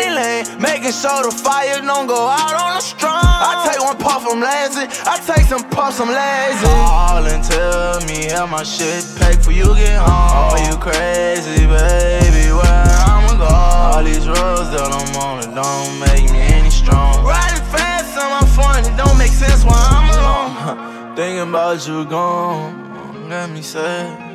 Making 0.91 1.03
sure 1.09 1.23
the 1.23 1.31
fire 1.31 1.81
don't 1.83 2.09
go 2.09 2.27
out 2.27 2.51
on 2.51 2.75
the 2.75 2.81
strong. 2.81 3.23
I 3.23 3.63
take 3.71 3.79
one 3.79 3.97
puff, 3.97 4.27
I'm 4.27 4.41
lazy. 4.43 4.91
I 5.07 5.23
take 5.23 5.47
some 5.47 5.63
puffs, 5.71 6.01
I'm 6.01 6.11
lazy. 6.11 6.67
Call 6.67 7.27
and 7.31 7.45
tell 7.45 8.01
me 8.11 8.27
how 8.27 8.47
my 8.47 8.65
shit 8.65 9.07
paid 9.15 9.39
for 9.39 9.53
you 9.53 9.73
get 9.77 10.03
home. 10.03 10.51
Oh, 10.51 10.67
you 10.67 10.75
crazy, 10.83 11.63
baby, 11.71 12.51
where 12.51 12.91
I'ma 13.07 13.39
go? 13.39 13.47
All 13.47 14.03
these 14.03 14.27
roads 14.27 14.75
that 14.75 14.91
I'm 14.91 15.15
on, 15.15 15.39
it 15.47 15.55
don't 15.55 16.01
make 16.01 16.29
me 16.33 16.41
any 16.59 16.71
strong. 16.71 17.25
Riding 17.25 17.63
fast 17.71 18.19
on 18.19 18.43
my 18.43 18.47
phone, 18.51 18.83
it 18.83 18.97
don't 18.97 19.17
make 19.17 19.31
sense 19.31 19.63
why 19.63 19.79
I'm 19.79 20.11
alone. 20.11 21.15
Thinking 21.15 21.51
about 21.51 21.87
you 21.87 22.05
gone, 22.05 23.29
got 23.29 23.49
me 23.49 23.63
sad. 23.63 24.30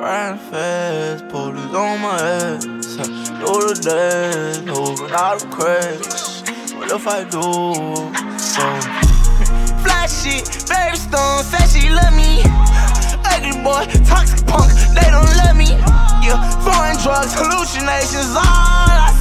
Riding 0.00 0.38
fast, 0.38 1.28
police 1.28 1.74
on 1.76 2.00
my 2.00 2.16
ass. 2.16 2.64
Through 2.64 3.68
the 3.68 3.76
days, 3.84 4.64
hoping 4.64 5.12
I 5.12 5.36
don't 5.36 5.52
crash. 5.52 6.40
What 6.72 6.90
if 6.90 7.06
I 7.06 7.20
do? 7.28 7.44
So, 8.40 8.64
fly 9.84 10.08
shit, 10.08 10.48
baby 10.72 10.96
stone, 10.96 11.44
said 11.44 11.68
she 11.68 11.90
love 11.92 12.16
me. 12.16 12.40
Ugly 13.28 13.60
boy, 13.60 13.84
toxic 14.08 14.40
punk, 14.48 14.72
they 14.96 15.04
don't 15.12 15.36
love 15.36 15.56
me. 15.60 15.68
Yeah, 16.24 16.40
foreign 16.64 16.96
drugs, 17.04 17.36
hallucinations, 17.36 18.32
all 18.32 18.96
I 19.04 19.12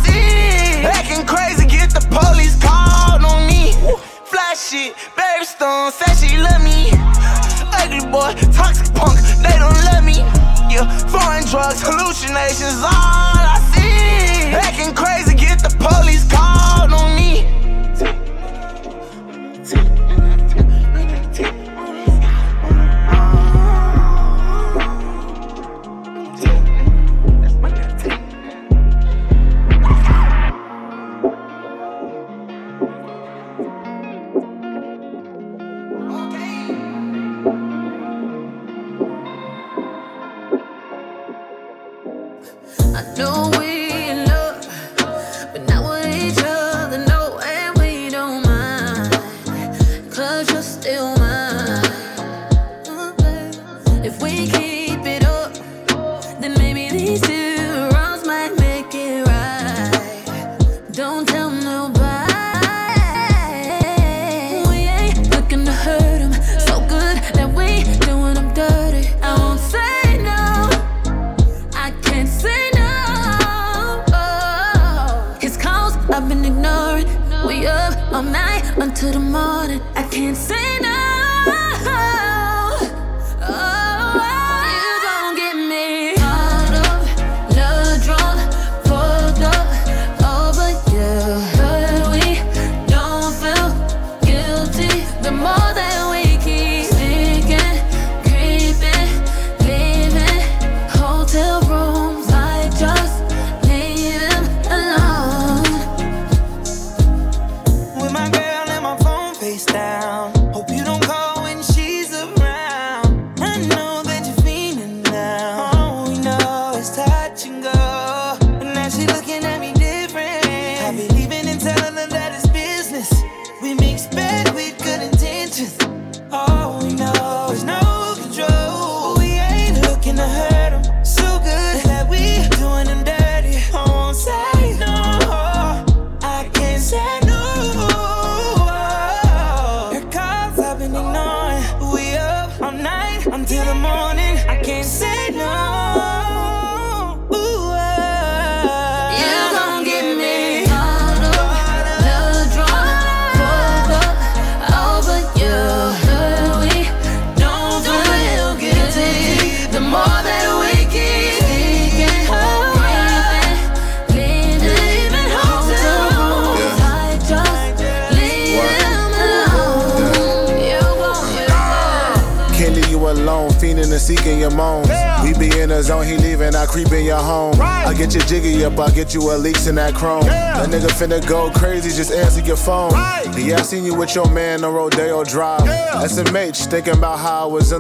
hallucinations, 11.78 12.82
all 12.82 13.19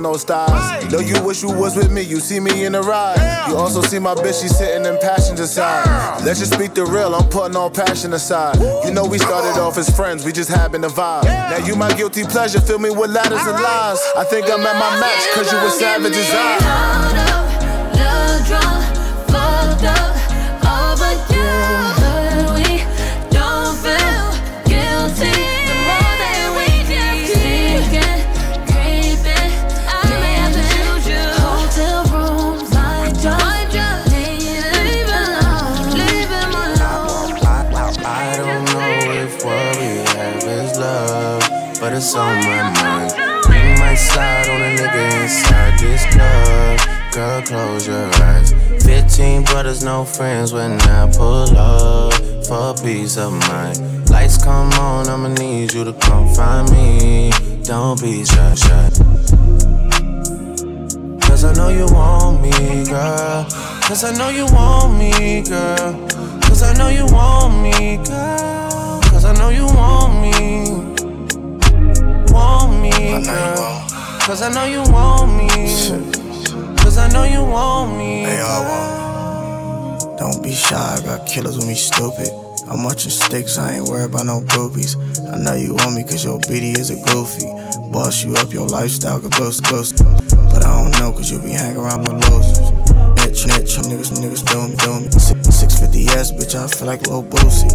how 0.03 0.09
I 0.09 0.11
was 0.11 0.21
in 0.21 0.21
those 0.21 0.21
styles. 0.21 0.91
Know 0.91 0.99
you 0.99 1.21
wish 1.23 1.41
you 1.43 1.51
was 1.51 1.75
with 1.75 1.91
me, 1.91 2.01
you 2.01 2.19
see 2.19 2.39
me 2.39 2.65
in 2.65 2.73
the 2.73 2.81
ride. 2.81 3.47
You 3.47 3.55
also 3.55 3.81
see 3.81 3.99
my 3.99 4.15
bitch, 4.15 4.41
she 4.41 4.47
sitting 4.47 4.85
in 4.85 4.97
passenger 4.99 5.47
side. 5.47 6.23
Let's 6.23 6.39
just 6.39 6.53
speak 6.53 6.73
the 6.73 6.85
real, 6.85 7.15
I'm 7.15 7.27
putting 7.29 7.55
all 7.55 7.69
passion 7.69 8.13
aside. 8.13 8.57
You 8.85 8.91
know 8.91 9.05
we 9.05 9.17
started 9.17 9.59
off 9.59 9.77
as 9.77 9.89
friends, 9.95 10.25
we 10.25 10.31
just 10.31 10.49
having 10.49 10.83
a 10.83 10.89
vibe. 10.89 11.23
Now 11.25 11.65
you 11.65 11.75
my 11.75 11.91
guilty 11.93 12.23
pleasure, 12.23 12.61
fill 12.61 12.79
me 12.79 12.89
with 12.89 13.11
ladders 13.11 13.45
and 13.45 13.61
lies. 13.61 13.99
I 14.17 14.23
think 14.25 14.45
I'm 14.49 14.61
at 14.61 14.75
my 14.75 14.99
match, 14.99 15.23
cause 15.33 15.51
you 15.51 15.57
a 15.57 15.69
savage 15.69 16.15
as 16.15 16.29
I. 16.31 16.88
on 42.19 42.35
my 42.43 42.61
mind. 42.81 43.13
We 43.47 43.59
might 43.79 43.95
slide 43.95 44.49
on 44.49 44.61
a 44.61 44.71
nigga 44.75 45.23
inside 45.23 45.79
this 45.79 46.03
club. 46.13 46.79
Girl, 47.13 47.41
close 47.41 47.87
your 47.87 48.07
eyes. 48.23 48.53
15 48.83 49.43
brothers, 49.45 49.83
no 49.83 50.03
friends 50.03 50.51
when 50.53 50.73
I 50.81 51.09
pull 51.11 51.55
up 51.57 52.13
for 52.45 52.75
peace 52.83 53.17
of 53.17 53.31
mind. 53.47 54.09
Lights 54.09 54.43
come 54.43 54.71
on, 54.73 55.07
I'ma 55.07 55.29
need 55.29 55.73
you 55.73 55.83
to 55.85 55.93
come 55.93 56.27
find 56.35 56.69
me. 56.71 57.31
Don't 57.63 57.99
be 58.01 58.25
shy, 58.25 58.55
shy. 58.55 58.89
Cause 61.21 61.43
I 61.45 61.53
know 61.53 61.69
you 61.69 61.85
want 61.93 62.41
me, 62.41 62.85
girl. 62.85 63.45
Cause 63.87 64.03
I 64.03 64.11
know 64.17 64.29
you 64.29 64.45
want 64.53 64.97
me, 64.99 65.41
girl. 65.41 66.07
Cause 66.41 66.63
I 66.63 66.73
know 66.73 66.89
you 66.89 67.05
want 67.05 67.63
me, 67.63 67.97
girl. 67.97 68.99
Cause 69.03 69.25
I 69.25 69.33
know 69.35 69.49
you 69.49 69.65
want 69.65 70.21
me. 70.21 70.98
Me, 72.89 73.23
girl. 73.23 73.85
Cause 74.21 74.41
I 74.41 74.49
know 74.53 74.65
you 74.65 74.81
want 74.91 75.35
me. 75.37 75.49
Cause 76.77 76.97
I 76.97 77.09
know 77.09 77.23
you 77.23 77.43
want 77.43 77.97
me. 77.97 78.25
They 78.25 78.41
all 78.41 78.63
want. 78.63 80.17
Don't 80.17 80.43
be 80.43 80.53
shy, 80.53 80.75
I 80.75 81.01
got 81.01 81.27
killers 81.27 81.57
with 81.57 81.67
me 81.67 81.75
stupid. 81.75 82.29
I'm 82.69 82.83
watching 82.83 83.11
sticks, 83.11 83.57
I 83.57 83.77
ain't 83.77 83.87
worried 83.87 84.11
about 84.11 84.25
no 84.25 84.41
groupies. 84.41 84.97
I 85.33 85.37
know 85.37 85.55
you 85.55 85.75
want 85.75 85.95
me 85.95 86.03
cause 86.03 86.23
your 86.23 86.39
BD 86.41 86.77
is 86.77 86.89
a 86.89 86.97
goofy. 87.09 87.47
Boss 87.91 88.23
you 88.23 88.35
up, 88.35 88.53
your 88.53 88.67
lifestyle 88.67 89.19
could 89.19 89.31
boost, 89.31 89.63
boost. 89.69 90.03
But 90.53 90.65
I 90.65 90.83
don't 90.83 90.91
know 90.99 91.11
cause 91.11 91.31
you 91.31 91.39
be 91.39 91.49
hanging 91.49 91.77
around 91.77 92.01
with 92.01 92.21
losers. 92.29 92.59
Bitch, 93.17 93.45
bitch, 93.47 93.79
niggas, 93.89 94.11
niggas 94.19 94.45
do 94.45 94.67
me, 94.67 94.75
do 94.75 94.99
me. 94.99 95.07
650S, 95.09 96.37
bitch, 96.37 96.55
I 96.55 96.67
feel 96.67 96.87
like 96.87 97.07
Lil 97.07 97.23
Boosie. 97.23 97.71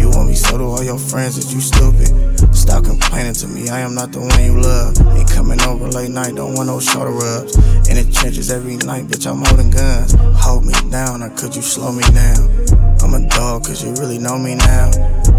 You 0.00 0.10
want 0.10 0.28
me, 0.28 0.34
so 0.34 0.56
do 0.56 0.64
all 0.64 0.82
your 0.82 0.98
friends, 0.98 1.36
that 1.36 1.52
you 1.52 1.60
stupid. 1.60 2.37
Stop 2.68 2.84
complaining 2.84 3.32
to 3.32 3.48
me, 3.48 3.70
I 3.70 3.80
am 3.80 3.94
not 3.94 4.12
the 4.12 4.20
one 4.20 4.44
you 4.44 4.60
love. 4.60 4.92
Ain't 5.16 5.30
coming 5.30 5.58
over 5.62 5.88
late 5.88 6.10
night, 6.10 6.34
don't 6.34 6.52
want 6.52 6.66
no 6.66 6.78
shoulder 6.78 7.12
rubs. 7.12 7.56
In 7.88 7.96
the 7.96 8.06
trenches 8.12 8.50
every 8.50 8.76
night, 8.76 9.06
bitch, 9.06 9.26
I'm 9.26 9.42
holding 9.42 9.70
guns. 9.70 10.12
Hold 10.44 10.66
me 10.66 10.74
down, 10.90 11.22
or 11.22 11.30
could 11.30 11.56
you 11.56 11.62
slow 11.62 11.90
me 11.92 12.02
down? 12.12 12.87
I'm 13.08 13.24
a 13.24 13.26
dog, 13.26 13.64
cause 13.64 13.82
you 13.82 13.94
really 13.94 14.18
know 14.18 14.36
me 14.38 14.54
now. 14.54 14.90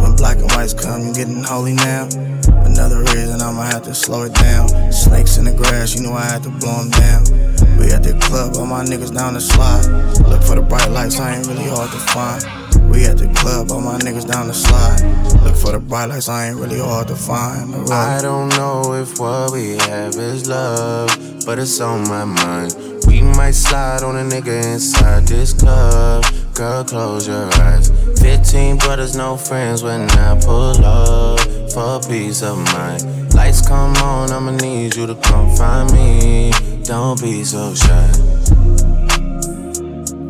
When 0.02 0.16
black 0.16 0.38
and 0.38 0.50
whites 0.54 0.74
come, 0.74 1.06
you 1.06 1.14
getting 1.14 1.44
holy 1.44 1.74
now. 1.74 2.10
Another 2.66 3.02
reason 3.02 3.40
I'ma 3.42 3.62
have 3.62 3.84
to 3.84 3.94
slow 3.94 4.24
it 4.24 4.34
down. 4.34 4.70
Snakes 4.92 5.38
in 5.38 5.46
the 5.46 5.54
grass, 5.54 5.94
you 5.94 6.02
know 6.02 6.14
I 6.14 6.26
had 6.26 6.42
to 6.44 6.50
blow 6.50 6.82
them 6.82 6.90
down. 6.90 7.24
We 7.78 7.92
at 7.92 8.02
the 8.02 8.18
club, 8.26 8.56
all 8.58 8.66
my 8.66 8.84
niggas 8.84 9.14
down 9.14 9.36
the 9.36 9.40
slide. 9.40 9.86
Look 10.28 10.42
for 10.42 10.56
the 10.56 10.64
bright 10.64 10.90
lights, 10.90 11.20
I 11.20 11.36
ain't 11.36 11.46
really 11.46 11.70
hard 11.70 11.92
to 11.92 12.00
find. 12.10 12.42
We 12.90 13.06
at 13.06 13.20
the 13.20 13.32
club, 13.36 13.70
all 13.70 13.82
my 13.82 14.00
niggas 14.00 14.28
down 14.28 14.48
the 14.48 14.54
slide. 14.56 15.06
Look 15.44 15.56
for 15.56 15.72
the 15.72 15.80
bright 15.80 16.06
lights, 16.10 16.28
I 16.28 16.48
ain't 16.48 16.58
really 16.58 16.80
hard 16.80 17.08
to 17.10 17.16
find. 17.16 17.76
I 17.92 18.20
don't 18.20 18.50
know 18.50 18.96
if 18.96 19.20
what 19.20 19.52
we 19.54 19.78
have 19.78 20.16
is 20.16 20.50
love, 20.50 21.10
but 21.46 21.60
it's 21.60 21.80
on 21.80 22.02
my 22.10 22.26
mind. 22.26 22.74
We 23.20 23.26
might 23.26 23.52
slide 23.52 24.02
on 24.02 24.16
a 24.16 24.24
nigga 24.24 24.64
inside 24.64 25.28
this 25.28 25.52
club. 25.52 26.24
Girl, 26.54 26.86
close 26.86 27.28
your 27.28 27.54
eyes. 27.56 27.90
15 28.22 28.78
brothers, 28.78 29.14
no 29.14 29.36
friends 29.36 29.84
when 29.84 30.10
I 30.12 30.40
pull 30.40 30.86
up 30.86 31.40
for 31.74 32.00
peace 32.10 32.42
of 32.44 32.58
mind. 32.72 33.34
Lights 33.34 33.68
come 33.68 33.94
on, 33.98 34.32
I'ma 34.32 34.52
need 34.52 34.96
you 34.96 35.06
to 35.06 35.16
come 35.16 35.54
find 35.58 35.92
me. 35.92 36.54
Don't 36.84 37.22
be 37.22 37.44
so 37.44 37.76
shy. 37.76 38.10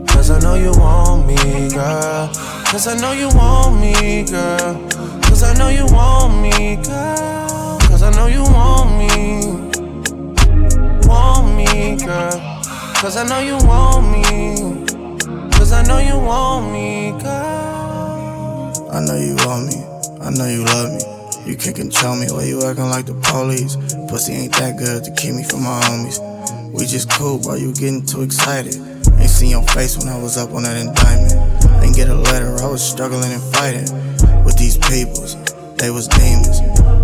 Cause 0.07 0.31
I 0.31 0.39
know 0.39 0.55
you 0.55 0.71
want 0.71 1.27
me, 1.27 1.69
girl. 1.69 2.31
Cause 2.71 2.87
I 2.87 2.99
know 2.99 3.11
you 3.11 3.27
want 3.29 3.79
me, 3.79 4.23
girl. 4.23 4.89
Cause 5.29 5.43
I 5.43 5.53
know 5.53 5.69
you 5.69 5.85
want 5.93 6.41
me, 6.41 6.77
girl. 6.77 7.77
Cause 7.81 8.01
I 8.01 8.09
know 8.15 8.25
you 8.25 8.41
want 8.41 8.97
me. 8.97 9.69
Want 11.07 11.55
me, 11.55 11.95
girl. 12.03 12.58
Cause 12.99 13.15
I 13.15 13.23
know 13.23 13.39
you 13.39 13.55
want 13.65 14.11
me. 14.11 14.85
Cause 15.55 15.71
I 15.71 15.83
know 15.83 15.99
you 15.99 16.19
want 16.19 16.73
me, 16.73 17.11
girl. 17.23 18.73
I 18.91 18.99
know 18.99 19.15
you 19.15 19.37
want 19.47 19.67
me, 19.67 19.79
I 20.19 20.29
know 20.31 20.45
you 20.45 20.65
love 20.65 20.91
me. 20.91 21.49
You 21.49 21.55
can't 21.55 21.77
control 21.77 22.17
me 22.17 22.27
while 22.27 22.43
you 22.43 22.61
acting 22.61 22.89
like 22.89 23.05
the 23.05 23.13
police. 23.23 23.77
Pussy 24.09 24.33
ain't 24.33 24.51
that 24.59 24.77
good 24.77 25.05
to 25.05 25.11
keep 25.15 25.33
me 25.33 25.45
from 25.45 25.63
my 25.63 25.79
homies. 25.87 26.19
We 26.73 26.85
just 26.85 27.09
cool, 27.09 27.39
bro, 27.39 27.55
you 27.55 27.71
getting 27.71 28.05
too 28.05 28.21
excited. 28.21 28.75
Ain't 29.15 29.29
seen 29.31 29.51
your 29.51 29.63
face 29.63 29.97
when 29.97 30.09
I 30.09 30.21
was 30.21 30.37
up 30.37 30.51
on 30.51 30.63
that 30.63 30.75
indictment. 30.75 31.39
Ain't 31.81 31.95
get 31.95 32.09
a 32.09 32.15
letter, 32.15 32.53
I 32.59 32.67
was 32.67 32.83
struggling 32.83 33.31
and 33.31 33.41
fighting 33.55 33.87
with 34.43 34.57
these 34.57 34.75
peoples. 34.75 35.39
They 35.79 35.89
was 35.89 36.09
demons. 36.09 36.59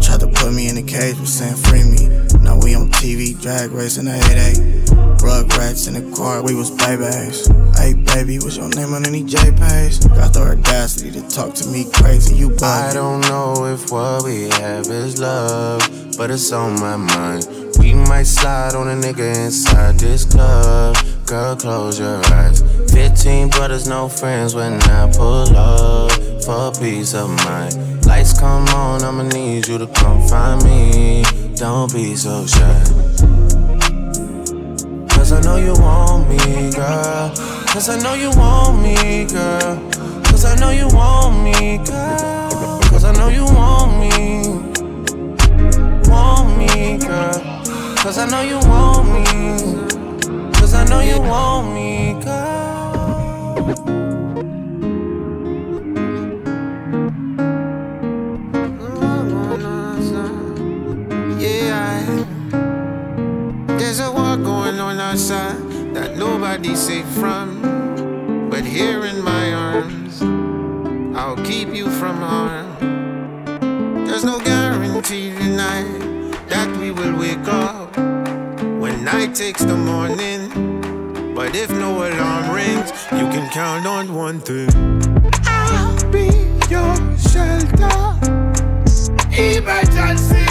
Tried 0.05 0.19
to 0.19 0.27
put 0.27 0.51
me 0.51 0.67
in 0.67 0.75
a 0.75 0.83
cage, 0.83 1.15
but 1.15 1.31
saying 1.31 1.55
free 1.55 1.87
me. 1.87 2.11
Now 2.43 2.59
we 2.59 2.75
on 2.75 2.91
TV, 2.91 3.39
drag 3.39 3.71
racing 3.71 4.07
a 4.07 4.19
8 4.19 5.04
Rug 5.25 5.51
rats 5.57 5.87
in 5.87 5.95
the 5.95 6.15
car, 6.15 6.43
we 6.43 6.53
was 6.53 6.69
babies. 6.69 7.47
Hey 7.79 7.95
baby, 7.95 8.37
what's 8.37 8.57
your 8.57 8.69
name 8.69 8.93
on 8.93 9.07
any 9.07 9.23
J 9.23 9.37
page? 9.57 9.99
Got 10.13 10.33
the 10.33 10.53
audacity 10.53 11.09
to 11.17 11.27
talk 11.27 11.55
to 11.55 11.67
me 11.67 11.85
crazy, 11.93 12.35
you 12.35 12.55
I 12.61 12.93
don't 12.93 13.21
know 13.21 13.65
if 13.65 13.91
what 13.91 14.23
we 14.23 14.49
have 14.61 14.85
is 14.85 15.19
love, 15.19 15.81
but 16.15 16.29
it's 16.29 16.51
on 16.51 16.79
my 16.79 16.95
mind. 16.95 17.47
We 17.79 17.95
might 17.95 18.27
slide 18.27 18.75
on 18.75 18.87
a 18.87 18.93
nigga 18.93 19.45
inside 19.45 19.97
this 19.97 20.25
club. 20.25 20.95
Girl, 21.25 21.55
close 21.55 21.99
your 21.99 22.23
eyes. 22.27 22.61
15 22.93 23.49
brothers, 23.49 23.87
no 23.87 24.07
friends 24.07 24.53
when 24.53 24.79
I 24.83 25.11
pull 25.11 25.49
up 25.57 26.11
for 26.43 26.71
peace 26.79 27.15
of 27.15 27.29
mind. 27.45 28.05
Lights 28.05 28.39
come 28.39 28.67
on, 28.67 29.01
I'ma 29.01 29.23
need 29.23 29.67
you 29.67 29.79
to 29.79 29.87
come 29.87 30.21
find 30.27 30.63
me. 30.63 31.23
Don't 31.55 31.91
be 31.91 32.15
so 32.15 32.45
shy. 32.45 33.34
Cause 35.25 35.33
I 35.33 35.41
know 35.41 35.55
you 35.55 35.73
want 35.81 36.29
me, 36.29 36.71
girl. 36.71 37.33
Cause 37.73 37.89
I 37.89 37.97
know 37.99 38.13
you 38.13 38.29
want 38.37 38.83
me, 38.83 39.25
girl. 39.25 39.91
Cause 40.25 40.45
I 40.45 40.53
know 40.59 40.69
you 40.69 40.87
want 40.89 41.43
me, 41.43 41.79
girl. 41.79 42.79
Cause 42.91 43.05
I 43.05 43.11
know 43.13 43.29
you 43.29 43.43
want 43.45 43.99
me. 43.99 44.43
Want 46.07 46.55
me, 46.59 46.99
girl. 46.99 47.41
Cause 47.97 48.19
I 48.19 48.27
know 48.29 48.41
you 48.41 48.59
want 48.69 49.07
me. 49.13 50.51
Cause 50.59 50.75
I 50.75 50.85
know 50.85 50.99
you 50.99 51.19
want 51.19 51.73
me, 51.73 52.23
girl. 52.23 54.04
That 65.29 66.17
nobody's 66.17 66.79
safe 66.79 67.07
from. 67.07 68.47
But 68.49 68.63
here 68.63 69.05
in 69.05 69.23
my 69.23 69.53
arms, 69.53 70.21
I'll 71.17 71.43
keep 71.43 71.69
you 71.73 71.89
from 71.89 72.17
harm. 72.17 74.05
There's 74.05 74.23
no 74.23 74.39
guarantee 74.39 75.31
tonight 75.31 76.37
that 76.47 76.69
we 76.77 76.91
will 76.91 77.17
wake 77.17 77.47
up 77.47 77.97
when 77.97 79.03
night 79.03 79.33
takes 79.33 79.63
the 79.63 79.75
morning. 79.75 81.33
But 81.33 81.55
if 81.55 81.71
no 81.71 82.07
alarm 82.07 82.51
rings, 82.53 82.91
you 83.11 83.27
can 83.33 83.49
count 83.49 83.87
on 83.87 84.13
one 84.13 84.39
thing. 84.39 84.69
I'll 85.45 86.11
be 86.11 86.27
your 86.69 86.95
shelter. 87.17 88.19
Emergency. 89.33 90.44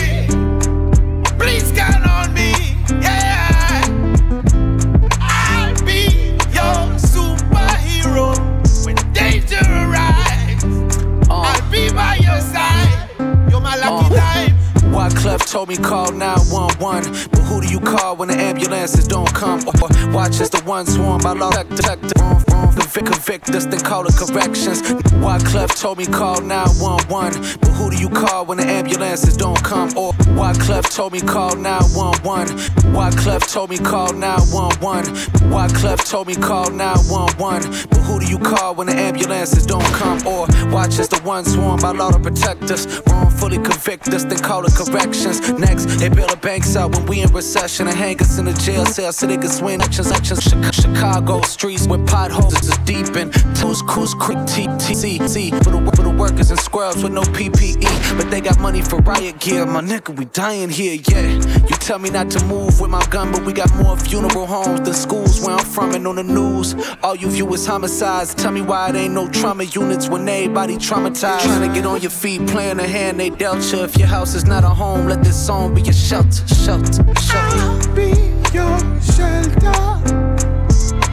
My 13.74 13.88
lucky 13.88 14.14
time. 14.14 14.56
Wyclef 14.92 15.50
told 15.50 15.68
me 15.68 15.76
call 15.76 16.12
911. 16.12 17.28
But 17.32 17.40
who 17.40 17.60
do 17.60 17.66
you 17.66 17.80
call 17.80 18.14
when 18.14 18.28
the 18.28 18.36
ambulances 18.36 19.08
don't 19.08 19.32
come? 19.34 19.66
Or 19.66 19.74
watch 20.12 20.40
as 20.40 20.50
the 20.50 20.62
ones 20.64 20.94
swarm 20.94 21.22
by 21.22 21.32
law 21.32 21.50
detector. 21.50 22.12
Wrong, 22.20 22.44
wrong, 22.50 22.53
convict, 22.74 23.06
convict 23.06 23.50
us, 23.50 23.66
then 23.66 23.80
call 23.80 24.06
it 24.06 24.14
corrections. 24.16 24.82
Wyclef 25.22 25.80
told 25.80 25.98
me 25.98 26.06
call 26.06 26.40
911. 26.40 27.58
But 27.60 27.70
who 27.72 27.90
do 27.90 27.96
you 27.96 28.08
call 28.08 28.46
when 28.46 28.58
the 28.58 28.66
ambulances 28.66 29.36
don't 29.36 29.62
come? 29.62 29.96
Or 29.96 30.12
Wyclef 30.38 30.90
told 30.94 31.12
me 31.12 31.20
call 31.20 31.56
911. 31.56 32.56
Wyclef 32.94 33.52
told 33.52 33.70
me 33.70 33.78
call 33.78 34.12
911. 34.12 35.14
Wyclef 35.50 36.08
told 36.08 36.26
me 36.28 36.34
call 36.36 36.70
911. 36.70 37.88
But 37.90 38.00
who 38.00 38.20
do 38.20 38.26
you 38.26 38.38
call 38.38 38.74
when 38.74 38.86
the 38.88 38.94
ambulances 38.96 39.66
don't 39.66 39.84
come? 39.94 40.18
Or 40.26 40.46
watch 40.72 40.98
as 40.98 41.08
the 41.08 41.20
ones 41.24 41.52
swarm 41.52 41.80
by 41.80 41.92
law 41.92 42.10
to 42.10 42.18
protect 42.18 42.70
us. 42.70 42.86
Wrongfully 43.08 43.58
convict 43.58 44.08
us, 44.08 44.24
then 44.24 44.38
call 44.38 44.64
it 44.64 44.74
corrections. 44.74 45.40
Next, 45.52 45.86
they 45.98 46.08
bail 46.08 46.26
the 46.26 46.36
banks 46.36 46.76
out 46.76 46.94
when 46.94 47.06
we 47.06 47.22
in 47.22 47.32
recession 47.32 47.88
and 47.88 47.96
hang 47.96 48.20
us 48.20 48.38
in 48.38 48.44
the 48.44 48.52
jail 48.54 48.84
cell 48.86 49.12
so 49.12 49.26
they 49.26 49.36
can 49.36 49.48
swing 49.48 49.80
actions. 49.80 50.10
actions. 50.10 50.40
Chi- 50.44 50.70
Chicago 50.70 51.40
streets 51.42 51.86
with 51.86 52.06
potholes, 52.06 52.54
is 52.68 52.78
deep 52.78 53.16
in 53.16 53.30
toes, 53.54 53.82
coos, 53.82 54.14
quick 54.14 54.38
TTC. 54.38 55.50
For 55.64 55.70
the, 55.70 55.92
for 55.96 56.02
the 56.02 56.10
workers 56.10 56.50
and 56.50 56.60
scrubs 56.60 57.02
with 57.02 57.12
no 57.12 57.22
PPE. 57.22 58.16
But 58.16 58.30
they 58.30 58.40
got 58.40 58.58
money 58.60 58.82
for 58.82 58.96
riot 59.00 59.40
gear. 59.40 59.66
My 59.66 59.80
nigga, 59.80 60.16
we 60.16 60.24
dying 60.26 60.70
here, 60.70 61.00
yeah. 61.08 61.32
You 61.68 61.76
tell 61.80 61.98
me 61.98 62.10
not 62.10 62.30
to 62.32 62.44
move 62.46 62.80
with 62.80 62.90
my 62.90 63.04
gun, 63.06 63.32
but 63.32 63.44
we 63.44 63.52
got 63.52 63.74
more 63.76 63.96
funeral 63.96 64.46
homes 64.46 64.80
than 64.80 64.94
schools 64.94 65.40
where 65.40 65.56
I'm 65.56 65.64
from 65.64 65.94
and 65.94 66.06
on 66.06 66.16
the 66.16 66.22
news. 66.22 66.74
All 67.02 67.16
you 67.16 67.28
view 67.28 67.52
is 67.54 67.66
homicides. 67.66 68.34
Tell 68.34 68.52
me 68.52 68.62
why 68.62 68.90
it 68.90 68.96
ain't 68.96 69.14
no 69.14 69.28
trauma 69.30 69.64
units 69.64 70.08
when 70.08 70.28
everybody 70.28 70.76
traumatized. 70.76 71.42
Trying 71.42 71.68
to 71.68 71.74
get 71.74 71.86
on 71.86 72.00
your 72.00 72.10
feet, 72.10 72.46
playing 72.46 72.76
the 72.78 72.86
hand 72.86 73.18
they 73.18 73.30
dealt 73.30 73.72
you. 73.72 73.82
If 73.82 73.96
your 73.96 74.08
house 74.08 74.34
is 74.34 74.44
not 74.44 74.64
a 74.64 74.68
home, 74.68 75.06
let 75.06 75.22
this 75.22 75.46
song 75.46 75.74
be 75.74 75.82
your 75.82 75.92
shelter, 75.92 76.46
shelter, 76.48 77.04
shelter. 77.20 77.58
I'll 77.60 77.94
be 77.94 78.10
your 78.52 78.78
shelter. 79.00 79.94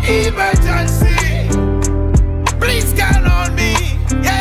Emergency. 0.03 1.20
Please 2.71 2.93
count 2.93 3.27
on 3.27 3.53
me. 3.53 3.73
Yeah. 4.23 4.40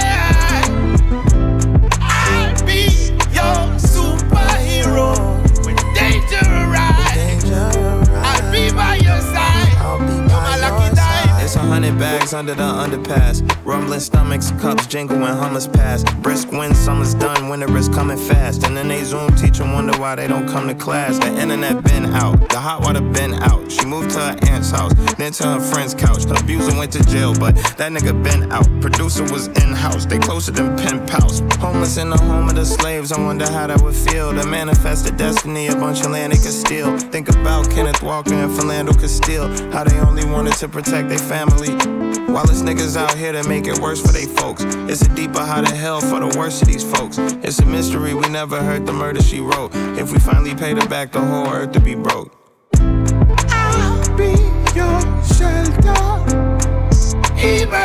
Hundred 11.80 11.98
bags 11.98 12.34
under 12.34 12.54
the 12.54 12.62
underpass. 12.62 13.40
Rumbling 13.64 14.00
stomachs, 14.00 14.50
cups 14.60 14.86
jingle 14.86 15.18
when 15.18 15.34
hummers 15.34 15.66
pass. 15.66 16.04
Brisk 16.16 16.52
wind, 16.52 16.76
summer's 16.76 17.14
done, 17.14 17.48
winter 17.48 17.74
is 17.74 17.88
coming 17.88 18.18
fast. 18.18 18.64
And 18.64 18.76
then 18.76 18.88
they 18.88 19.02
Zoom 19.02 19.34
teacher 19.34 19.64
wonder 19.64 19.98
why 19.98 20.14
they 20.14 20.28
don't 20.28 20.46
come 20.46 20.68
to 20.68 20.74
class. 20.74 21.18
The 21.18 21.28
internet 21.40 21.82
been 21.84 22.04
out, 22.06 22.50
the 22.50 22.58
hot 22.58 22.82
water 22.82 23.00
been 23.00 23.32
out. 23.34 23.72
She 23.72 23.86
moved 23.86 24.10
to 24.10 24.18
her 24.18 24.36
aunt's 24.48 24.70
house, 24.70 24.92
then 25.16 25.32
to 25.32 25.44
her 25.44 25.60
friend's 25.60 25.94
couch. 25.94 26.24
The 26.24 26.34
abuser 26.34 26.76
went 26.76 26.92
to 26.92 27.02
jail, 27.04 27.32
but 27.34 27.54
that 27.78 27.92
nigga 27.92 28.22
been 28.22 28.52
out. 28.52 28.68
Producer 28.82 29.22
was 29.32 29.46
in 29.46 29.72
house, 29.72 30.04
they 30.04 30.18
closer 30.18 30.52
than 30.52 30.76
pen 30.76 31.06
pals. 31.06 31.40
Homeless 31.60 31.96
in 31.96 32.10
the 32.10 32.18
home 32.18 32.48
of 32.50 32.56
the 32.56 32.66
slaves, 32.66 33.10
I 33.10 33.20
wonder 33.24 33.50
how 33.50 33.68
that 33.68 33.80
would 33.80 33.94
feel. 33.94 34.34
To 34.34 34.46
manifest 34.46 35.06
the 35.06 35.12
destiny, 35.12 35.68
a 35.68 35.74
bunch 35.74 36.00
of 36.00 36.10
land 36.10 36.34
they 36.34 36.36
could 36.36 36.52
steal. 36.52 36.98
Think 36.98 37.30
about 37.30 37.70
Kenneth 37.70 38.02
Walker 38.02 38.34
and 38.34 38.50
Philando 38.50 38.92
Castile, 39.00 39.48
how 39.72 39.84
they 39.84 39.98
only 40.00 40.26
wanted 40.26 40.54
to 40.56 40.68
protect 40.68 41.08
their 41.08 41.18
family. 41.18 41.69
While 42.32 42.48
it's 42.48 42.62
niggas 42.62 42.96
out 42.96 43.16
here 43.16 43.32
to 43.32 43.46
make 43.48 43.66
it 43.66 43.78
worse 43.78 44.00
for 44.00 44.12
they 44.12 44.26
folks. 44.26 44.64
It's 44.64 45.02
a 45.02 45.14
deeper 45.14 45.40
how 45.40 45.60
to 45.60 45.74
hell 45.74 46.00
for 46.00 46.20
the 46.20 46.38
worst 46.38 46.62
of 46.62 46.68
these 46.68 46.84
folks. 46.84 47.18
It's 47.18 47.58
a 47.58 47.66
mystery 47.66 48.14
we 48.14 48.28
never 48.28 48.62
heard 48.62 48.86
the 48.86 48.92
murder 48.92 49.22
she 49.22 49.40
wrote. 49.40 49.70
If 49.98 50.12
we 50.12 50.18
finally 50.18 50.54
paid 50.54 50.80
her 50.82 50.88
back, 50.88 51.12
the 51.12 51.20
whole 51.20 51.48
earth 51.48 51.72
to 51.72 51.80
be 51.80 51.94
broke. 51.94 52.36
I'll 52.76 54.16
be 54.16 54.32
your 54.74 55.00
shelter. 55.24 56.20
Emergency. 57.36 57.79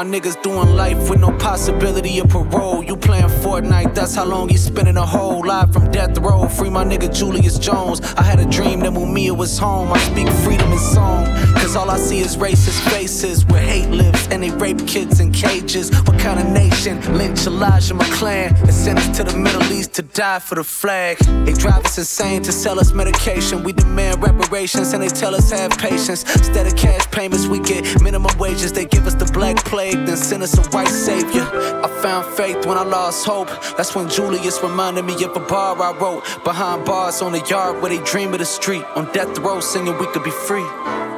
My 0.00 0.06
niggas 0.06 0.42
doing 0.42 0.74
life 0.76 1.10
with 1.10 1.20
no 1.20 1.30
possibility 1.36 2.20
of 2.20 2.30
parole. 2.30 2.82
You 2.82 2.96
playing 2.96 3.28
Fortnite, 3.42 3.94
that's 3.94 4.14
how 4.14 4.24
long 4.24 4.48
you 4.48 4.56
spending 4.56 4.96
a 4.96 5.04
whole 5.04 5.46
life 5.46 5.74
from 5.74 5.90
death 5.90 6.16
row. 6.16 6.48
Free 6.48 6.70
my 6.70 6.84
nigga 6.84 7.14
Julius 7.14 7.58
Jones. 7.58 8.00
I 8.16 8.22
had 8.22 8.40
a 8.40 8.46
dream 8.46 8.80
that 8.80 8.94
Mumia 8.94 9.36
was 9.36 9.58
home. 9.58 9.92
I 9.92 9.98
speak 9.98 10.26
freedom 10.42 10.72
in 10.72 10.78
song. 10.78 11.26
Cause 11.56 11.76
all 11.76 11.90
I 11.90 11.98
see 11.98 12.20
is 12.20 12.38
racist 12.38 12.80
faces 12.90 13.44
where 13.44 13.60
hate 13.60 13.90
lives 13.90 14.26
and 14.28 14.42
they 14.42 14.50
rape 14.52 14.86
kids 14.86 15.20
in 15.20 15.32
cages. 15.32 15.90
Kind 16.20 16.38
of 16.38 16.52
nation? 16.52 17.00
Lynch 17.16 17.46
Elijah 17.46 17.94
McClain 17.94 18.50
and 18.60 18.74
send 18.74 18.98
us 18.98 19.16
to 19.16 19.24
the 19.24 19.36
Middle 19.36 19.72
East 19.72 19.94
to 19.94 20.02
die 20.02 20.38
for 20.38 20.54
the 20.56 20.64
flag. 20.64 21.16
They 21.46 21.54
drive 21.54 21.84
us 21.86 21.96
insane 21.96 22.42
to 22.42 22.52
sell 22.52 22.78
us 22.78 22.92
medication. 22.92 23.62
We 23.62 23.72
demand 23.72 24.22
reparations 24.22 24.92
and 24.92 25.02
they 25.02 25.08
tell 25.08 25.34
us 25.34 25.50
have 25.50 25.70
patience. 25.78 26.22
Instead 26.36 26.66
of 26.66 26.76
cash 26.76 27.10
payments, 27.10 27.46
we 27.46 27.58
get 27.60 28.02
minimum 28.02 28.36
wages. 28.38 28.70
They 28.70 28.84
give 28.84 29.06
us 29.06 29.14
the 29.14 29.24
black 29.32 29.56
plague, 29.64 29.94
then 30.06 30.18
send 30.18 30.42
us 30.42 30.58
a 30.58 30.62
white 30.76 30.88
savior. 30.88 31.42
I 31.84 31.88
found 32.02 32.26
faith 32.36 32.66
when 32.66 32.76
I 32.76 32.84
lost 32.84 33.24
hope. 33.24 33.48
That's 33.78 33.94
when 33.94 34.10
Julius 34.10 34.62
reminded 34.62 35.06
me 35.06 35.14
of 35.24 35.34
a 35.34 35.40
bar 35.40 35.80
I 35.80 35.96
wrote 35.98 36.22
behind 36.44 36.84
bars 36.84 37.22
on 37.22 37.32
the 37.32 37.40
yard 37.48 37.80
where 37.80 37.96
they 37.96 38.04
dream 38.04 38.34
of 38.34 38.40
the 38.40 38.44
street. 38.44 38.84
On 38.94 39.10
death 39.12 39.38
row, 39.38 39.60
singing 39.60 39.96
we 39.96 40.06
could 40.08 40.24
be 40.24 40.30
free. 40.30 40.68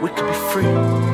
We 0.00 0.10
could 0.10 0.28
be 0.28 0.38
free. 0.52 1.11